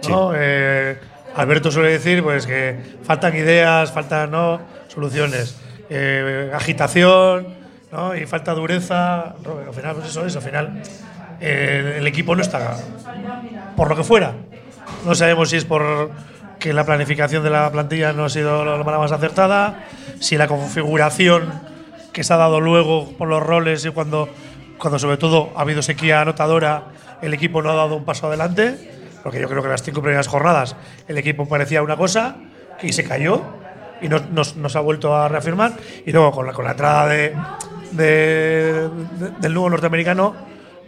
¿no? 0.10 0.32
Eh, 0.36 0.98
Alberto 1.36 1.72
suele 1.72 1.92
decir 1.92 2.24
pues 2.24 2.46
que 2.46 2.78
faltan 3.04 3.36
ideas, 3.36 3.92
faltan 3.92 4.32
¿no? 4.32 4.62
soluciones, 4.88 5.58
eh, 5.90 6.52
agitación 6.54 7.48
¿no? 7.92 8.16
y 8.16 8.26
falta 8.26 8.54
dureza. 8.54 9.36
Al 9.68 9.74
final, 9.74 9.96
pues 9.96 10.10
eso 10.10 10.26
es, 10.26 10.36
al 10.36 10.42
final 10.42 10.82
eh, 11.42 11.96
el 11.98 12.08
equipo 12.08 12.36
no 12.36 12.42
está 12.42 12.78
por 13.76 13.90
lo 13.90 13.96
que 13.96 14.04
fuera. 14.04 14.34
No 15.06 15.16
sabemos 15.16 15.50
si 15.50 15.58
es 15.58 15.66
por 15.66 16.12
que 16.60 16.72
la 16.72 16.86
planificación 16.86 17.44
de 17.44 17.50
la 17.50 17.70
plantilla 17.72 18.14
no 18.14 18.26
ha 18.26 18.30
sido 18.30 18.64
la 18.64 18.84
más 18.84 19.12
acertada, 19.12 19.84
si 20.20 20.38
la 20.38 20.48
configuración 20.48 21.52
que 22.14 22.24
se 22.24 22.34
ha 22.34 22.38
dado 22.38 22.62
luego 22.62 23.12
por 23.18 23.28
los 23.28 23.44
roles 23.44 23.84
y 23.84 23.90
cuando, 23.90 24.30
cuando 24.78 24.98
sobre 24.98 25.18
todo 25.18 25.52
ha 25.58 25.62
habido 25.62 25.82
sequía 25.82 26.22
anotadora, 26.22 26.86
el 27.22 27.34
equipo 27.34 27.62
no 27.62 27.72
ha 27.72 27.76
dado 27.76 27.98
un 27.98 28.06
paso 28.06 28.28
adelante, 28.28 28.93
porque 29.24 29.40
yo 29.40 29.48
creo 29.50 29.64
que 29.64 29.70
las 29.70 29.82
cinco 29.84 30.02
primeras 30.02 30.28
jornadas 30.28 30.76
el 31.08 31.18
equipo 31.18 31.48
parecía 31.48 31.82
una 31.82 31.96
cosa 31.98 32.36
y 32.82 32.92
se 32.94 33.04
cayó 33.04 33.42
y 34.02 34.10
no, 34.10 34.20
nos, 34.32 34.58
nos 34.58 34.76
ha 34.76 34.82
vuelto 34.82 35.16
a 35.16 35.30
reafirmar. 35.30 35.74
Y 36.06 36.12
luego 36.12 36.32
con 36.32 36.46
la, 36.46 36.52
con 36.54 36.66
la 36.66 36.72
entrada 36.72 37.08
de, 37.08 37.34
de- 37.92 38.90
de- 39.20 39.30
del 39.40 39.54
nuevo 39.54 39.70
norteamericano, 39.70 40.36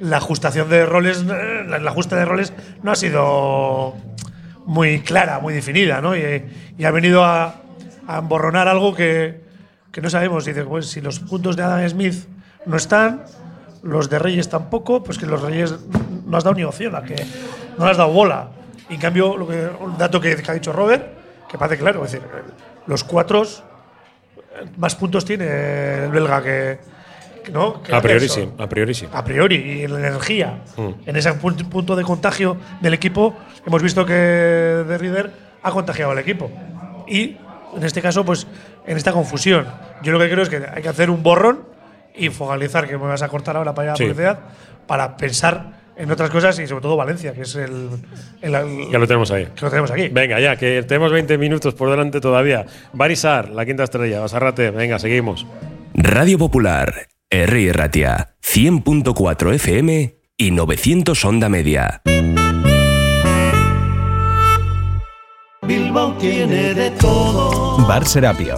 la 0.01 0.17
ajustación 0.17 0.69
de 0.69 0.85
roles, 0.85 1.23
la, 1.23 1.77
ajuste 1.89 2.15
de 2.15 2.25
roles 2.25 2.51
no 2.83 2.91
ha 2.91 2.95
sido 2.95 3.95
muy 4.65 4.99
clara, 4.99 5.39
muy 5.39 5.53
definida, 5.53 6.01
¿no? 6.01 6.15
Y, 6.17 6.43
ha 6.83 6.91
venido 6.91 7.23
a, 7.23 7.55
a 8.07 8.17
emborronar 8.17 8.67
algo 8.67 8.93
que, 8.93 9.41
que 9.93 10.01
no 10.01 10.09
sabemos. 10.09 10.43
Dice, 10.43 10.63
pues 10.65 10.87
si 10.87 10.99
los 10.99 11.19
puntos 11.21 11.55
de 11.55 11.63
Adam 11.63 11.87
Smith 11.87 12.25
no 12.65 12.75
están, 12.75 13.23
los 13.83 14.09
de 14.09 14.19
Reyes 14.19 14.49
tampoco, 14.49 15.01
pues 15.03 15.17
que 15.17 15.25
los 15.27 15.41
Reyes 15.41 15.73
no 16.25 16.35
has 16.35 16.43
dado 16.43 16.55
ni 16.55 16.63
opción, 16.65 16.95
a 16.95 17.03
que 17.03 17.15
no 17.77 17.85
le 17.85 17.91
has 17.91 17.97
dado 17.97 18.11
bola. 18.11 18.49
Y 18.89 18.95
en 18.95 18.99
cambio, 18.99 19.35
lo 19.37 19.47
que, 19.47 19.67
un 19.79 19.97
dato 19.97 20.19
que, 20.21 20.35
que 20.35 20.51
ha 20.51 20.53
dicho 20.53 20.71
Robert, 20.71 21.05
que 21.49 21.57
parece 21.57 21.77
claro, 21.81 22.03
es 22.05 22.11
decir, 22.11 22.27
los 22.87 23.03
cuatro 23.03 23.43
eh, 23.43 24.65
más 24.77 24.95
puntos 24.95 25.25
tiene 25.25 26.05
el 26.05 26.11
belga 26.11 26.41
que, 26.43 26.79
no. 27.51 27.81
A 27.91 28.01
priori 28.01 28.27
sí, 28.29 28.49
a 28.57 28.67
priori 28.67 28.93
sí. 28.93 29.07
A 29.11 29.23
priori, 29.23 29.55
y 29.55 29.83
en 29.83 29.93
la 29.93 29.99
energía, 29.99 30.59
Mm. 30.77 30.89
en 31.05 31.15
ese 31.15 31.31
pu- 31.39 31.67
punto 31.69 31.95
de 31.95 32.03
contagio 32.03 32.57
del 32.81 32.93
equipo, 32.93 33.35
hemos 33.65 33.81
visto 33.83 34.05
que 34.05 34.13
De 34.13 34.97
Rieder 34.97 35.31
ha 35.61 35.71
contagiado 35.71 36.11
al 36.11 36.19
equipo. 36.19 36.49
Y 37.07 37.37
en 37.75 37.83
este 37.83 38.01
caso, 38.01 38.23
pues 38.25 38.47
en 38.85 38.97
esta 38.97 39.11
confusión, 39.11 39.67
yo 40.03 40.11
lo 40.11 40.19
que 40.19 40.29
creo 40.29 40.43
es 40.43 40.49
que 40.49 40.57
hay 40.73 40.81
que 40.81 40.89
hacer 40.89 41.09
un 41.09 41.21
borrón 41.23 41.61
y 42.15 42.29
focalizar, 42.29 42.87
que 42.87 42.97
me 42.97 43.05
vas 43.07 43.21
a 43.21 43.27
cortar 43.29 43.57
ahora 43.57 43.73
para 43.75 43.89
allá 43.91 43.97
Sí. 43.97 44.03
publicidad, 44.05 44.39
para 44.87 45.17
pensar 45.17 45.84
en 45.97 46.11
otras 46.11 46.29
cosas 46.29 46.57
y 46.59 46.67
sobre 46.67 46.81
todo 46.81 46.95
Valencia, 46.97 47.33
que 47.33 47.41
es 47.41 47.55
el. 47.55 47.89
el- 48.41 48.55
el- 48.55 48.91
Ya 48.91 48.99
lo 48.99 49.07
tenemos 49.07 49.31
ahí. 49.31 49.45
que 49.55 49.61
lo 49.61 49.69
tenemos 49.69 49.91
aquí. 49.91 50.07
Venga, 50.09 50.39
ya, 50.39 50.55
que 50.55 50.83
tenemos 50.83 51.11
20 51.11 51.37
minutos 51.37 51.73
por 51.73 51.89
delante 51.89 52.19
todavía. 52.21 52.65
Barisar, 52.93 53.49
la 53.49 53.65
quinta 53.65 53.83
estrella. 53.83 54.19
Basarrate, 54.19 54.71
venga, 54.71 54.99
seguimos. 54.99 55.45
Radio 55.93 56.37
Popular, 56.37 57.07
R. 57.29 57.73
Ratia, 57.73 58.35
100.4 58.41 59.53
FM 59.53 60.15
y 60.37 60.51
900 60.51 61.23
Onda 61.25 61.47
Media. 61.49 62.01
Bilbao 65.65 66.13
tiene 66.17 66.73
de 66.75 66.91
todo. 66.91 67.77
Bar 67.87 68.05
Serapio. 68.05 68.57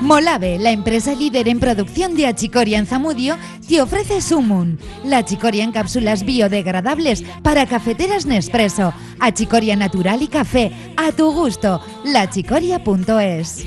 Molave, 0.00 0.58
la 0.58 0.70
empresa 0.70 1.14
líder 1.14 1.48
en 1.48 1.58
producción 1.58 2.14
de 2.14 2.26
achicoria 2.26 2.78
en 2.78 2.86
Zamudio, 2.86 3.36
te 3.68 3.82
ofrece 3.82 4.20
Sumun, 4.20 4.78
la 5.04 5.18
achicoria 5.18 5.64
en 5.64 5.72
cápsulas 5.72 6.24
biodegradables 6.24 7.24
para 7.42 7.66
cafeteras 7.66 8.24
Nespresso, 8.24 8.92
achicoria 9.18 9.76
natural 9.76 10.22
y 10.22 10.28
café, 10.28 10.72
a 10.96 11.12
tu 11.12 11.32
gusto, 11.32 11.80
lachicoria.es. 12.04 13.66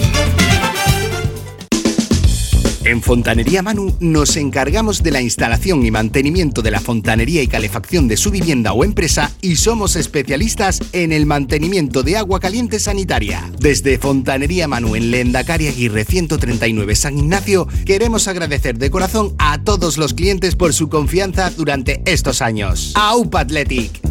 En 2.83 3.03
Fontanería 3.03 3.61
Manu 3.61 3.95
nos 3.99 4.35
encargamos 4.37 5.03
de 5.03 5.11
la 5.11 5.21
instalación 5.21 5.85
y 5.85 5.91
mantenimiento 5.91 6.63
de 6.63 6.71
la 6.71 6.79
fontanería 6.79 7.43
y 7.43 7.47
calefacción 7.47 8.07
de 8.07 8.17
su 8.17 8.31
vivienda 8.31 8.73
o 8.73 8.83
empresa 8.83 9.31
y 9.39 9.57
somos 9.57 9.95
especialistas 9.95 10.79
en 10.91 11.11
el 11.11 11.27
mantenimiento 11.27 12.01
de 12.01 12.17
agua 12.17 12.39
caliente 12.39 12.79
sanitaria. 12.79 13.51
Desde 13.59 13.99
Fontanería 13.99 14.67
Manu 14.67 14.95
en 14.95 15.11
Lendakari 15.11 15.67
Aguirre 15.67 16.05
139 16.05 16.95
San 16.95 17.19
Ignacio 17.19 17.67
queremos 17.85 18.27
agradecer 18.27 18.79
de 18.79 18.89
corazón 18.89 19.35
a 19.37 19.63
todos 19.63 19.99
los 19.99 20.15
clientes 20.15 20.55
por 20.55 20.73
su 20.73 20.89
confianza 20.89 21.51
durante 21.51 22.01
estos 22.05 22.41
años. 22.41 22.93
AUPA 22.95 23.41
Athletic. 23.41 24.10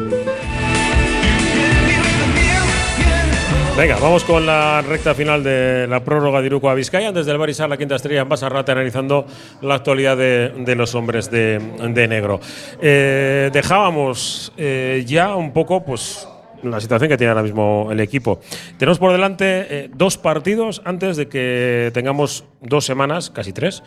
Venga, 3.77 3.97
vamos 3.99 4.25
con 4.25 4.45
la 4.45 4.81
recta 4.81 5.15
final 5.15 5.43
de 5.43 5.87
la 5.87 6.03
prórroga 6.03 6.41
de 6.41 6.47
Iruko 6.47 6.69
a 6.69 6.75
Vizcaya. 6.75 7.11
Desde 7.11 7.31
el 7.31 7.37
Barisar, 7.37 7.69
la 7.69 7.77
quinta 7.77 7.95
estrella 7.95 8.21
en 8.21 8.29
Basarrate, 8.29 8.73
analizando 8.73 9.25
la 9.61 9.75
actualidad 9.75 10.17
de, 10.17 10.75
los 10.75 10.93
hombres 10.93 11.31
de, 11.31 11.57
de 11.57 12.07
negro. 12.07 12.41
Eh, 12.81 13.49
dejábamos 13.51 14.51
eh, 14.57 15.03
ya 15.07 15.35
un 15.35 15.53
poco, 15.53 15.83
pues, 15.83 16.27
la 16.63 16.79
situación 16.79 17.09
que 17.09 17.17
tiene 17.17 17.29
ahora 17.29 17.43
mismo 17.43 17.87
el 17.91 18.01
equipo. 18.01 18.41
Tenemos 18.77 18.99
por 18.99 19.13
delante 19.13 19.45
eh, 19.45 19.89
dos 19.93 20.17
partidos 20.17 20.81
antes 20.85 21.17
de 21.17 21.27
que 21.27 21.91
tengamos 21.93 22.45
dos 22.61 22.85
semanas, 22.85 23.29
casi 23.29 23.53
tres. 23.53 23.83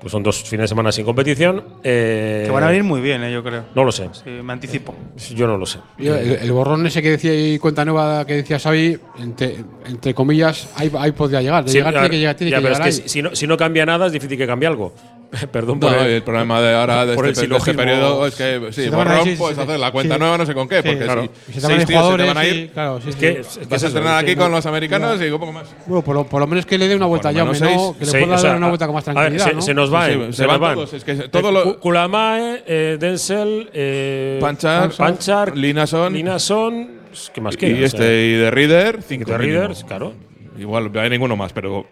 Pues 0.00 0.12
son 0.12 0.22
dos 0.22 0.42
fines 0.44 0.64
de 0.64 0.68
semana 0.68 0.92
sin 0.92 1.04
competición. 1.06 1.64
eh, 1.82 2.42
Que 2.44 2.52
van 2.52 2.62
a 2.64 2.68
venir 2.68 2.84
muy 2.84 3.00
bien, 3.00 3.24
eh, 3.24 3.32
yo 3.32 3.42
creo. 3.42 3.64
No 3.74 3.82
lo 3.82 3.90
sé. 3.90 4.08
Sí, 4.12 4.28
me 4.30 4.52
anticipo. 4.52 4.94
Yo 5.34 5.46
no 5.46 5.56
lo 5.56 5.64
sé. 5.64 5.78
Yo, 5.98 6.14
el, 6.14 6.32
el 6.32 6.52
borrón 6.52 6.86
ese 6.86 7.00
que 7.00 7.10
decía 7.12 7.34
y 7.34 7.58
cuenta 7.58 7.82
nueva 7.84 8.24
que 8.26 8.34
decía 8.34 8.58
Xavi, 8.58 8.98
entre, 9.18 9.56
entre 9.86 10.12
comillas, 10.14 10.68
ahí, 10.76 10.92
ahí 10.98 11.12
podría 11.12 11.40
llegar. 11.40 11.64
De 11.64 11.70
Sí, 11.70 11.78
llegar 11.78 11.94
ya- 11.94 12.00
tiene 12.00 12.10
que 12.10 12.18
llegar, 12.18 12.34
tiene 12.36 12.50
ya, 12.50 12.56
que 12.58 12.62
pero 12.62 12.74
llegar 12.74 12.88
es 12.88 12.96
que 12.98 13.02
ahí. 13.04 13.08
si, 13.08 13.14
si 13.14 13.22
no, 13.22 13.34
si 13.34 13.46
no 13.46 13.56
cambia 13.56 13.86
nada, 13.86 14.06
es 14.06 14.12
difícil 14.12 14.36
que 14.36 14.46
cambie 14.46 14.68
algo. 14.68 14.92
Perdón 15.52 15.80
por 15.80 15.90
No, 15.92 16.02
el 16.02 16.22
problema 16.22 16.60
de 16.60 16.74
ahora 16.74 17.04
de 17.04 17.14
por 17.14 17.26
este, 17.26 17.44
el 17.44 17.50
de 17.50 17.56
este 17.56 17.74
periodo 17.74 18.26
es 18.26 18.34
que 18.36 18.60
sí, 18.70 18.84
Se 18.84 18.90
van 18.90 19.00
borrón 19.06 19.18
decir- 19.24 19.38
puedes 19.38 19.56
sí, 19.56 19.62
hacer 19.62 19.78
la 19.80 19.86
sí. 19.86 19.92
cuenta 19.92 20.18
nueva 20.18 20.38
no 20.38 20.46
sé 20.46 20.54
con 20.54 20.68
qué, 20.68 20.76
Sí, 20.76 20.82
porque 20.88 21.04
claro. 21.04 21.22
si 21.22 21.28
Y 21.58 21.60
se 21.60 21.66
van 21.66 21.76
seis 21.76 21.78
tíos 21.78 21.78
se 21.78 21.86
te 21.86 21.92
jugadores, 21.94 22.26
van 22.28 22.36
a 22.38 22.44
ir, 22.46 22.52
sí, 22.54 22.70
claro, 22.72 23.00
sí, 23.00 23.08
Es 23.08 23.14
sí. 23.14 23.20
que, 23.20 23.28
es 23.40 23.58
que 23.58 23.64
vas 23.66 23.82
a 23.82 23.86
entrenar 23.88 24.18
es 24.18 24.24
que 24.24 24.30
aquí 24.30 24.36
no- 24.38 24.42
con 24.44 24.52
los 24.52 24.66
americanos 24.66 25.20
y 25.20 25.24
un 25.30 25.40
poco 25.40 25.52
más. 25.52 25.68
Bueno, 25.86 26.02
por 26.02 26.14
lo, 26.14 26.24
por 26.26 26.40
lo 26.40 26.46
menos 26.46 26.64
que 26.66 26.78
le 26.78 26.88
dé 26.88 26.96
una 26.96 27.06
vuelta 27.06 27.32
ya, 27.32 27.40
lo 27.44 27.46
¿no? 27.52 27.54
seis. 27.54 27.80
Que 27.98 28.04
le 28.06 28.10
Sí, 28.12 28.18
pueda 28.18 28.34
o 28.34 28.38
sea, 28.38 28.48
dar 28.50 28.56
una 28.58 28.68
vuelta 28.68 28.86
con 28.86 28.94
más 28.94 29.08
a 29.08 29.12
ver, 29.12 29.14
tranquilidad. 29.16 29.46
se, 29.48 29.54
¿no? 29.54 29.62
se 29.62 29.74
nos 29.74 29.92
va, 29.92 30.06
Sí, 30.06 30.12
eh, 30.12 30.28
se 30.32 30.46
van 30.46 30.60
nos 30.60 30.74
todos, 30.74 30.92
es 30.94 31.04
que 31.04 31.14
todo 31.28 31.50
lo- 31.52 31.62
Ku- 31.64 31.80
Kulamae, 31.80 32.62
eh, 32.66 32.96
Denzel, 33.00 33.68
eh, 33.72 34.38
Panchar, 34.40 34.90
Panchar, 34.96 35.56
Linason. 35.56 36.12
Linason, 36.12 36.90
¿qué 37.34 37.40
más 37.40 37.54
Y 37.54 37.58
queda? 37.58 37.80
O 37.80 37.84
este 37.84 38.26
y 38.26 38.32
de 38.34 38.50
Reader, 38.50 39.02
cinco 39.02 39.32
de. 39.32 39.38
Readers, 39.38 39.84
claro. 39.84 40.12
Igual 40.58 40.90
no 40.92 41.00
hay 41.00 41.10
ninguno 41.10 41.36
más, 41.36 41.52
pero 41.52 41.86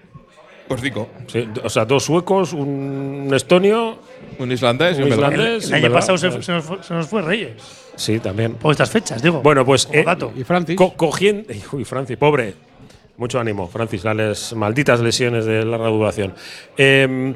pues 0.69 0.81
cinco. 0.81 1.09
Sí, 1.27 1.49
o 1.63 1.69
sea, 1.69 1.85
dos 1.85 2.05
suecos, 2.05 2.53
un 2.53 3.31
estonio, 3.35 3.99
Un 4.39 4.51
islandés 4.51 4.99
y 4.99 5.03
un 5.03 5.09
islandés. 5.09 5.69
El 5.69 5.75
año 5.85 5.93
pasado 5.93 6.19
se, 6.19 6.43
se 6.43 6.53
nos 6.53 6.65
fue, 6.65 6.83
se 6.83 6.95
nos 6.95 7.07
fue 7.07 7.23
Reyes. 7.23 7.53
Sí, 7.97 8.19
también. 8.19 8.55
Por 8.55 8.73
estas 8.73 8.91
fechas, 8.91 9.23
digo. 9.23 9.41
Bueno, 9.43 9.65
pues 9.65 9.89
eh, 9.93 10.03
dato. 10.05 10.33
Y 10.37 10.43
Francis. 10.45 10.77
co- 10.77 10.95
cogiendo. 10.95 11.53
Uy, 11.73 11.85
Francis, 11.85 12.17
pobre. 12.17 12.55
Mucho 13.17 13.39
ánimo, 13.39 13.69
Francis, 13.69 14.03
las 14.03 14.55
malditas 14.55 14.99
lesiones 15.01 15.45
de 15.45 15.65
larga 15.65 15.87
duración. 15.89 16.35
Eh, 16.77 17.35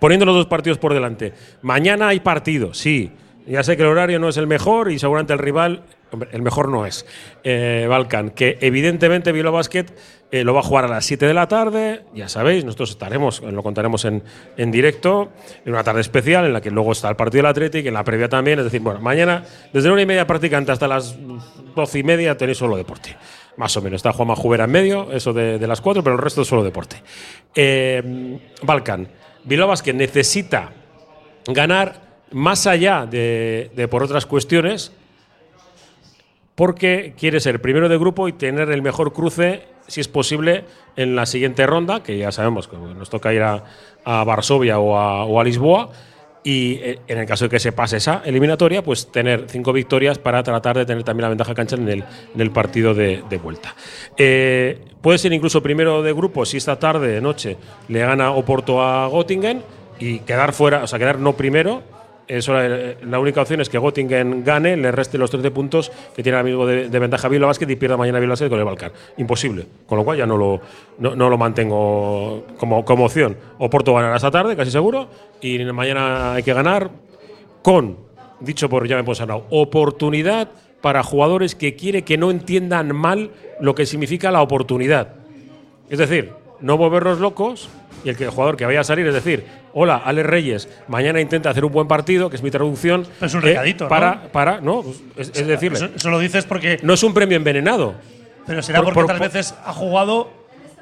poniendo 0.00 0.26
los 0.26 0.34
dos 0.34 0.46
partidos 0.46 0.78
por 0.78 0.92
delante. 0.92 1.32
Mañana 1.62 2.08
hay 2.08 2.18
partido, 2.20 2.74
sí. 2.74 3.12
Ya 3.46 3.62
sé 3.62 3.76
que 3.76 3.82
el 3.84 3.88
horario 3.88 4.18
no 4.18 4.28
es 4.28 4.36
el 4.36 4.46
mejor 4.48 4.90
y 4.90 4.98
seguramente 4.98 5.32
el 5.32 5.38
rival, 5.38 5.82
hombre, 6.12 6.28
el 6.32 6.42
mejor 6.42 6.68
no 6.68 6.86
es. 6.86 7.06
Eh, 7.44 7.86
Balkan, 7.88 8.30
que 8.30 8.58
evidentemente 8.60 9.32
Bilbao 9.32 9.52
Basket 9.52 9.86
eh, 10.30 10.44
lo 10.44 10.52
va 10.52 10.60
a 10.60 10.62
jugar 10.62 10.84
a 10.84 10.88
las 10.88 11.06
7 11.06 11.26
de 11.26 11.32
la 11.32 11.48
tarde, 11.48 12.02
ya 12.14 12.28
sabéis, 12.28 12.64
nosotros 12.64 12.90
estaremos, 12.90 13.40
lo 13.40 13.62
contaremos 13.62 14.04
en, 14.04 14.22
en 14.58 14.70
directo, 14.70 15.32
en 15.64 15.72
una 15.72 15.82
tarde 15.82 16.02
especial 16.02 16.44
en 16.44 16.52
la 16.52 16.60
que 16.60 16.70
luego 16.70 16.92
está 16.92 17.08
el 17.08 17.16
partido 17.16 17.38
del 17.38 17.46
Athletic, 17.46 17.86
en 17.86 17.94
la 17.94 18.04
previa 18.04 18.28
también, 18.28 18.58
es 18.58 18.66
decir, 18.66 18.80
bueno, 18.80 19.00
mañana 19.00 19.44
desde 19.72 19.88
la 19.88 19.94
una 19.94 20.02
y 20.02 20.06
media 20.06 20.26
prácticamente 20.26 20.70
hasta 20.70 20.86
las 20.86 21.16
doce 21.74 22.00
y 22.00 22.02
media 22.02 22.36
tenéis 22.36 22.58
solo 22.58 22.76
deporte. 22.76 23.16
Más 23.56 23.74
o 23.76 23.82
menos, 23.82 23.98
está 23.98 24.12
Juanma 24.12 24.36
Jubera 24.36 24.64
en 24.64 24.70
medio, 24.70 25.10
eso 25.12 25.32
de, 25.32 25.66
las 25.66 25.80
cuatro, 25.80 26.04
pero 26.04 26.16
el 26.16 26.22
resto 26.22 26.42
es 26.42 26.48
solo 26.48 26.62
deporte. 26.62 27.02
Eh, 27.54 28.38
Balkan, 28.62 29.08
Bilbao 29.44 29.68
Basket 29.68 29.94
necesita 29.94 30.72
ganar 31.46 32.08
más 32.32 32.66
allá 32.66 33.06
de 33.06 33.88
por 33.90 34.02
otras 34.02 34.26
cuestiones, 34.26 34.92
porque 36.58 37.14
quiere 37.16 37.38
ser 37.38 37.62
primero 37.62 37.88
de 37.88 37.96
grupo 37.96 38.26
y 38.26 38.32
tener 38.32 38.72
el 38.72 38.82
mejor 38.82 39.12
cruce, 39.12 39.62
si 39.86 40.00
es 40.00 40.08
posible, 40.08 40.64
en 40.96 41.14
la 41.14 41.24
siguiente 41.24 41.64
ronda, 41.68 42.02
que 42.02 42.18
ya 42.18 42.32
sabemos 42.32 42.66
que 42.66 42.76
nos 42.76 43.08
toca 43.08 43.32
ir 43.32 43.42
a, 43.42 43.62
Varsovia 44.04 44.80
o 44.80 45.38
a, 45.38 45.44
Lisboa. 45.44 45.90
Y 46.42 46.80
eh, 46.82 46.98
en 47.06 47.18
el 47.18 47.26
caso 47.26 47.44
de 47.44 47.50
que 47.50 47.60
se 47.60 47.70
pase 47.70 47.98
esa 47.98 48.22
eliminatoria, 48.24 48.82
pues 48.82 49.12
tener 49.12 49.44
cinco 49.46 49.72
victorias 49.72 50.18
para 50.18 50.42
tratar 50.42 50.76
de 50.76 50.84
tener 50.84 51.04
también 51.04 51.22
la 51.22 51.28
ventaja 51.28 51.54
cancha 51.54 51.76
en 51.76 52.04
el, 52.36 52.50
partido 52.50 52.92
de, 52.92 53.22
de 53.30 53.38
vuelta. 53.38 53.76
Eh, 54.16 54.80
puede 55.00 55.18
ser 55.18 55.32
incluso 55.32 55.62
primero 55.62 56.02
de 56.02 56.12
grupo 56.12 56.44
si 56.44 56.56
esta 56.56 56.76
tarde, 56.76 57.20
noche, 57.20 57.56
le 57.86 58.00
gana 58.00 58.32
Oporto 58.32 58.82
a 58.82 59.08
Göttingen 59.08 59.62
y 60.00 60.18
quedar 60.20 60.52
fuera, 60.52 60.82
o 60.82 60.88
sea, 60.88 60.98
quedar 60.98 61.20
no 61.20 61.34
primero, 61.34 61.84
eso, 62.28 62.52
la 62.52 63.18
única 63.18 63.40
opción 63.40 63.60
es 63.62 63.68
que 63.68 63.78
Göttingen 63.78 64.44
gane, 64.44 64.76
le 64.76 64.92
reste 64.92 65.16
los 65.16 65.30
13 65.30 65.50
puntos 65.50 65.90
que 66.14 66.22
tiene 66.22 66.36
ahora 66.36 66.48
mismo 66.48 66.66
de, 66.66 66.88
de 66.88 66.98
ventaja 66.98 67.26
Bilbao 67.28 67.48
Basket 67.48 67.68
y 67.68 67.76
pierda 67.76 67.96
mañana 67.96 68.18
Bilbao 68.18 68.32
Basket 68.32 68.50
con 68.50 68.58
el 68.58 68.64
Balcar. 68.64 68.92
Imposible. 69.16 69.66
Con 69.86 69.98
lo 69.98 70.04
cual 70.04 70.18
ya 70.18 70.26
no 70.26 70.36
lo, 70.36 70.60
no, 70.98 71.30
lo 71.30 71.38
mantengo 71.38 72.44
como, 72.58 72.84
como 72.84 73.06
opción. 73.06 73.36
Oporto 73.58 73.94
ganará 73.94 74.16
esta 74.16 74.30
tarde, 74.30 74.56
casi 74.56 74.70
seguro, 74.70 75.08
y 75.40 75.58
mañana 75.64 76.34
hay 76.34 76.42
que 76.42 76.52
ganar 76.52 76.90
con, 77.62 77.96
dicho 78.40 78.68
por 78.68 78.86
ya 78.86 79.02
me 79.02 79.10
he 79.10 79.42
oportunidad 79.50 80.48
para 80.80 81.02
jugadores 81.02 81.54
que 81.54 81.74
quiere 81.76 82.02
que 82.02 82.18
no 82.18 82.30
entiendan 82.30 82.94
mal 82.94 83.30
lo 83.60 83.74
que 83.74 83.86
significa 83.86 84.30
la 84.30 84.42
oportunidad. 84.42 85.14
Es 85.88 85.98
decir, 85.98 86.32
no 86.60 86.76
volverlos 86.76 87.18
locos 87.20 87.68
y 88.04 88.08
el, 88.10 88.16
que, 88.16 88.24
el 88.24 88.30
jugador 88.30 88.56
que 88.56 88.64
vaya 88.66 88.80
a 88.80 88.84
salir, 88.84 89.06
es 89.06 89.14
decir, 89.14 89.44
hola, 89.72 90.02
Ale 90.04 90.22
Reyes, 90.22 90.68
mañana 90.88 91.20
intenta 91.20 91.50
hacer 91.50 91.64
un 91.64 91.72
buen 91.72 91.88
partido, 91.88 92.30
que 92.30 92.36
es 92.36 92.42
mi 92.42 92.50
traducción. 92.50 93.06
Pero 93.18 93.26
es 93.26 93.34
un 93.34 93.40
eh, 93.40 93.46
recadito, 93.46 93.84
¿no? 93.84 93.88
para, 93.90 94.22
Para, 94.32 94.60
no, 94.60 94.84
es, 95.16 95.28
es 95.34 95.46
decirle, 95.46 95.78
Eso, 95.78 95.88
eso 95.94 96.10
lo 96.10 96.18
dices 96.18 96.44
porque. 96.44 96.78
no 96.82 96.94
es 96.94 97.02
un 97.02 97.12
premio 97.14 97.36
envenenado. 97.36 97.94
Pero 98.46 98.62
será 98.62 98.78
Por- 98.78 98.86
porque 98.94 98.94
por- 98.94 99.04
otras 99.04 99.20
veces 99.20 99.54
ha 99.64 99.72
jugado 99.72 100.30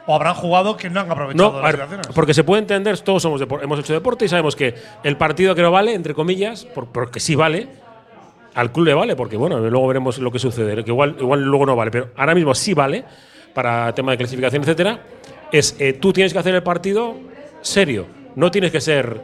o 0.09 0.14
habrán 0.14 0.35
jugado 0.35 0.77
que 0.77 0.89
no 0.89 1.01
han 1.01 1.11
aprovechado 1.11 1.53
No, 1.53 1.61
las 1.61 1.91
ver, 1.91 2.01
porque 2.14 2.33
se 2.33 2.45
puede 2.45 2.62
entender, 2.62 2.97
todos 3.01 3.23
somos 3.23 3.41
hemos 3.43 3.81
hecho 3.81 3.93
deporte 3.93 4.25
y 4.25 4.29
sabemos 4.29 4.55
que 4.55 4.73
el 5.03 5.17
partido 5.17 5.53
que 5.57 5.62
no 5.62 5.73
vale, 5.73 5.95
entre 5.95 6.14
comillas, 6.14 6.64
por- 6.64 6.87
porque 6.87 7.19
sí 7.19 7.35
vale, 7.35 7.67
al 8.55 8.71
club 8.71 8.87
le 8.87 8.95
vale, 8.95 9.17
porque 9.17 9.37
bueno, 9.37 9.59
luego 9.59 9.89
veremos 9.89 10.19
lo 10.19 10.31
que 10.31 10.39
sucede, 10.39 10.85
que 10.85 10.91
igual, 10.93 11.17
igual 11.19 11.43
luego 11.43 11.67
no 11.67 11.75
vale, 11.75 11.91
pero 11.91 12.11
ahora 12.17 12.37
mismo 12.37 12.55
sí 12.55 12.73
vale 12.73 13.05
para 13.53 13.93
tema 13.95 14.12
de 14.12 14.19
clasificación, 14.19 14.62
etcétera, 14.62 15.01
es 15.53 15.76
eh, 15.78 15.92
tú 15.94 16.12
tienes 16.12 16.32
que 16.32 16.38
hacer 16.38 16.55
el 16.55 16.62
partido 16.62 17.14
serio, 17.62 18.07
no 18.34 18.51
tienes 18.51 18.70
que 18.70 18.80
ser 18.80 19.20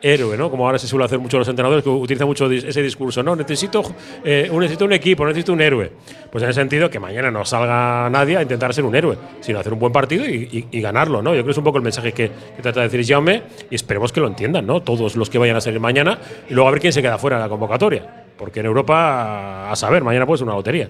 héroe, 0.00 0.36
¿no? 0.36 0.50
Como 0.50 0.64
ahora 0.66 0.78
se 0.78 0.86
suele 0.86 1.04
hacer 1.04 1.18
mucho 1.18 1.38
los 1.38 1.48
entrenadores 1.48 1.82
que 1.82 1.90
utilizan 1.90 2.28
mucho 2.28 2.50
ese 2.50 2.82
discurso, 2.82 3.22
no, 3.22 3.34
necesito, 3.34 3.82
eh, 4.24 4.50
necesito 4.52 4.84
un 4.84 4.92
equipo, 4.92 5.26
necesito 5.26 5.52
un 5.52 5.60
héroe. 5.60 5.90
Pues 6.30 6.42
en 6.42 6.48
el 6.48 6.54
sentido 6.54 6.90
que 6.90 7.00
mañana 7.00 7.30
no 7.30 7.44
salga 7.44 8.08
nadie 8.10 8.36
a 8.36 8.42
intentar 8.42 8.72
ser 8.72 8.84
un 8.84 8.94
héroe, 8.94 9.16
sino 9.40 9.58
hacer 9.58 9.72
un 9.72 9.78
buen 9.78 9.92
partido 9.92 10.24
y 10.26 10.80
ganarlo, 10.80 11.22
¿no? 11.22 11.30
Yo 11.30 11.36
creo 11.36 11.46
que 11.46 11.50
es 11.52 11.58
un 11.58 11.64
poco 11.64 11.78
el 11.78 11.84
mensaje 11.84 12.12
que, 12.12 12.30
que 12.56 12.62
trata 12.62 12.80
de 12.80 12.88
decir 12.88 13.06
Jaume 13.06 13.42
y 13.70 13.74
esperemos 13.74 14.12
que 14.12 14.20
lo 14.20 14.28
entiendan, 14.28 14.66
¿no? 14.66 14.82
Todos 14.82 15.16
los 15.16 15.30
que 15.30 15.38
vayan 15.38 15.56
a 15.56 15.60
salir 15.60 15.80
mañana 15.80 16.18
y 16.48 16.54
luego 16.54 16.68
a 16.68 16.72
ver 16.72 16.80
quién 16.80 16.92
se 16.92 17.02
queda 17.02 17.18
fuera 17.18 17.36
de 17.36 17.42
la 17.42 17.48
convocatoria. 17.48 18.26
Porque 18.36 18.60
en 18.60 18.66
Europa, 18.66 19.70
a 19.70 19.74
saber, 19.74 20.04
mañana 20.04 20.24
puede 20.24 20.38
ser 20.38 20.46
una 20.46 20.54
lotería. 20.54 20.88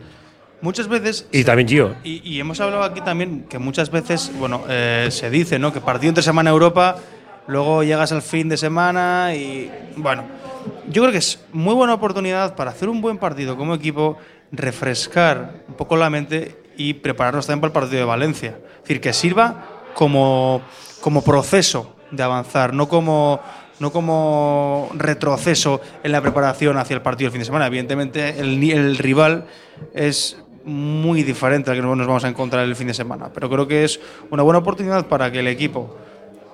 Muchas 0.60 0.88
veces. 0.88 1.26
Y 1.30 1.44
también 1.44 1.68
Gio. 1.68 1.94
Y, 2.02 2.20
y 2.28 2.40
hemos 2.40 2.60
hablado 2.60 2.82
aquí 2.82 3.00
también 3.00 3.46
que 3.48 3.58
muchas 3.58 3.90
veces, 3.90 4.32
bueno, 4.38 4.62
eh, 4.68 5.08
se 5.10 5.30
dice, 5.30 5.58
¿no? 5.58 5.72
Que 5.72 5.80
partido 5.80 6.08
entre 6.08 6.22
semana 6.22 6.50
Europa, 6.50 6.96
luego 7.46 7.82
llegas 7.82 8.12
al 8.12 8.22
fin 8.22 8.48
de 8.48 8.56
semana 8.56 9.34
y, 9.34 9.70
bueno, 9.96 10.24
yo 10.88 11.02
creo 11.02 11.12
que 11.12 11.18
es 11.18 11.40
muy 11.52 11.74
buena 11.74 11.94
oportunidad 11.94 12.56
para 12.56 12.70
hacer 12.70 12.88
un 12.88 13.00
buen 13.00 13.18
partido 13.18 13.56
como 13.56 13.74
equipo, 13.74 14.18
refrescar 14.52 15.62
un 15.68 15.74
poco 15.74 15.96
la 15.96 16.10
mente 16.10 16.56
y 16.76 16.94
prepararnos 16.94 17.46
también 17.46 17.60
para 17.60 17.68
el 17.68 17.72
partido 17.72 18.00
de 18.00 18.06
Valencia. 18.06 18.58
Es 18.76 18.82
decir, 18.82 19.00
que 19.00 19.12
sirva 19.12 19.82
como, 19.94 20.62
como 21.00 21.22
proceso 21.22 21.96
de 22.10 22.22
avanzar, 22.22 22.74
no 22.74 22.88
como 22.88 23.40
no 23.80 23.92
como 23.92 24.90
retroceso 24.94 25.80
en 26.02 26.10
la 26.10 26.20
preparación 26.20 26.76
hacia 26.78 26.94
el 26.94 27.02
partido 27.02 27.26
del 27.26 27.32
fin 27.32 27.40
de 27.42 27.44
semana. 27.44 27.68
Evidentemente, 27.68 28.40
el 28.40 28.98
rival 28.98 29.46
es 29.94 30.36
muy 30.68 31.22
diferente 31.22 31.70
al 31.70 31.76
que 31.76 31.82
nos 31.82 32.06
vamos 32.06 32.24
a 32.24 32.28
encontrar 32.28 32.64
el 32.64 32.76
fin 32.76 32.86
de 32.86 32.94
semana, 32.94 33.30
pero 33.32 33.48
creo 33.48 33.66
que 33.66 33.84
es 33.84 33.98
una 34.30 34.42
buena 34.42 34.58
oportunidad 34.58 35.06
para 35.06 35.32
que 35.32 35.40
el 35.40 35.48
equipo, 35.48 35.96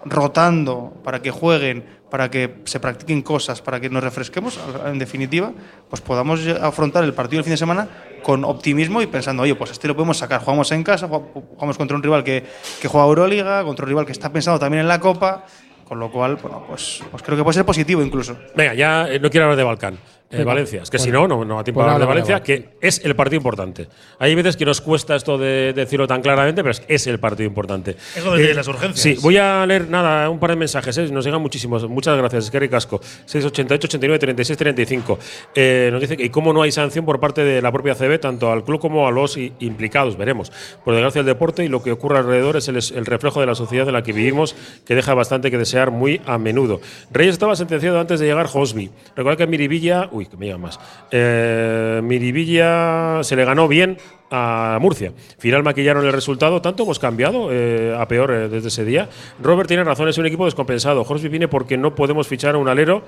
rotando, 0.04 0.94
para 1.02 1.20
que 1.20 1.30
jueguen, 1.30 1.84
para 2.10 2.30
que 2.30 2.62
se 2.64 2.78
practiquen 2.78 3.22
cosas, 3.22 3.60
para 3.60 3.80
que 3.80 3.90
nos 3.90 4.02
refresquemos, 4.02 4.58
en 4.86 4.98
definitiva, 5.00 5.52
pues 5.90 6.00
podamos 6.00 6.46
afrontar 6.46 7.02
el 7.02 7.12
partido 7.12 7.38
del 7.38 7.44
fin 7.44 7.54
de 7.54 7.56
semana 7.56 7.88
con 8.22 8.44
optimismo 8.44 9.02
y 9.02 9.06
pensando, 9.08 9.42
oye, 9.42 9.56
pues 9.56 9.72
este 9.72 9.88
lo 9.88 9.96
podemos 9.96 10.16
sacar. 10.16 10.40
Jugamos 10.40 10.70
en 10.70 10.84
casa, 10.84 11.08
jugamos 11.08 11.76
contra 11.76 11.96
un 11.96 12.02
rival 12.02 12.22
que, 12.22 12.44
que 12.80 12.86
juega 12.86 13.06
Euroliga, 13.06 13.64
contra 13.64 13.84
un 13.84 13.88
rival 13.88 14.06
que 14.06 14.12
está 14.12 14.32
pensando 14.32 14.60
también 14.60 14.82
en 14.82 14.88
la 14.88 15.00
Copa 15.00 15.44
Con 15.88 15.98
lo 15.98 16.10
cual, 16.10 16.36
bueno, 16.36 16.64
pues, 16.68 17.02
pues 17.10 17.22
creo 17.22 17.36
que 17.36 17.42
puede 17.42 17.54
ser 17.54 17.66
positivo 17.66 18.00
incluso. 18.00 18.36
Venga, 18.54 18.74
ya 18.74 19.08
eh, 19.08 19.18
no 19.18 19.28
quiero 19.28 19.46
hablar 19.46 19.58
de 19.58 19.64
Balcán. 19.64 19.98
Eh. 20.30 20.42
Valencia. 20.42 20.82
Es 20.82 20.90
que 20.90 20.98
si 20.98 21.10
Bueno. 21.12 21.28
no, 21.28 21.38
no, 21.38 21.44
no 21.44 21.56
da 21.56 21.64
tiempo 21.64 21.80
Pues 21.80 21.88
a 21.90 21.94
hablar 21.94 22.00
de 22.08 22.12
Valencia, 22.12 22.42
que 22.42 22.70
es 22.80 23.04
el 23.04 23.14
partido 23.14 23.36
importante. 23.36 23.86
Hay 24.18 24.34
veces 24.34 24.56
que 24.56 24.64
nos 24.64 24.80
cuesta 24.80 25.14
esto 25.14 25.38
de 25.38 25.72
decirlo 25.72 26.08
tan 26.08 26.22
claramente, 26.22 26.62
pero 26.62 26.72
es, 26.72 26.82
es 26.88 27.06
el 27.06 27.20
partido 27.20 27.46
importante. 27.46 27.92
Es 28.16 28.24
donde 28.24 28.38
tienen 28.38 28.56
las 28.56 28.66
urgencias. 28.66 28.98
Sí, 29.00 29.16
voy 29.22 29.36
a 29.36 29.64
leer 29.64 29.88
nada, 29.88 30.28
un 30.30 30.40
par 30.40 30.50
de 30.50 30.56
mensajes. 30.56 30.98
eh, 30.98 31.08
Nos 31.12 31.24
llegan 31.24 31.40
muchísimos. 31.40 31.88
Muchas 31.88 32.16
gracias, 32.18 32.50
Kerry 32.50 32.68
Casco. 32.68 33.00
688, 33.26 33.86
89, 33.86 34.18
36, 34.18 34.58
35. 34.58 35.18
Eh, 35.54 35.90
nos 35.92 36.00
dice 36.00 36.16
que, 36.16 36.24
¿y 36.24 36.30
cómo 36.30 36.52
no 36.52 36.62
hay 36.62 36.72
sanción 36.72 37.04
por 37.04 37.20
parte 37.20 37.44
de 37.44 37.62
la 37.62 37.70
propia 37.70 37.94
CB, 37.94 38.18
tanto 38.18 38.50
al 38.50 38.64
club 38.64 38.80
como 38.80 39.06
a 39.06 39.12
los 39.12 39.36
implicados? 39.36 40.16
Veremos. 40.16 40.50
Por 40.84 40.94
desgracia, 40.94 41.20
el 41.20 41.26
deporte 41.26 41.64
y 41.64 41.68
lo 41.68 41.80
que 41.82 41.92
ocurre 41.92 42.18
alrededor 42.18 42.56
es 42.56 42.66
el, 42.66 42.76
el 42.76 43.06
reflejo 43.06 43.38
de 43.40 43.46
la 43.46 43.54
sociedad 43.54 43.86
en 43.86 43.92
la 43.94 44.02
que 44.02 44.12
vivimos, 44.12 44.56
que 44.84 44.96
deja 44.96 45.14
bastante 45.14 45.50
que 45.52 45.58
desear 45.58 45.92
muy 45.92 46.20
a 46.26 46.38
menudo. 46.38 46.80
Reyes 47.12 47.34
estaba 47.34 47.54
sentenciado 47.54 48.00
antes 48.00 48.18
de 48.18 48.26
llegar 48.26 48.48
Hosby. 48.52 48.90
Recuerda 49.14 49.36
que 49.36 49.46
Miribilla. 49.46 50.08
Uy, 50.14 50.26
que 50.26 50.36
me 50.36 50.46
llama 50.46 50.68
más. 50.68 50.78
Eh, 51.10 52.00
Miribilla 52.04 53.18
se 53.24 53.34
le 53.34 53.44
ganó 53.44 53.66
bien 53.66 53.98
a 54.30 54.78
Murcia. 54.80 55.12
Final 55.38 55.64
maquillaron 55.64 56.06
el 56.06 56.12
resultado. 56.12 56.62
Tanto 56.62 56.84
hemos 56.84 57.00
cambiado 57.00 57.48
eh, 57.50 57.92
a 57.98 58.06
peor 58.06 58.30
eh, 58.30 58.48
desde 58.48 58.68
ese 58.68 58.84
día. 58.84 59.08
Robert 59.42 59.66
tiene 59.66 59.82
razón, 59.82 60.08
es 60.08 60.16
un 60.16 60.26
equipo 60.26 60.44
descompensado. 60.44 61.02
Horsby 61.02 61.28
viene 61.28 61.48
porque 61.48 61.76
no 61.76 61.96
podemos 61.96 62.28
fichar 62.28 62.54
a 62.54 62.58
un 62.58 62.68
alero 62.68 63.02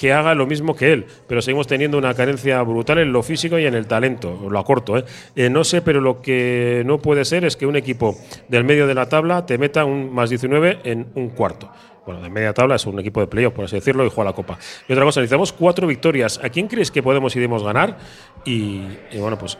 que 0.00 0.14
haga 0.14 0.34
lo 0.34 0.46
mismo 0.46 0.74
que 0.74 0.94
él, 0.94 1.04
pero 1.26 1.42
seguimos 1.42 1.66
teniendo 1.66 1.98
una 1.98 2.14
carencia 2.14 2.62
brutal 2.62 3.00
en 3.00 3.12
lo 3.12 3.22
físico 3.22 3.58
y 3.58 3.66
en 3.66 3.74
el 3.74 3.86
talento. 3.86 4.48
Lo 4.50 4.58
acorto. 4.58 5.04
Eh, 5.36 5.50
no 5.50 5.62
sé, 5.62 5.82
pero 5.82 6.00
lo 6.00 6.22
que 6.22 6.82
no 6.86 6.98
puede 6.98 7.26
ser 7.26 7.44
es 7.44 7.54
que 7.54 7.66
un 7.66 7.76
equipo 7.76 8.16
del 8.48 8.64
medio 8.64 8.86
de 8.86 8.94
la 8.94 9.10
tabla 9.10 9.44
te 9.44 9.58
meta 9.58 9.84
un 9.84 10.10
más 10.12 10.30
19 10.30 10.80
en 10.84 11.06
un 11.14 11.28
cuarto. 11.28 11.70
Bueno, 12.06 12.22
de 12.22 12.30
media 12.30 12.52
tabla 12.54 12.76
es 12.76 12.86
un 12.86 12.98
equipo 12.98 13.20
de 13.20 13.26
playoff, 13.26 13.52
por 13.54 13.64
así 13.66 13.76
decirlo, 13.76 14.04
y 14.06 14.10
juega 14.10 14.30
la 14.30 14.34
Copa. 14.34 14.58
Y 14.88 14.92
otra 14.92 15.04
cosa, 15.04 15.20
necesitamos 15.20 15.52
cuatro 15.52 15.86
victorias. 15.86 16.40
¿A 16.42 16.48
quién 16.48 16.66
crees 16.66 16.90
que 16.90 17.02
podemos 17.02 17.34
y 17.36 17.38
debemos 17.38 17.62
ganar? 17.62 17.98
Y, 18.44 18.82
y 19.12 19.18
bueno, 19.18 19.38
pues 19.38 19.58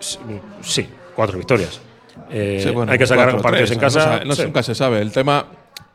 sí, 0.62 0.88
cuatro 1.14 1.36
victorias. 1.38 1.80
Eh, 2.30 2.61
Sí, 2.64 2.70
bueno, 2.70 2.91
hay 2.93 2.99
que 2.99 3.07
sacar 3.07 3.26
cuatro, 3.26 3.43
partidos 3.43 3.68
tres, 3.70 3.72
en 3.72 3.76
no 3.78 3.80
casa. 3.82 4.01
sabe- 4.03 4.24
No, 4.24 4.34
sí. 4.34 4.43
nunca 4.45 4.62
se 4.62 4.74
sabe. 4.74 5.01
El 5.01 5.12
tema, 5.12 5.47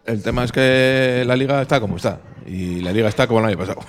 el 0.05 0.21
tema 0.23 0.43
es 0.43 0.51
que 0.51 1.23
la 1.25 1.35
liga 1.35 1.61
está 1.61 1.79
como 1.79 1.97
está. 1.97 2.19
Y 2.45 2.81
la 2.81 2.91
liga 2.91 3.09
está 3.09 3.25
como 3.27 3.39
el 3.39 3.45
año 3.47 3.57
pasado. 3.57 3.79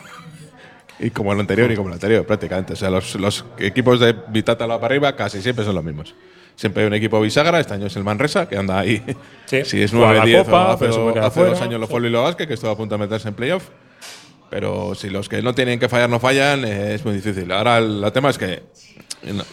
y 0.99 1.11
como 1.11 1.33
el 1.33 1.41
anterior 1.41 1.71
y 1.71 1.77
como 1.77 1.89
el 1.89 1.95
anterior, 1.95 2.25
prácticamente. 2.27 2.73
O 2.73 2.77
sea, 2.77 2.91
los, 2.91 3.15
los 3.17 3.45
equipos 3.59 4.01
de 4.01 4.15
mitad 4.33 4.57
tabla 4.57 4.77
para 4.81 4.87
arriba 4.95 5.15
casi 5.15 5.43
siempre 5.43 5.65
son 5.65 5.75
los 5.75 5.85
mismos. 5.85 6.15
Siempre 6.57 6.83
hay 6.83 6.87
un 6.89 6.95
equipo 6.95 7.21
bisagra, 7.21 7.61
este 7.61 7.75
año 7.75 7.87
es 7.87 7.97
el 7.97 8.03
Manresa, 8.05 8.49
que 8.49 8.57
anda 8.57 8.79
ahí. 8.79 9.03
si 9.47 9.83
es 9.83 9.91
Juega 9.91 10.07
9, 10.07 10.19
la 10.19 10.25
10 10.25 10.45
Copa, 10.45 10.67
o 10.71 10.73
hace, 11.21 11.41
dos 11.45 11.61
años 11.61 11.79
lo 11.81 11.87
fue 11.87 12.01
Lilo 12.01 12.23
Vázquez, 12.23 12.49
que 12.49 12.55
estuvo 12.55 12.71
a 12.71 12.77
punto 12.77 12.95
de 12.97 13.01
meterse 13.01 13.29
en 13.29 13.35
playoff. 13.35 13.65
Pero 14.49 14.95
si 14.95 15.11
los 15.11 15.29
que 15.29 15.43
no 15.43 15.55
tienen 15.55 15.79
que 15.79 15.89
fallar 15.89 16.09
no 16.09 16.19
fallan, 16.21 16.65
eh, 16.65 16.95
es 16.95 17.05
muy 17.05 17.15
difícil. 17.15 17.51
Ahora 17.53 17.79
el, 17.79 18.03
el 18.03 18.13
tema 18.13 18.31
es 18.31 18.39
que 18.39 18.63
en 19.23 19.39
la, 19.39 19.45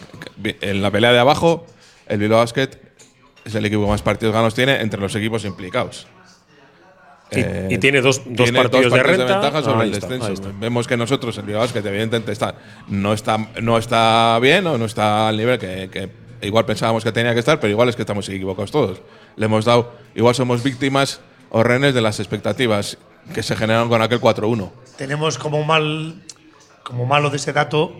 en 0.60 0.82
la 0.82 0.90
pelea 0.90 1.12
de 1.12 1.18
abajo, 1.18 1.66
el 2.06 2.18
Bilbao 2.18 2.38
Basket 2.38 2.70
es 3.44 3.54
el 3.54 3.66
equipo 3.66 3.82
que 3.84 3.88
más 3.90 4.02
partidos 4.02 4.32
ganados 4.32 4.54
tiene 4.54 4.80
entre 4.80 5.00
los 5.00 5.14
equipos 5.14 5.44
implicados. 5.44 6.06
Y- 7.32 7.74
y 7.74 7.78
tiene 7.78 8.00
dos- 8.00 8.22
dos 8.24 8.44
tiene 8.44 8.62
partidos 8.62 8.92
de 8.92 9.02
renta. 9.02 9.24
ventaja 9.24 9.62
sobre 9.62 9.82
Ahí 9.82 9.88
el 9.88 9.94
está, 9.94 10.06
descenso. 10.06 10.26
ahí 10.28 10.34
está. 10.34 10.48
Vemos 10.60 10.86
que 10.86 10.96
nosotros, 10.96 11.36
el 11.38 11.44
Bilbao 11.44 11.62
Basket, 11.62 11.84
evidentemente 11.84 12.30
está, 12.32 12.54
no, 12.88 13.12
está, 13.12 13.36
no 13.60 13.76
está 13.76 14.38
bien 14.40 14.66
o 14.68 14.78
no 14.78 14.84
está 14.84 15.28
al 15.28 15.36
nivel 15.36 15.58
que, 15.58 15.90
que 15.90 16.08
igual 16.42 16.64
pensábamos 16.64 17.04
que 17.04 17.12
tenía 17.12 17.32
que 17.34 17.40
estar, 17.40 17.60
pero 17.60 17.70
igual 17.70 17.88
es 17.88 17.96
que 17.96 18.02
estamos 18.02 18.28
equivocados 18.28 18.70
todos. 18.70 19.00
Le 19.36 19.46
hemos 19.46 19.64
dado, 19.64 19.92
igual 20.14 20.34
somos 20.34 20.62
víctimas 20.62 21.20
o 21.50 21.62
rehenes 21.62 21.94
de 21.94 22.00
las 22.00 22.20
expectativas 22.20 22.98
que 23.32 23.42
se 23.42 23.56
generaron 23.56 23.88
con 23.88 24.02
aquel 24.02 24.20
4-1. 24.20 24.70
Tenemos 24.96 25.38
como 25.38 25.64
mal, 25.64 26.22
como 26.82 27.06
malo 27.06 27.30
de 27.30 27.36
ese 27.36 27.52
dato 27.52 27.94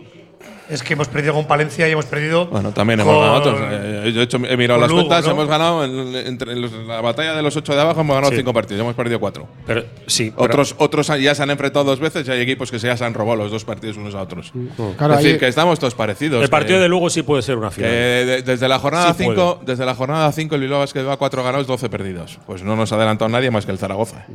es 0.69 0.83
que 0.83 0.95
hemos 0.95 1.09
perdido 1.09 1.35
con 1.35 1.47
Palencia 1.47 1.87
y 1.89 1.93
hemos 1.93 2.07
perdido. 2.07 2.47
Bueno, 2.47 2.73
también 2.73 3.01
hemos 3.01 3.15
ganado 3.15 3.35
otros. 3.35 3.61
Eh, 3.63 4.13
yo 4.15 4.21
he, 4.21 4.25
hecho- 4.25 4.39
he 4.39 4.57
mirado 4.57 4.81
las 4.81 4.89
Lugo, 4.91 5.03
cuentas, 5.03 5.25
¿no? 5.27 5.33
hemos 5.33 5.47
ganado 5.49 5.85
en, 5.85 6.15
entre 6.27 6.57
los- 6.57 6.73
la 6.73 7.01
batalla 7.01 7.35
de 7.35 7.43
los 7.43 7.57
ocho 7.57 7.75
de 7.75 7.81
abajo, 7.81 8.01
hemos 8.01 8.15
ganado 8.15 8.31
Sí. 8.33 8.39
cinco 8.39 8.53
partidos, 8.53 8.81
hemos 8.81 8.95
perdido 8.95 9.21
cuatro. 9.21 9.47
Pero 9.67 9.85
sí, 10.07 10.33
pero- 10.37 10.45
Otros, 10.47 10.75
otros 10.79 11.07
ya 11.21 11.35
se 11.35 11.43
han 11.43 11.51
enfrentado 11.51 11.85
dos 11.85 12.01
veces 12.01 12.27
y 12.27 12.31
hay 12.31 12.41
equipos 12.41 12.71
que 12.71 12.79
se 12.79 12.87
ya 12.87 12.97
se 12.97 13.05
han 13.05 13.15
robado 13.15 13.37
los 13.37 13.51
dos 13.51 13.65
partidos 13.65 13.97
unos 13.97 14.15
a 14.15 14.23
otros. 14.23 14.53
Claro, 14.97 15.15
es 15.15 15.23
decir, 15.23 15.39
que 15.39 15.49
estamos 15.49 15.79
todos 15.79 15.95
parecidos. 15.95 16.43
El 16.43 16.49
partido 16.51 16.79
que- 16.79 16.83
de 16.83 16.89
Lugo 16.89 17.11
sí 17.11 17.23
puede 17.23 17.43
ser 17.43 17.57
una 17.57 17.69
que 17.69 17.75
final. 17.77 17.91
de- 17.91 18.43
desde 18.43 18.69
la 18.69 18.79
jornada 18.79 19.13
Sí 19.15 19.25
5 19.25 19.61
desde 19.65 19.85
la 19.85 19.95
jornada 19.95 20.31
5 20.33 20.55
el 20.55 20.61
Bilbao 20.63 20.81
Basket 20.81 21.05
va 21.07 21.17
4 21.17 21.43
ganados, 21.45 21.67
12 21.67 21.89
perdidos. 21.89 22.39
Pues 22.47 22.63
no 22.63 22.75
nos 22.77 22.91
ha 22.93 22.97
adelantado 22.97 23.29
nadie 23.29 23.51
más 23.51 23.67
que 23.67 23.73
el 23.73 23.79
Zaragoza. 23.79 24.27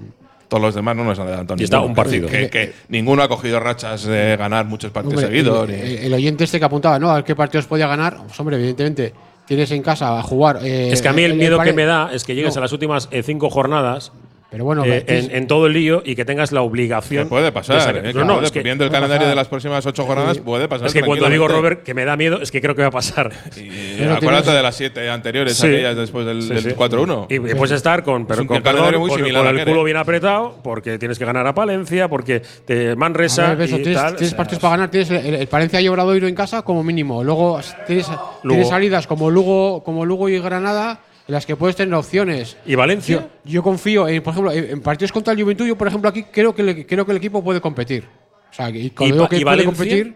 Todos 0.49 0.61
los 0.63 0.75
demás 0.75 0.95
no 0.95 1.03
nos 1.05 1.17
han 1.19 1.27
adelantado 1.27 1.61
Y 1.61 1.63
está 1.63 1.77
ninguno. 1.77 1.91
un 1.91 1.95
partido. 1.95 2.27
Que, 2.27 2.49
que 2.49 2.73
ninguno 2.89 3.23
ha 3.23 3.29
cogido 3.29 3.59
rachas 3.59 4.03
de 4.03 4.35
ganar 4.35 4.65
muchos 4.65 4.91
partidos 4.91 5.23
Hombre, 5.23 5.37
seguidos. 5.37 5.69
el, 5.69 5.75
ni- 5.75 5.81
el- 5.81 5.97
el 6.05 6.13
oyente 6.15 6.43
este 6.43 6.59
que 6.59 6.65
apuntaba, 6.65 6.97
¿no? 6.99 7.09
A 7.11 7.15
ver 7.15 7.23
qué 7.23 7.35
partidos 7.35 7.67
podía 7.67 7.87
ganar. 7.87 8.17
Pues, 8.25 8.39
hombre, 8.39 8.55
evidentemente, 8.57 9.13
tienes 9.45 9.69
en 9.71 9.81
casa 9.83 10.17
a 10.19 10.23
jugar. 10.23 10.59
eh, 10.63 10.91
es 10.91 11.01
que 11.01 11.07
a 11.07 11.13
mí 11.13 11.21
el 11.23 11.31
el- 11.33 11.37
miedo 11.37 11.59
que 11.59 11.71
me 11.73 11.85
da 11.85 12.09
es 12.11 12.23
que 12.23 12.33
llegues 12.35 12.55
No. 12.55 12.59
a 12.59 12.63
las 12.63 12.71
últimas 12.73 13.07
eh, 13.11 13.21
cinco 13.23 13.49
jornadas 13.49 14.11
Pero 14.51 14.65
bueno, 14.65 14.83
eh, 14.83 15.03
es- 15.05 15.25
en, 15.29 15.35
en 15.35 15.47
todo 15.47 15.67
el 15.67 15.73
lío 15.73 16.01
y 16.03 16.15
que 16.15 16.25
tengas 16.25 16.51
la 16.51 16.61
obligación. 16.63 17.25
Que 17.25 17.29
puede 17.29 17.43
de 17.45 17.51
pasar. 17.51 17.79
sacar- 17.81 17.97
eh, 17.97 18.01
que 18.13 18.13
No, 18.19 18.25
no, 18.25 18.33
puede- 18.35 18.47
es 18.47 18.51
que- 18.51 18.63
viendo 18.63 18.83
el 18.83 18.89
calendario 18.89 19.19
pasar. 19.19 19.29
de 19.29 19.35
las 19.35 19.47
próximas 19.47 19.85
8 19.85 20.05
jornadas, 20.05 20.39
puede 20.39 20.67
pasar. 20.67 20.87
Es 20.87 20.93
que 20.93 21.03
cuando 21.03 21.29
digo. 21.29 21.47
Robert 21.47 21.83
que 21.83 21.93
me 21.93 22.03
da 22.03 22.17
miedo, 22.17 22.41
es 22.41 22.49
que 22.49 22.59
creo 22.59 22.73
que 22.73 22.81
va 22.81 22.87
a 22.87 22.91
pasar. 22.91 23.31
Y 23.55 24.01
acuérdate 24.03 24.49
de 24.51 24.63
las 24.63 24.75
7 24.75 25.07
anteriores, 25.09 25.55
Sí. 25.55 25.67
aquellas 25.67 25.95
después 25.95 26.25
del, 26.25 26.41
Sí, 26.41 26.49
del 26.49 26.63
sí. 26.63 26.69
4-1. 26.75 27.27
Y, 27.29 27.35
y 27.35 27.39
puedes 27.39 27.71
estar 27.71 28.03
con, 28.03 28.25
pero 28.25 28.41
un 28.41 28.47
con, 28.47 28.63
perdón, 28.63 28.95
muy 28.99 29.09
con- 29.09 29.19
similar 29.19 29.43
con 29.45 29.55
a 29.55 29.61
el 29.61 29.67
culo 29.67 29.81
¿eh? 29.81 29.85
bien 29.85 29.97
apretado, 29.97 30.57
porque 30.63 30.97
tienes 30.97 31.19
que 31.19 31.25
ganar 31.25 31.45
a 31.45 31.53
Palencia, 31.53 32.07
porque 32.07 32.41
te 32.65 32.95
Manresa 32.95 33.53
ver, 33.53 33.67
eso, 33.67 33.77
y 33.77 33.83
tienes, 33.83 34.01
tal. 34.01 34.11
tienes 34.15 34.27
o 34.27 34.29
sea, 34.31 34.37
partidos 34.37 34.61
para 34.61 34.71
ganar, 34.71 34.89
tienes 34.89 35.11
el, 35.11 35.35
el 35.35 35.47
Palencia 35.47 35.79
y 35.79 35.87
Obradoiro 35.87 36.27
en 36.27 36.33
casa 36.33 36.63
como 36.63 36.83
mínimo. 36.83 37.23
Luego 37.23 37.59
tienes, 37.85 38.07
Lugo. 38.07 38.25
tienes 38.47 38.69
salidas 38.69 39.05
como 39.05 39.29
Lugo, 39.29 39.83
como 39.83 40.05
Lugo 40.05 40.27
y 40.27 40.39
Granada 40.39 41.01
en 41.29 41.33
las 41.33 41.45
que 41.45 41.55
puedes 41.55 41.75
tener 41.75 41.93
opciones. 41.93 42.57
¿Y 42.65 42.73
Valencia? 42.73 43.15
Yo, 43.45 43.51
yo 43.51 43.63
confío, 43.63 44.07
en, 44.07 44.21
por 44.23 44.33
ejemplo, 44.33 44.51
en, 44.51 44.81
partidos 44.81 45.11
contra 45.11 45.31
el 45.33 45.41
Juventud, 45.41 45.67
yo 45.67 45.77
por 45.77 45.87
ejemplo 45.87 46.09
aquí 46.09 46.23
creo 46.23 46.55
que, 46.55 46.63
el- 46.63 46.85
creo 46.87 47.05
que 47.05 47.11
el 47.11 47.17
equipo 47.17 47.43
puede 47.43 47.61
competir. 47.61 48.03
O 48.51 48.53
sea, 48.53 48.69
y 48.71 48.89
cuando 48.89 49.25
¿Y 49.25 49.27
que 49.27 49.37
y 49.37 49.43
puede 49.45 49.63
competir, 49.63 50.15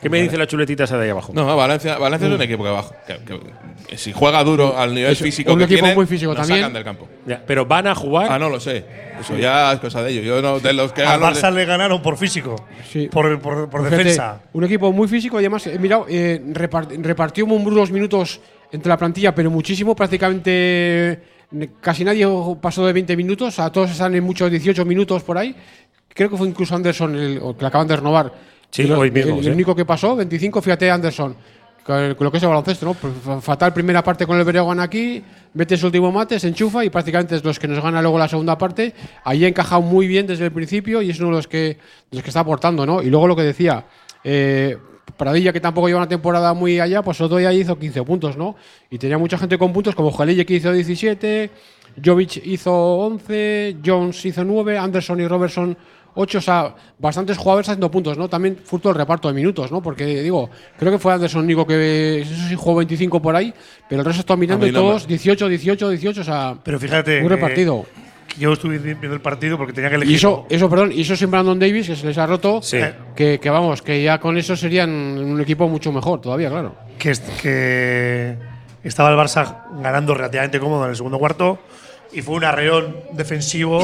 ¿Qué 0.00 0.10
me 0.10 0.20
dice 0.20 0.36
la 0.36 0.46
chuletita 0.46 0.84
esa 0.84 0.98
de 0.98 1.04
ahí 1.04 1.10
abajo? 1.10 1.32
No, 1.34 1.56
Valencia, 1.56 1.96
Valencia 1.96 2.28
es 2.28 2.34
un 2.34 2.42
equipo 2.42 2.62
que, 2.62 2.68
bajo, 2.70 2.94
que, 3.06 3.14
que- 3.24 3.40
que 3.88 3.96
si 3.96 4.12
juega 4.12 4.44
duro 4.44 4.76
al 4.78 4.94
nivel 4.94 5.12
Es 5.12 5.18
físico 5.18 5.52
un 5.54 5.58
que 5.58 5.64
equipo 5.64 5.78
tienen, 5.80 5.96
muy 5.96 6.06
físico 6.06 6.32
nos 6.34 6.40
también. 6.42 6.60
sacan 6.60 6.74
del 6.74 6.84
campo. 6.84 7.08
Ya, 7.26 7.42
pero 7.46 7.64
van 7.64 7.86
a 7.86 7.94
jugar. 7.94 8.30
Ah, 8.30 8.38
no 8.38 8.50
lo 8.50 8.60
sé. 8.60 8.84
Eso 9.18 9.34
ya 9.38 9.72
es 9.72 9.80
cosa 9.80 10.02
de 10.02 10.10
ellos. 10.12 10.24
Yo 10.26 10.42
no, 10.42 10.60
de 10.60 10.74
los 10.74 10.92
que 10.92 11.02
Al. 11.02 11.18
Barça 11.20 11.50
le 11.50 11.64
ganaron 11.64 12.02
por 12.02 12.18
físico, 12.18 12.56
por, 13.10 13.40
por, 13.40 13.70
por 13.70 13.80
Fíjate, 13.84 13.96
defensa. 13.96 14.42
Un 14.52 14.64
equipo 14.64 14.92
muy 14.92 15.08
físico 15.08 15.38
y 15.40 15.44
además, 15.44 15.66
he 15.66 15.78
mirado, 15.78 16.04
eh, 16.10 16.42
repart- 16.52 17.02
repartió 17.02 17.46
Mumbrú 17.46 17.74
los 17.74 17.90
minutos 17.90 18.40
entre 18.72 18.88
la 18.88 18.96
plantilla, 18.96 19.34
pero 19.34 19.50
muchísimo, 19.50 19.94
prácticamente 19.94 21.20
casi 21.80 22.04
nadie 22.04 22.26
pasó 22.60 22.84
de 22.86 22.92
20 22.92 23.16
minutos, 23.16 23.58
a 23.58 23.70
todos 23.70 23.90
están 23.90 24.14
en 24.14 24.24
muchos 24.24 24.50
18 24.50 24.84
minutos 24.84 25.22
por 25.22 25.38
ahí. 25.38 25.54
Creo 26.08 26.30
que 26.30 26.36
fue 26.36 26.48
incluso 26.48 26.74
Anderson, 26.74 27.14
el, 27.14 27.40
que 27.56 27.60
le 27.60 27.66
acaban 27.66 27.86
de 27.86 27.96
renovar. 27.96 28.32
Sí, 28.70 28.82
el, 28.82 28.92
hoy 28.92 29.10
mismo, 29.10 29.38
el- 29.38 29.52
único 29.52 29.74
que 29.74 29.84
pasó, 29.84 30.16
25, 30.16 30.60
fíjate 30.62 30.90
Anderson. 30.90 31.36
Con 31.84 32.16
lo 32.18 32.32
que 32.32 32.38
es 32.38 32.42
el 32.42 32.48
baloncesto, 32.48 32.84
¿no? 32.84 32.94
Pues, 32.94 33.12
fa- 33.24 33.40
Fatal 33.40 33.72
primera 33.72 34.02
parte 34.02 34.26
con 34.26 34.36
el 34.36 34.44
Breogán 34.44 34.80
aquí, 34.80 35.22
mete 35.54 35.76
su 35.76 35.86
último 35.86 36.10
mate, 36.10 36.40
se 36.40 36.48
enchufa 36.48 36.84
y 36.84 36.90
prácticamente 36.90 37.36
es 37.36 37.44
los 37.44 37.60
que 37.60 37.68
nos 37.68 37.80
gana 37.80 38.02
luego 38.02 38.18
la 38.18 38.26
segunda 38.26 38.58
parte. 38.58 38.92
Ahí 39.22 39.44
ha 39.44 39.48
encajado 39.48 39.82
muy 39.82 40.08
bien 40.08 40.26
desde 40.26 40.46
el 40.46 40.50
principio 40.52 41.00
y 41.00 41.10
es 41.10 41.20
uno 41.20 41.28
de 41.28 41.36
los 41.36 41.46
que, 41.46 41.58
de 41.58 41.78
los 42.10 42.22
que 42.24 42.30
está 42.30 42.40
aportando, 42.40 42.84
¿no? 42.84 43.02
Y 43.02 43.06
luego 43.08 43.28
lo 43.28 43.36
que 43.36 43.42
decía, 43.42 43.84
eh, 44.24 44.76
Pradilla, 45.16 45.52
que 45.52 45.60
tampoco 45.60 45.88
lleva 45.88 46.00
una 46.00 46.08
temporada 46.08 46.52
muy 46.54 46.80
allá, 46.80 47.02
pues 47.02 47.20
otro 47.20 47.38
día 47.38 47.52
hizo 47.52 47.78
15 47.78 48.02
puntos, 48.02 48.36
¿no? 48.36 48.56
Y 48.90 48.98
tenía 48.98 49.18
mucha 49.18 49.38
gente 49.38 49.58
con 49.58 49.72
puntos, 49.72 49.94
como 49.94 50.12
Jalille 50.12 50.44
que 50.44 50.54
hizo 50.54 50.72
17, 50.72 51.50
Jovic 52.04 52.46
hizo 52.46 52.72
11, 52.72 53.78
Jones 53.84 54.24
hizo 54.24 54.44
9, 54.44 54.78
Anderson 54.78 55.20
y 55.20 55.26
Robertson 55.26 55.76
8, 56.14 56.38
o 56.38 56.40
sea, 56.40 56.74
bastantes 56.98 57.36
jugadores 57.36 57.68
haciendo 57.68 57.90
puntos, 57.90 58.16
¿no? 58.16 58.28
También 58.28 58.56
fruto 58.56 58.88
del 58.88 58.96
reparto 58.96 59.28
de 59.28 59.34
minutos, 59.34 59.70
¿no? 59.70 59.82
Porque, 59.82 60.22
digo, 60.22 60.50
creo 60.78 60.92
que 60.92 60.98
fue 60.98 61.12
Anderson 61.12 61.44
único 61.44 61.66
que, 61.66 62.22
eso 62.22 62.34
sí, 62.48 62.54
jugó 62.54 62.76
25 62.76 63.20
por 63.20 63.36
ahí, 63.36 63.52
pero 63.88 64.00
el 64.00 64.06
resto 64.06 64.20
está 64.20 64.36
mirando 64.36 64.66
y 64.66 64.72
todos 64.72 65.06
18, 65.06 65.48
18, 65.48 65.90
18, 65.90 66.20
o 66.20 66.24
sea, 66.24 66.58
Pero 66.62 66.78
fíjate. 66.80 67.20
muy 67.20 67.28
repartido. 67.28 67.86
Yo 68.38 68.52
estuve 68.52 68.78
viendo 68.78 69.12
el 69.14 69.20
partido 69.20 69.56
porque 69.56 69.72
tenía 69.72 69.88
que 69.90 69.96
elegir. 69.96 70.12
Y 70.12 70.16
eso, 70.16 70.46
eso, 70.48 70.68
perdón, 70.68 70.92
y 70.92 71.02
eso 71.02 71.16
sin 71.16 71.30
Brandon 71.30 71.58
Davis, 71.58 71.86
que 71.88 71.96
se 71.96 72.06
les 72.06 72.18
ha 72.18 72.26
roto, 72.26 72.60
Sí. 72.62 72.78
que, 73.14 73.38
que 73.40 73.50
vamos, 73.50 73.82
que 73.82 74.02
ya 74.02 74.18
con 74.18 74.36
eso 74.36 74.56
serían 74.56 74.90
un 74.90 75.40
equipo 75.40 75.68
mucho 75.68 75.90
mejor 75.92 76.20
todavía, 76.20 76.50
claro. 76.50 76.74
que, 76.98 77.12
que 77.42 78.36
estaba 78.84 79.10
el 79.10 79.16
Barça 79.16 79.64
ganando 79.82 80.14
relativamente 80.14 80.60
cómodo 80.60 80.84
en 80.84 80.90
el 80.90 80.96
segundo 80.96 81.18
cuarto 81.18 81.58
y 82.12 82.22
fue 82.22 82.36
un 82.36 82.44
arreón 82.44 82.96
defensivo 83.12 83.78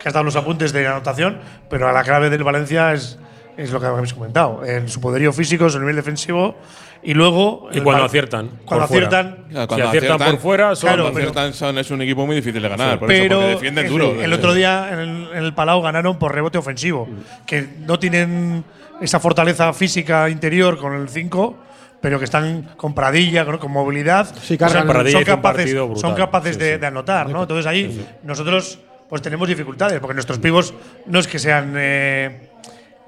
que 0.00 0.08
ha 0.08 0.10
estado 0.10 0.20
en 0.20 0.26
los 0.26 0.36
apuntes 0.36 0.72
de 0.72 0.86
anotación, 0.86 1.38
pero 1.68 1.88
a 1.88 1.92
la 1.92 2.02
clave 2.04 2.30
del 2.30 2.44
Valencia 2.44 2.92
es, 2.92 3.18
es 3.56 3.70
lo 3.72 3.80
que 3.80 3.86
habéis 3.86 4.14
comentado, 4.14 4.64
en 4.64 4.88
su 4.88 5.00
poderío 5.00 5.32
físico, 5.32 5.68
su 5.68 5.78
nivel 5.80 5.96
defensivo 5.96 6.54
Y 7.02 7.14
luego. 7.14 7.68
Y 7.72 7.80
cuando 7.80 8.04
aciertan. 8.04 8.50
Cuando 8.64 8.86
por 8.88 8.96
aciertan. 8.96 9.44
Claro, 9.50 9.74
si 9.76 9.80
aciertan, 9.82 10.18
por 10.18 10.38
fuera, 10.38 10.74
son. 10.74 10.88
cuando 10.88 11.02
Claro, 11.04 11.14
pero- 11.14 11.28
aciertan 11.30 11.54
son- 11.54 11.78
es 11.78 11.90
un 11.90 12.02
equipo 12.02 12.26
muy 12.26 12.36
difícil 12.36 12.62
de 12.62 12.68
ganar. 12.68 12.98
por 12.98 13.10
eso, 13.12 13.22
pero 13.22 13.36
porque 13.38 13.50
defienden 13.54 13.86
el, 13.86 13.90
duro. 13.92 14.22
el 14.22 14.32
otro 14.32 14.54
día 14.54 14.88
en 14.92 14.98
el, 14.98 15.28
en 15.34 15.44
el 15.44 15.54
Palau 15.54 15.80
ganaron 15.82 16.18
por 16.18 16.34
rebote 16.34 16.58
ofensivo, 16.58 17.08
que 17.46 17.66
no 17.80 17.98
tienen 17.98 18.64
esa 19.00 19.20
fortaleza 19.20 19.72
física 19.72 20.28
interior 20.30 20.78
con 20.78 20.94
el 20.94 21.08
5, 21.08 21.56
pero 22.00 22.18
que 22.18 22.24
están 22.24 22.70
con 22.76 22.94
Pradilla, 22.94 23.44
con, 23.44 23.70
movilidad. 23.70 24.34
Sí, 24.42 24.56
cargan. 24.58 24.82
son, 24.84 24.88
Pradilla 24.88 25.18
son 25.18 25.24
capaces, 25.24 25.74
brutal. 25.74 25.96
son 25.98 26.14
capaces 26.14 26.54
Sí, 26.56 26.60
de, 26.62 26.74
sí. 26.74 26.80
de 26.80 26.86
anotar, 26.86 27.28
¿no? 27.28 27.42
Entonces 27.42 27.66
ahí 27.66 28.06
nosotros 28.24 28.78
pues 29.08 29.22
tenemos 29.22 29.46
dificultades, 29.46 30.00
porque 30.00 30.14
nuestros 30.14 30.38
pivos 30.40 30.74
no 31.06 31.20
es 31.20 31.28
que 31.28 31.38
sean 31.38 31.74
eh, 31.76 32.50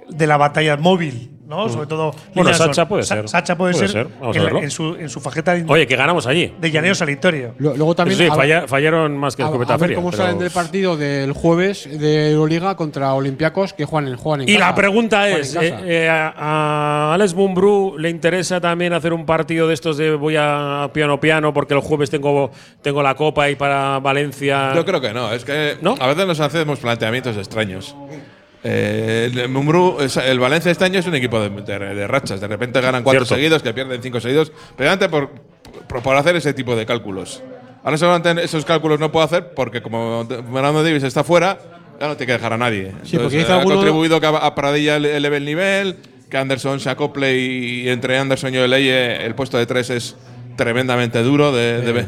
de 0.09 0.27
la 0.29 0.37
batalla 0.37 0.77
móvil, 0.77 1.33
¿no? 1.49 1.69
Sobre 1.69 1.87
todo. 1.87 2.13
Mm. 2.13 2.35
Bueno, 2.35 2.55
Sacha 2.55 2.87
puede 2.87 3.03
ser. 3.03 3.29
Sacha 3.29 3.57
puede, 3.57 3.73
Puede 3.73 3.89
ser, 3.89 4.05
ser, 4.05 4.13
vamos 4.21 4.37
a 4.37 4.39
en, 4.39 4.45
la- 4.45 4.51
verlo. 4.53 4.63
en 4.63 4.71
su, 4.71 4.95
en 4.97 5.09
su 5.09 5.21
fajeta 5.21 5.55
de, 5.55 5.65
Oye, 5.67 5.87
que 5.87 5.97
ganamos 5.97 6.27
allí. 6.27 6.53
de 6.61 6.71
llaneo 6.71 6.95
salitorio. 6.95 7.55
Lo- 7.59 7.75
Luego 7.77 7.95
también. 7.95 8.21
Eso 8.21 8.25
sí, 8.27 8.31
a- 8.31 8.37
falla- 8.37 8.69
fallaron 8.69 9.17
más 9.17 9.35
que 9.35 9.43
a, 9.43 9.47
escopeta 9.47 9.73
a 9.75 9.77
ver 9.79 9.89
feria. 9.89 9.97
cómo 9.97 10.11
pero- 10.11 10.23
salen 10.23 10.39
del 10.39 10.51
partido 10.51 10.97
del 10.97 11.33
jueves 11.33 11.89
de 11.91 12.33
Euroliga 12.33 12.77
contra 12.77 13.15
Olympiacos 13.15 13.73
que 13.73 13.85
juegan 13.87 14.11
en, 14.11 14.17
juegan 14.19 14.43
en 14.43 14.49
Y 14.51 14.55
casa. 14.55 14.67
la 14.69 14.75
pregunta 14.75 15.29
es, 15.29 15.55
eh, 15.57 15.75
eh, 15.85 16.09
a, 16.09 16.35
a 17.11 17.15
Alex 17.15 17.35
Mumbrú 17.35 17.97
le 17.99 18.11
interesa 18.11 18.61
también 18.61 18.93
hacer 18.93 19.13
un 19.15 19.25
partido 19.25 19.67
de 19.67 19.75
estos 19.75 19.97
de 19.97 20.15
voy 20.15 20.37
a 20.39 20.91
piano 20.93 21.19
piano 21.19 21.55
porque 21.55 21.73
el 21.75 21.81
jueves 21.81 22.11
tengo, 22.11 22.51
tengo 22.83 23.03
la 23.03 23.15
copa 23.15 23.49
y 23.49 23.57
para 23.57 23.99
Valencia. 24.01 24.75
Yo 24.75 24.85
creo 24.85 25.01
que 25.01 25.15
no, 25.15 25.33
es 25.33 25.45
que 25.45 25.77
a 25.99 26.07
veces 26.07 26.27
nos 26.27 26.41
hacemos 26.41 26.79
planteamientos 26.79 27.37
extraños. 27.37 27.97
Eh, 28.65 29.31
el 29.33 29.49
Mumbrú, 29.49 29.99
el 30.01 30.39
Valencia 30.41 30.71
este 30.73 30.85
año 30.85 30.99
es 30.99 31.07
un 31.07 31.15
equipo 31.15 31.41
de, 31.41 31.49
de- 31.51 31.95
de 31.95 32.07
rachas. 32.07 32.41
De 32.41 32.49
repente 32.49 32.81
ganan 32.81 33.03
cuatro 33.03 33.25
Cierto. 33.25 33.35
seguidos, 33.37 33.63
que 33.63 33.73
pierden 33.73 34.03
cinco 34.03 34.21
seguidos, 34.21 34.51
precisamente 34.77 35.09
por, 35.09 35.31
por, 35.89 36.03
por 36.03 36.17
hacer 36.17 36.35
ese 36.37 36.53
tipo 36.55 36.75
de 36.75 36.85
cálculos. 36.87 37.43
Ahora 37.85 37.97
seguramente 37.97 38.45
esos 38.45 38.65
cálculos 38.65 38.99
no 38.99 39.13
puedo 39.13 39.25
hacer 39.25 39.55
porque 39.55 39.81
como 39.81 40.27
Fernando 40.27 40.83
Davis 40.83 41.05
está 41.05 41.23
fuera, 41.23 41.59
ya 42.01 42.09
no 42.09 42.17
tiene 42.17 42.27
que 42.27 42.33
dejar 42.33 42.53
a 42.53 42.59
nadie. 42.59 42.93
Sí, 43.05 43.17
Entonces, 43.17 43.49
ha 43.49 43.63
contribuido 43.63 44.21
que 44.21 44.27
a 44.27 44.31
a 44.31 44.55
Pradilla 44.55 44.97
ele- 44.97 45.17
eleve 45.17 45.37
el 45.39 45.45
nivel, 45.45 45.97
que 46.29 46.37
Anderson 46.37 46.81
se 46.81 46.91
acople 46.91 47.37
y, 47.39 47.89
entre 47.89 48.19
Anderson 48.19 48.53
y 48.55 48.59
Oleye 48.59 49.25
el 49.25 49.35
puesto 49.35 49.57
de 49.57 49.67
tres 49.67 49.89
es 49.91 50.17
tremendamente 50.57 51.23
duro 51.23 51.53
de, 51.53 51.81
de- 51.81 52.07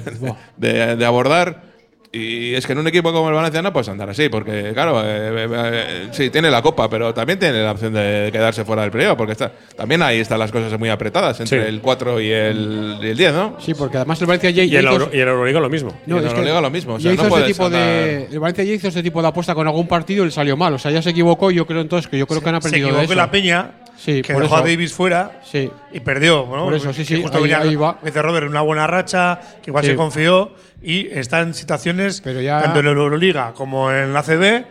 de- 0.57 0.97
de 0.97 1.05
abordar. 1.07 1.70
Y 2.13 2.55
es 2.57 2.67
que 2.67 2.73
en 2.73 2.81
un 2.81 2.89
equipo 2.89 3.13
como 3.13 3.29
el 3.29 3.35
Valencia 3.37 3.63
no 3.63 3.73
puedes 3.73 3.89
andar 3.89 4.11
así, 4.11 4.29
porque 4.29 4.73
claro, 4.75 5.01
eh, 5.05 5.07
eh, 5.45 5.49
eh, 5.53 6.09
sí, 6.11 6.29
tiene 6.31 6.51
la 6.51 6.61
copa, 6.61 6.91
pero 6.91 7.15
también 7.15 7.39
tiene 7.39 7.63
la 7.63 7.71
opción 7.71 7.93
de 7.93 8.31
quedarse 8.33 8.65
fuera 8.65 8.83
del 8.83 8.91
playoff, 8.91 9.17
porque 9.17 9.31
está, 9.31 9.53
también 9.77 10.03
ahí 10.03 10.19
están 10.19 10.41
las 10.41 10.51
cosas 10.51 10.77
muy 10.77 10.89
apretadas 10.89 11.39
entre 11.39 11.63
Sí. 11.63 11.69
el 11.69 11.81
4 11.81 12.21
y 12.21 12.33
el, 12.33 12.99
y 13.01 13.07
el 13.11 13.17
10, 13.17 13.33
¿no? 13.33 13.57
Sí, 13.61 13.75
porque 13.75 13.99
además 13.99 14.21
el 14.23 14.27
Valencia 14.27 14.51
ya, 14.51 14.65
y, 14.65 14.75
el 14.75 14.87
Euro- 14.89 15.09
y 15.13 15.21
el 15.21 15.29
Euroliga 15.29 15.61
lo 15.61 15.71
mismo. 15.71 15.97
Y 16.05 16.11
en 16.11 16.17
Euroliga 16.27 16.61
lo 16.61 16.71
mismo, 16.71 16.95
o 16.95 16.99
sea, 16.99 17.11
ya 17.11 17.15
hizo 17.15 17.23
no 17.23 17.29
este 17.29 17.39
puedes 17.43 17.57
tipo 17.57 17.71
de, 17.71 18.25
el 18.25 18.41
Valencia 18.41 18.65
ya 18.65 18.73
hizo 18.73 18.89
este 18.89 19.05
tipo 19.05 19.23
de 19.23 19.29
apuesta 19.29 19.55
con 19.55 19.69
algún 19.69 19.87
partido 19.87 20.25
y 20.25 20.27
le 20.27 20.33
salió 20.33 20.57
mal. 20.57 20.75
O 20.75 20.79
sea, 20.81 20.91
ya 20.91 21.03
se 21.03 21.11
equivocó. 21.11 21.53
y 21.53 21.55
Yo 21.55 21.67
creo 21.67 21.81
entonces 21.81 22.11
que 22.11 22.19
yo 22.19 22.27
creo 22.27 22.41
que 22.41 22.49
han 22.49 22.55
se 22.61 22.69
aprendido 22.69 22.89
de 22.89 22.93
equivocó 23.05 23.13
eso. 23.13 23.21
la 23.21 23.31
Peña, 23.31 23.71
Sí, 23.97 24.23
que 24.23 24.33
por 24.33 24.43
dejó 24.43 24.57
eso. 24.57 24.65
a 24.65 24.67
Davis 24.69 24.93
fuera 24.95 25.41
Sí. 25.45 25.71
y 25.93 26.01
perdió. 26.01 26.45
¿no? 26.51 26.65
Por 26.65 26.75
eso, 26.75 26.93
sí, 26.93 27.05
sí, 27.05 27.23
justo 27.23 27.37
ahí- 27.37 27.43
venía, 27.45 27.61
ahí 27.61 27.77
va. 27.77 27.99
Dice 28.03 28.21
Robert, 28.21 28.49
una 28.49 28.63
buena 28.63 28.87
racha, 28.89 29.39
que 29.63 29.71
igual 29.71 29.85
Sí. 29.85 29.91
se 29.91 29.97
confió 29.97 30.51
y 30.83 31.07
está 31.11 31.41
en 31.41 31.55
situaciones, 31.55 32.23
ya- 32.23 32.63
tanto 32.63 32.79
en 32.81 32.85
la 32.87 32.91
Euroliga 32.93 33.53
como 33.55 33.93
en 33.93 34.13
la 34.13 34.23
CB, 34.23 34.65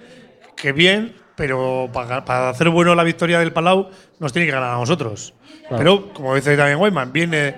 que 0.55 0.71
bien, 0.71 1.15
pero 1.35 1.89
para, 1.93 2.25
para 2.25 2.49
hacer 2.49 2.69
bueno 2.69 2.95
la 2.95 3.03
victoria 3.03 3.39
del 3.39 3.53
Palau 3.53 3.89
nos 4.19 4.33
tiene 4.33 4.45
que 4.45 4.51
ganar 4.51 4.71
a 4.71 4.77
nosotros. 4.77 5.33
Claro. 5.67 5.77
Pero, 5.77 6.13
como 6.13 6.35
dice 6.35 6.57
también 6.57 6.79
Weyman, 6.79 7.13
viene, 7.13 7.55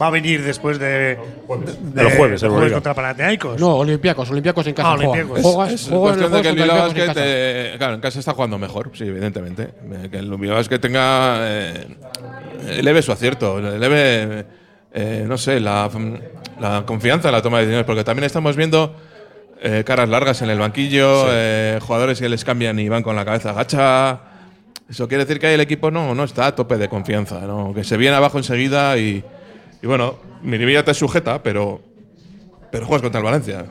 va 0.00 0.08
a 0.08 0.10
venir 0.10 0.42
después 0.42 0.78
de, 0.78 1.16
de- 1.18 2.02
El 2.02 2.16
jueves, 2.16 2.42
el 2.42 2.50
Euroliga. 2.50 2.74
contra 2.76 2.94
Panathinaikos. 2.94 3.58
No, 3.60 3.76
Olympiacos, 3.76 4.30
Olympiacos 4.30 4.66
en 4.66 4.74
casa. 4.74 4.92
Ah, 4.92 4.96
juega. 4.96 5.10
Olympiacos. 5.12 5.42
Juegas- 5.42 5.72
Es 5.72 5.88
juegas 5.88 6.16
cuestión 6.18 6.32
de 6.32 6.42
que 6.42 6.48
el 6.48 6.54
juegos 6.54 6.54
Bilbao 6.54 6.86
contra 6.86 7.04
Basket, 7.04 7.20
Olympiacos 7.20 7.22
en 7.22 7.74
eh, 7.74 7.78
claro, 7.78 7.94
en 7.94 8.00
casa 8.00 8.18
está 8.20 8.32
jugando 8.34 8.58
mejor, 8.58 8.90
sí, 8.94 9.04
evidentemente. 9.04 9.62
Eh, 9.62 10.08
Que 10.10 10.18
el 10.18 10.30
Bilbao 10.36 10.56
Basket 10.56 10.78
tenga. 10.78 11.36
Eh, 11.40 11.86
eleve 12.78 13.02
su 13.02 13.12
acierto, 13.12 13.58
eleve, 13.58 14.46
eh, 14.92 15.24
no 15.26 15.36
sé, 15.38 15.58
la, 15.58 15.90
la 16.60 16.84
confianza 16.86 17.28
en 17.28 17.34
la 17.34 17.42
toma 17.42 17.58
de 17.58 17.64
decisiones, 17.64 17.86
porque 17.86 18.04
también 18.04 18.24
estamos 18.24 18.56
viendo 18.56 18.94
eh, 19.60 19.82
caras 19.86 20.08
largas 20.08 20.42
en 20.42 20.50
el 20.50 20.58
banquillo, 20.58 21.26
eh, 21.30 21.78
jugadores 21.80 22.20
que 22.20 22.28
les 22.28 22.44
cambian 22.44 22.78
y 22.78 22.88
van 22.88 23.02
con 23.02 23.16
la 23.16 23.24
cabeza 23.24 23.50
agacha. 23.50 24.20
Eso 24.88 25.08
quiere 25.08 25.24
decir 25.24 25.40
que 25.40 25.52
el 25.54 25.60
equipo 25.60 25.90
no, 25.90 26.14
no 26.14 26.24
está 26.24 26.46
a 26.46 26.54
tope 26.54 26.76
de 26.76 26.88
confianza, 26.88 27.40
¿no? 27.40 27.72
que 27.72 27.84
se 27.84 27.96
viene 27.96 28.16
abajo 28.16 28.36
enseguida 28.38 28.98
y, 28.98 29.24
y 29.82 29.86
bueno, 29.86 30.16
Miribilla 30.42 30.84
te 30.84 30.92
sujeta, 30.92 31.42
pero, 31.42 31.80
pero 32.70 32.84
juegas 32.84 33.02
contra 33.02 33.20
el 33.20 33.24
Valencia. 33.24 33.64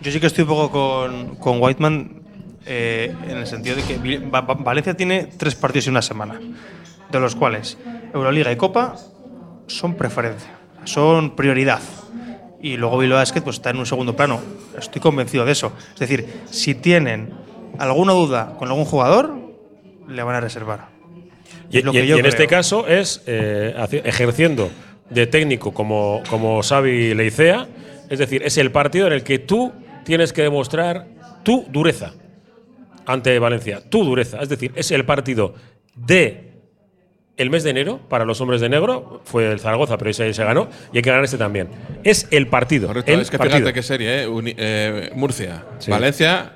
Yo 0.00 0.12
sí 0.12 0.20
que 0.20 0.26
estoy 0.26 0.42
un 0.42 0.48
poco 0.48 0.70
con, 0.70 1.36
con 1.36 1.60
Whiteman 1.60 2.22
eh, 2.66 3.14
en 3.28 3.36
el 3.36 3.46
sentido 3.46 3.76
de 3.76 3.82
que 3.82 4.20
Valencia 4.30 4.94
tiene 4.94 5.28
tres 5.36 5.54
partidos 5.54 5.88
en 5.88 5.92
una 5.92 6.02
semana, 6.02 6.40
de 7.10 7.20
los 7.20 7.34
cuales 7.34 7.76
Euroliga 8.12 8.52
y 8.52 8.56
Copa 8.56 8.96
son 9.66 9.94
preferencia, 9.96 10.50
son 10.84 11.34
prioridad. 11.34 11.80
Y 12.64 12.78
luego 12.78 12.96
Bilbao 12.96 13.18
Basket 13.18 13.42
pues, 13.42 13.56
está 13.56 13.68
en 13.68 13.76
un 13.76 13.84
segundo 13.84 14.16
plano. 14.16 14.40
Estoy 14.78 14.98
convencido 15.02 15.44
de 15.44 15.52
eso. 15.52 15.74
Es 15.92 16.00
decir, 16.00 16.26
si 16.50 16.74
tienen 16.74 17.28
alguna 17.78 18.14
duda 18.14 18.54
con 18.58 18.68
algún 18.68 18.86
jugador, 18.86 19.34
le 20.08 20.22
van 20.22 20.36
a 20.36 20.40
reservar. 20.40 20.88
Y, 21.70 21.76
Es 21.78 21.84
lo 21.84 21.90
y- 21.90 21.96
que 21.96 22.04
y 22.04 22.08
yo 22.08 22.16
en 22.16 22.24
este 22.24 22.46
caso 22.46 22.86
es 22.86 23.22
eh, 23.26 23.74
ejerciendo 24.04 24.70
de 25.10 25.26
técnico 25.26 25.74
como, 25.74 26.22
como 26.30 26.62
Xavi 26.62 27.12
Leicea, 27.14 27.68
es 28.08 28.18
decir, 28.18 28.42
es 28.42 28.56
el 28.56 28.70
partido 28.72 29.08
en 29.08 29.12
el 29.12 29.24
que 29.24 29.38
tú 29.38 29.70
tienes 30.06 30.32
que 30.32 30.40
demostrar 30.40 31.06
tu 31.42 31.66
dureza 31.70 32.14
ante 33.04 33.38
Valencia, 33.38 33.82
tu 33.90 34.04
dureza, 34.04 34.38
es 34.40 34.48
decir, 34.48 34.72
es 34.74 34.90
el 34.90 35.04
partido 35.04 35.54
de 35.94 36.53
el 37.36 37.50
mes 37.50 37.64
de 37.64 37.70
enero 37.70 38.00
para 38.08 38.24
los 38.24 38.40
hombres 38.40 38.60
de 38.60 38.68
negro, 38.68 39.20
fue 39.24 39.50
el 39.50 39.58
Zaragoza, 39.60 39.98
pero 39.98 40.10
ese 40.10 40.32
se 40.32 40.44
ganó 40.44 40.68
y 40.92 40.98
hay 40.98 41.02
que 41.02 41.10
ganar 41.10 41.24
este 41.24 41.36
también. 41.38 41.68
Es 42.04 42.28
el 42.30 42.46
partido. 42.46 42.86
Correcto, 42.88 43.12
el 43.12 43.20
es 43.20 43.30
que 43.30 43.38
partido. 43.38 43.56
fíjate 43.58 43.72
qué 43.74 43.82
serie, 43.82 44.22
¿eh? 44.22 44.28
Uni- 44.28 44.54
eh, 44.56 45.10
Murcia, 45.14 45.64
Sí. 45.78 45.90
Valencia 45.90 46.52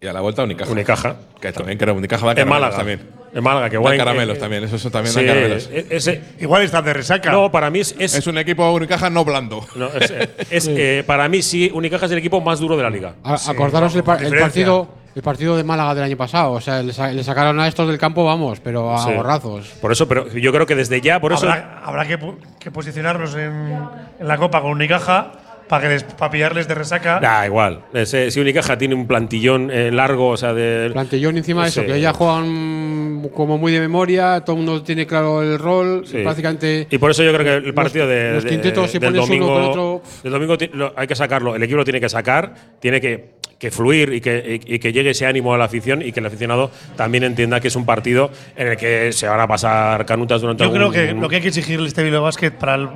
y 0.00 0.06
a 0.06 0.12
la 0.12 0.20
vuelta 0.20 0.42
Unicaja. 0.44 0.70
Unicaja. 0.72 1.16
Que 1.40 1.52
también 1.52 1.78
creo 1.78 1.94
Unicaja 1.94 2.24
da 2.26 2.32
En 2.32 2.36
caramelos 2.36 2.60
Málaga. 2.60 2.76
también. 2.76 3.16
En 3.34 3.42
Málaga, 3.44 3.68
que 3.70 3.76
guay. 3.76 3.98
caramelos 3.98 4.36
eh, 4.38 4.40
también, 4.40 4.64
eso, 4.64 4.76
eso 4.76 4.90
también 4.90 5.12
sí, 5.14 5.20
da 5.24 5.26
caramelos. 5.34 5.68
e- 5.70 5.86
ese- 5.90 6.20
Igual 6.40 6.62
está 6.62 6.80
de 6.82 6.92
resaca. 6.94 7.30
no, 7.30 7.52
para 7.52 7.70
mí 7.70 7.80
es, 7.80 7.94
es- 7.98 8.14
Es 8.14 8.26
un 8.26 8.38
equipo 8.38 8.70
Unicaja 8.72 9.10
no 9.10 9.24
blando. 9.24 9.66
no, 9.76 9.88
es, 9.92 10.12
es, 10.50 10.66
eh, 10.70 11.04
para 11.06 11.28
mí 11.28 11.42
sí, 11.42 11.70
Unicaja 11.72 12.06
es 12.06 12.12
el 12.12 12.18
equipo 12.18 12.40
más 12.40 12.58
duro 12.60 12.76
de 12.76 12.82
la 12.82 12.90
liga. 12.90 13.14
A- 13.22 13.34
acordaros 13.50 13.94
el, 13.94 13.98
el 14.00 14.04
diferencia. 14.06 14.40
partido 14.40 14.88
el 15.16 15.22
partido 15.22 15.56
de 15.56 15.64
Málaga 15.64 15.94
del 15.94 16.04
año 16.04 16.16
pasado. 16.16 16.52
O 16.52 16.60
sea, 16.60 16.82
le, 16.82 16.92
sa- 16.92 17.10
le 17.10 17.24
sacaron 17.24 17.58
a 17.58 17.66
estos 17.66 17.88
del 17.88 17.98
campo, 17.98 18.24
vamos, 18.24 18.60
pero 18.60 18.94
a 18.94 18.98
Sí. 19.02 19.12
borrazos. 19.14 19.68
Por 19.80 19.90
eso, 19.90 20.06
pero 20.06 20.28
yo 20.28 20.52
creo 20.52 20.66
que 20.66 20.76
desde 20.76 21.00
ya, 21.00 21.18
por 21.20 21.32
eso. 21.32 21.48
habrá, 21.50 21.80
habrá 21.84 22.06
que, 22.06 22.18
que 22.60 22.70
posicionarnos 22.70 23.34
en, 23.34 23.76
en 24.20 24.28
la 24.28 24.36
Copa 24.36 24.60
con 24.60 24.72
Unicaja 24.72 25.32
para 25.68 25.88
que 25.88 26.04
para 26.16 26.30
pillarles 26.30 26.68
de 26.68 26.74
resaca. 26.76 27.18
Da 27.18 27.44
igual. 27.46 27.80
Ese, 27.92 28.30
si 28.30 28.38
Unicaja 28.40 28.78
tiene 28.78 28.94
un 28.94 29.06
plantillón 29.08 29.70
eh, 29.72 29.90
largo, 29.90 30.28
o 30.28 30.36
sea, 30.36 30.52
de. 30.54 30.90
Plantillón 30.92 31.36
encima 31.38 31.62
de 31.62 31.68
eso, 31.70 31.80
Sí. 31.80 31.86
que 31.88 32.00
ya 32.00 32.12
juegan 32.12 33.28
como 33.34 33.58
muy 33.58 33.72
de 33.72 33.80
memoria, 33.80 34.42
todo 34.44 34.56
el 34.56 34.62
mundo 34.64 34.82
tiene 34.82 35.06
claro 35.06 35.42
el 35.42 35.58
rol, 35.58 36.04
Sí. 36.06 36.18
prácticamente. 36.22 36.86
Y 36.90 36.98
por 36.98 37.10
eso 37.10 37.22
yo 37.24 37.32
creo 37.32 37.44
que 37.62 37.66
el 37.68 37.74
partido 37.74 38.06
de, 38.06 38.34
los 38.34 38.44
de- 38.44 38.50
quintetos, 38.50 38.90
si 38.90 38.98
del 38.98 39.14
pones 39.14 39.28
uno 39.30 39.46
domingo, 39.46 39.54
con 39.54 39.64
otro, 39.64 40.02
del 40.22 40.32
domingo 40.32 40.56
lo- 40.74 40.92
hay 40.94 41.06
que 41.06 41.16
sacarlo. 41.16 41.56
El 41.56 41.62
equipo 41.62 41.78
lo 41.78 41.84
tiene 41.84 42.00
que 42.00 42.08
sacar, 42.08 42.54
tiene 42.78 43.00
que, 43.00 43.34
que 43.58 43.70
fluir 43.70 44.12
y 44.12 44.20
que, 44.20 44.60
y- 44.66 44.74
y 44.74 44.78
que 44.78 44.92
llegue 44.92 45.10
ese 45.10 45.26
ánimo 45.26 45.54
a 45.54 45.58
la 45.58 45.64
afición 45.64 46.02
y 46.02 46.12
que 46.12 46.20
el 46.20 46.26
aficionado 46.26 46.70
también 46.96 47.24
entienda 47.24 47.58
que 47.60 47.68
es 47.68 47.76
un 47.76 47.86
partido 47.86 48.30
en 48.54 48.68
el 48.68 48.76
que 48.76 49.12
se 49.12 49.26
van 49.28 49.40
a 49.40 49.48
pasar 49.48 50.04
canutas 50.04 50.40
durante 50.42 50.64
Yo 50.64 50.70
creo 50.70 50.82
algún- 50.88 50.94
que 50.94 51.12
lo 51.14 51.28
que 51.28 51.36
hay 51.36 51.42
que 51.42 51.48
exigirle 51.48 51.86
a 51.86 51.88
este 51.88 52.02
Bilbao 52.02 52.22
Basket 52.22 52.50
para 52.52 52.74
el 52.74 52.88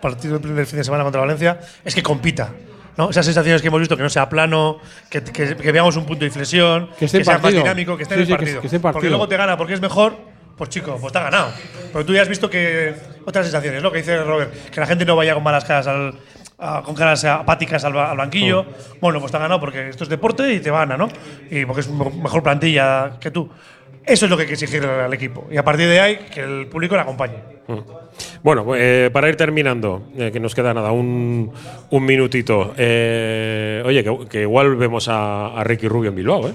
partido 0.00 0.38
del 0.38 0.66
fin 0.66 0.78
de 0.78 0.84
semana 0.84 1.02
contra 1.04 1.20
Valencia 1.20 1.58
es 1.84 1.94
que 1.94 2.02
compita. 2.02 2.52
¿no? 2.96 3.10
Esas 3.10 3.26
sensaciones 3.26 3.60
que 3.60 3.68
hemos 3.68 3.78
visto, 3.80 3.94
que 3.94 4.02
no 4.02 4.08
sea 4.08 4.26
plano, 4.26 4.78
que, 5.10 5.22
que- 5.22 5.54
que 5.54 5.70
veamos 5.70 5.96
un 5.98 6.06
punto 6.06 6.20
de 6.20 6.28
inflexión, 6.28 6.88
Que 6.98 7.04
en 7.04 7.08
sea 7.10 7.20
más 7.20 7.40
partido. 7.42 7.62
dinámico, 7.62 7.94
que 7.94 8.04
esté 8.04 8.14
Sí, 8.14 8.20
en 8.20 8.22
el 8.22 8.26
sí, 8.26 8.32
que- 8.32 8.36
partido. 8.38 8.60
que 8.62 8.66
esté 8.68 8.76
en 8.76 8.80
Porque 8.82 8.94
partido. 8.94 9.10
luego 9.10 9.28
te 9.28 9.36
gana 9.36 9.56
porque 9.58 9.74
es 9.74 9.82
mejor, 9.82 10.16
pues 10.56 10.70
chico, 10.70 10.96
pues 10.98 11.12
te 11.12 11.18
ha 11.18 11.24
ganado. 11.24 11.50
Pero 11.92 12.06
tú 12.06 12.14
ya 12.14 12.22
has 12.22 12.28
visto 12.30 12.48
que 12.48 12.94
otras 13.26 13.44
sensaciones, 13.44 13.82
lo 13.82 13.92
que 13.92 13.98
dice 13.98 14.16
Robert, 14.24 14.70
que 14.70 14.80
la 14.80 14.86
gente 14.86 15.04
no 15.04 15.14
vaya 15.14 15.34
con 15.34 15.42
malas 15.42 15.66
caras 15.66 15.86
al, 15.88 16.14
a- 16.58 16.82
con 16.82 16.94
caras 16.94 17.24
apáticas 17.24 17.84
al, 17.84 17.96
al 17.98 18.16
banquillo. 18.16 18.64
Bueno, 19.00 19.20
pues 19.20 19.30
te 19.32 19.36
ha 19.38 19.40
ganado 19.40 19.60
porque 19.60 19.88
esto 19.88 20.04
es 20.04 20.10
deporte 20.10 20.52
y 20.54 20.60
te 20.60 20.70
gana, 20.70 20.96
¿no? 20.96 21.08
Y 21.50 21.64
porque 21.64 21.80
es 21.80 21.88
mejor 21.90 22.42
plantilla 22.42 23.12
que 23.20 23.30
tú. 23.30 23.48
Eso 24.04 24.26
es 24.26 24.30
lo 24.30 24.36
que 24.36 24.42
hay 24.42 24.46
que 24.48 24.54
exigir 24.54 24.84
al 24.86 25.12
equipo. 25.12 25.48
Y 25.50 25.56
a 25.56 25.64
partir 25.64 25.88
de 25.88 25.98
ahí, 26.00 26.16
que 26.32 26.40
el 26.40 26.66
público 26.68 26.94
le 26.94 27.00
acompañe. 27.02 27.38
Mm. 27.66 27.78
Bueno, 28.42 28.64
eh, 28.76 29.10
para 29.12 29.28
ir 29.28 29.34
terminando, 29.36 30.04
eh, 30.16 30.30
que 30.32 30.38
nos 30.38 30.54
queda 30.54 30.72
nada, 30.72 30.92
un, 30.92 31.50
un 31.90 32.04
minutito. 32.04 32.72
Eh, 32.76 33.82
oye, 33.84 34.04
que, 34.04 34.16
que 34.28 34.42
igual 34.42 34.76
vemos 34.76 35.08
a, 35.08 35.48
a 35.58 35.64
Ricky 35.64 35.88
Rubio 35.88 36.10
en 36.10 36.16
Bilbao, 36.16 36.48
¿eh? 36.48 36.52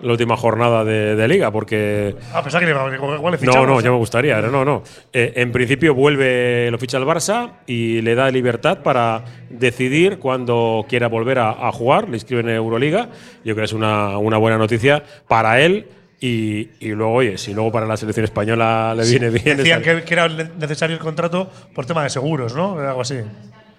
La 0.00 0.12
última 0.12 0.36
jornada 0.36 0.84
de, 0.84 1.16
de 1.16 1.28
liga, 1.28 1.50
porque 1.50 2.14
Ah, 2.32 2.42
pensaba 2.42 2.64
que 2.64 2.72
le- 2.72 2.96
igual 2.96 3.38
le 3.40 3.46
no, 3.46 3.66
no, 3.66 3.80
ya 3.80 3.90
me 3.90 3.96
gustaría. 3.96 4.40
No, 4.40 4.64
no. 4.64 4.82
Eh, 5.12 5.32
en 5.36 5.52
principio 5.52 5.94
vuelve, 5.94 6.70
lo 6.70 6.78
ficha 6.78 6.98
el 6.98 7.04
Barça 7.04 7.50
y 7.66 8.00
le 8.02 8.14
da 8.14 8.30
libertad 8.30 8.78
para 8.82 9.24
decidir 9.50 10.18
cuándo 10.18 10.86
quiera 10.88 11.08
volver 11.08 11.38
a, 11.38 11.50
a 11.68 11.72
jugar. 11.72 12.08
Le 12.08 12.16
inscriben 12.16 12.48
en 12.48 12.56
Euroliga. 12.56 13.08
Yo 13.44 13.54
creo 13.54 13.56
que 13.56 13.64
es 13.64 13.72
una, 13.72 14.18
una 14.18 14.36
buena 14.38 14.58
noticia 14.58 15.02
para 15.26 15.60
él. 15.60 15.86
Y, 16.20 16.70
y 16.80 16.88
luego, 16.88 17.12
oye, 17.12 17.38
si 17.38 17.54
luego 17.54 17.70
para 17.70 17.86
la 17.86 17.96
selección 17.96 18.24
española 18.24 18.92
le 18.96 19.04
viene 19.08 19.30
bien. 19.30 19.56
Decían 19.58 19.82
que, 19.82 20.02
que 20.02 20.14
era 20.14 20.26
necesario 20.28 20.96
el 20.96 21.00
contrato 21.00 21.48
por 21.72 21.86
tema 21.86 22.02
de 22.02 22.10
seguros, 22.10 22.56
¿no? 22.56 22.76
Algo 22.80 23.02
así. 23.02 23.18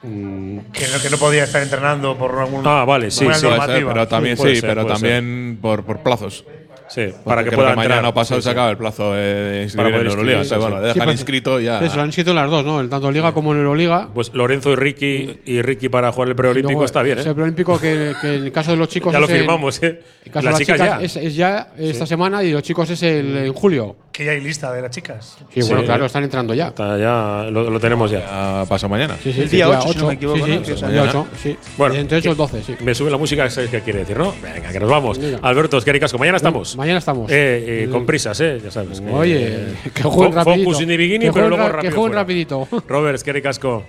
Que, 0.01 0.07
no, 0.07 1.01
que 1.01 1.09
no 1.09 1.17
podía 1.17 1.43
estar 1.43 1.61
entrenando 1.61 2.17
por 2.17 2.33
algún. 2.39 2.61
Mm. 2.61 2.67
Ah, 2.67 2.85
vale, 2.85 3.11
sí, 3.11 3.25
sí. 3.33 3.39
Ser, 3.39 3.85
pero 3.85 4.07
también 4.07 4.37
Puede 4.37 4.55
sí, 4.55 4.61
ser, 4.61 4.69
pero 4.69 4.85
también 4.85 5.57
por, 5.61 5.83
por 5.83 5.99
plazos. 5.99 6.45
Sí, 6.87 7.01
Porque 7.05 7.23
para 7.23 7.43
que 7.43 7.51
pueda 7.51 7.75
mañana 7.75 7.95
entrar. 7.97 8.11
o 8.11 8.13
pasado 8.15 8.39
Sí, 8.41 8.45
se 8.45 8.49
sí. 8.49 8.51
acaba 8.51 8.71
el 8.71 8.77
plazo 8.77 9.13
de 9.13 9.61
inscribir 9.65 9.91
poder 9.91 10.05
en 10.07 10.11
Euroliga. 10.11 10.39
inscribir, 10.39 10.45
sí, 10.59 10.65
bueno, 10.65 10.77
sí. 10.77 10.81
dejan 10.87 10.93
Sí, 10.93 10.99
pues, 11.05 11.19
inscrito 11.19 11.59
ya. 11.59 11.79
Eso, 11.85 11.95
lo 11.97 12.01
han 12.01 12.07
inscrito 12.07 12.29
en 12.31 12.35
las 12.37 12.49
dos, 12.49 12.65
¿no? 12.65 12.81
El 12.81 12.89
tanto 12.89 13.11
Liga 13.11 13.31
como 13.31 13.51
en 13.51 13.59
Euroliga. 13.59 14.09
Pues 14.11 14.33
Lorenzo 14.33 14.71
y 14.71 14.75
Ricky, 14.75 15.39
y 15.45 15.61
Ricky 15.61 15.87
para 15.89 16.11
jugar 16.11 16.29
el 16.29 16.35
preolímpico 16.35 16.83
está 16.83 17.03
bien, 17.03 17.19
¿eh? 17.19 17.21
ese 17.21 17.35
preolímpico 17.35 17.79
que, 17.79 18.13
que 18.19 18.35
en 18.37 18.45
el 18.45 18.51
caso 18.51 18.71
de 18.71 18.77
los 18.77 18.87
chicos. 18.89 19.13
Ya 19.13 19.19
lo 19.19 19.27
firmamos, 19.27 19.83
¿eh? 19.83 20.01
En 20.25 20.31
caso 20.31 20.45
Las 20.45 20.45
de 20.45 20.49
las 20.51 20.59
chicas 20.59 20.77
chicas, 20.77 20.99
ya. 20.99 21.05
Es, 21.05 21.15
es 21.17 21.35
ya 21.35 21.67
esta 21.77 22.07
semana 22.07 22.41
y 22.43 22.51
los 22.53 22.63
chicos 22.63 22.89
es 22.89 23.03
el, 23.03 23.37
en 23.37 23.53
julio. 23.53 23.95
Que 24.19 24.25
ya 24.25 24.31
hay 24.31 24.41
lista 24.41 24.73
de 24.73 24.81
las 24.81 24.91
chicas. 24.91 25.37
Sí, 25.53 25.61
bueno, 25.61 25.85
claro, 25.85 26.05
están 26.05 26.25
entrando 26.25 26.53
ya. 26.53 26.67
Está 26.67 26.97
ya 26.97 27.49
lo, 27.49 27.69
lo 27.69 27.79
tenemos 27.79 28.11
ya. 28.11 28.19
Ya 28.19 28.65
pasa 28.67 28.89
mañana. 28.89 29.15
Sí, 29.23 29.31
sí, 29.31 29.43
El 29.43 29.49
sí, 29.49 29.55
día 29.55 29.67
día 29.67 29.79
8, 29.79 29.93
si 29.93 29.97
no 29.97 30.01
me 30.01 30.07
ocho. 30.09 30.11
equivoco, 30.17 30.35
Sí, 30.45 30.51
¿no? 30.51 30.57
sí, 30.57 30.63
Que 30.65 30.71
es 30.73 30.81
el 30.81 30.91
día 30.91 31.03
8, 31.03 31.27
sí. 31.41 31.57
Bueno, 31.77 31.95
entre 31.95 32.17
8 32.17 32.27
y 32.27 32.31
el 32.31 32.37
12, 32.37 32.63
sí. 32.63 32.75
Me 32.81 32.93
sube 32.93 33.09
la 33.11 33.17
música, 33.17 33.49
¿sabes 33.49 33.69
qué 33.69 33.79
quiere 33.79 33.99
decir, 33.99 34.17
no? 34.17 34.33
Venga, 34.43 34.73
que 34.73 34.79
nos 34.81 34.89
vamos. 34.89 35.17
Venga. 35.19 35.39
Alberto, 35.41 35.77
es 35.77 35.85
que 35.85 35.97
Casco, 36.01 36.17
mañana 36.17 36.35
estamos. 36.35 36.75
Mañana 36.75 36.99
estamos. 36.99 37.31
Eh, 37.31 37.85
eh, 37.85 37.89
con 37.89 38.05
prisas, 38.05 38.37
¿eh? 38.41 38.59
Ya 38.61 38.71
sabes. 38.71 38.99
que- 38.99 39.09
Oye, 39.09 39.67
que 39.93 40.03
Fo- 40.03 40.09
jueguen 40.09 40.35
rapidito. 40.35 40.63
Focus 40.69 40.81
in 40.81 40.87
the 40.89 40.97
beginning, 40.97 41.29
Que 41.29 41.33
pero 41.33 41.47
luego 41.47 41.63
ra- 41.63 41.69
que 41.69 41.75
rápido 41.77 41.95
jueguen 41.95 42.15
rapidito. 42.17 42.67
Robert, 42.89 43.15
Esqueri 43.15 43.41
Casco. 43.41 43.69
Vale, 43.79 43.85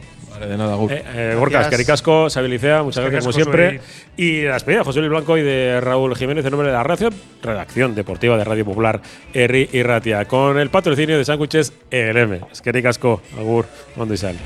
de 0.47 0.57
nada, 0.57 0.75
Gur. 0.75 0.93
Eh, 0.93 1.05
eh, 1.15 1.35
Gorka, 1.39 1.63
Esqueri 1.63 1.85
Casco, 1.85 2.29
Xavi 2.31 2.49
Licea, 2.49 2.83
muchas 2.83 3.03
gracias 3.03 3.25
como 3.25 3.33
siempre. 3.33 3.81
Y 4.17 4.43
la 4.43 4.55
despedida 4.55 4.81
de 4.81 4.85
José 4.85 5.01
Luis 5.01 5.11
Blanco 5.11 5.37
y 5.37 5.43
de 5.43 5.81
Raúl 5.81 6.17
Jiménez 6.17 6.45
en 6.45 6.51
nombre 6.51 6.69
de 6.69 6.75
la 6.75 6.83
redacción, 6.83 7.15
redacción 7.43 7.95
deportiva 7.95 8.37
de 8.37 8.45
Radio 8.45 8.65
Popular, 8.65 9.01
Herri 9.35 9.69
y 9.73 9.83
Ratia, 9.83 10.25
con 10.25 10.59
el 10.59 10.71
patrocinio 10.71 11.19
de 11.19 11.25
sándwiches 11.25 11.73
El 11.91 12.17
M. 12.17 12.41
Esqueri 12.51 12.83
Casco, 12.83 13.23
Agur, 13.39 13.67
Ondo 13.97 14.15
y 14.15 14.17
Sal. 14.17 14.37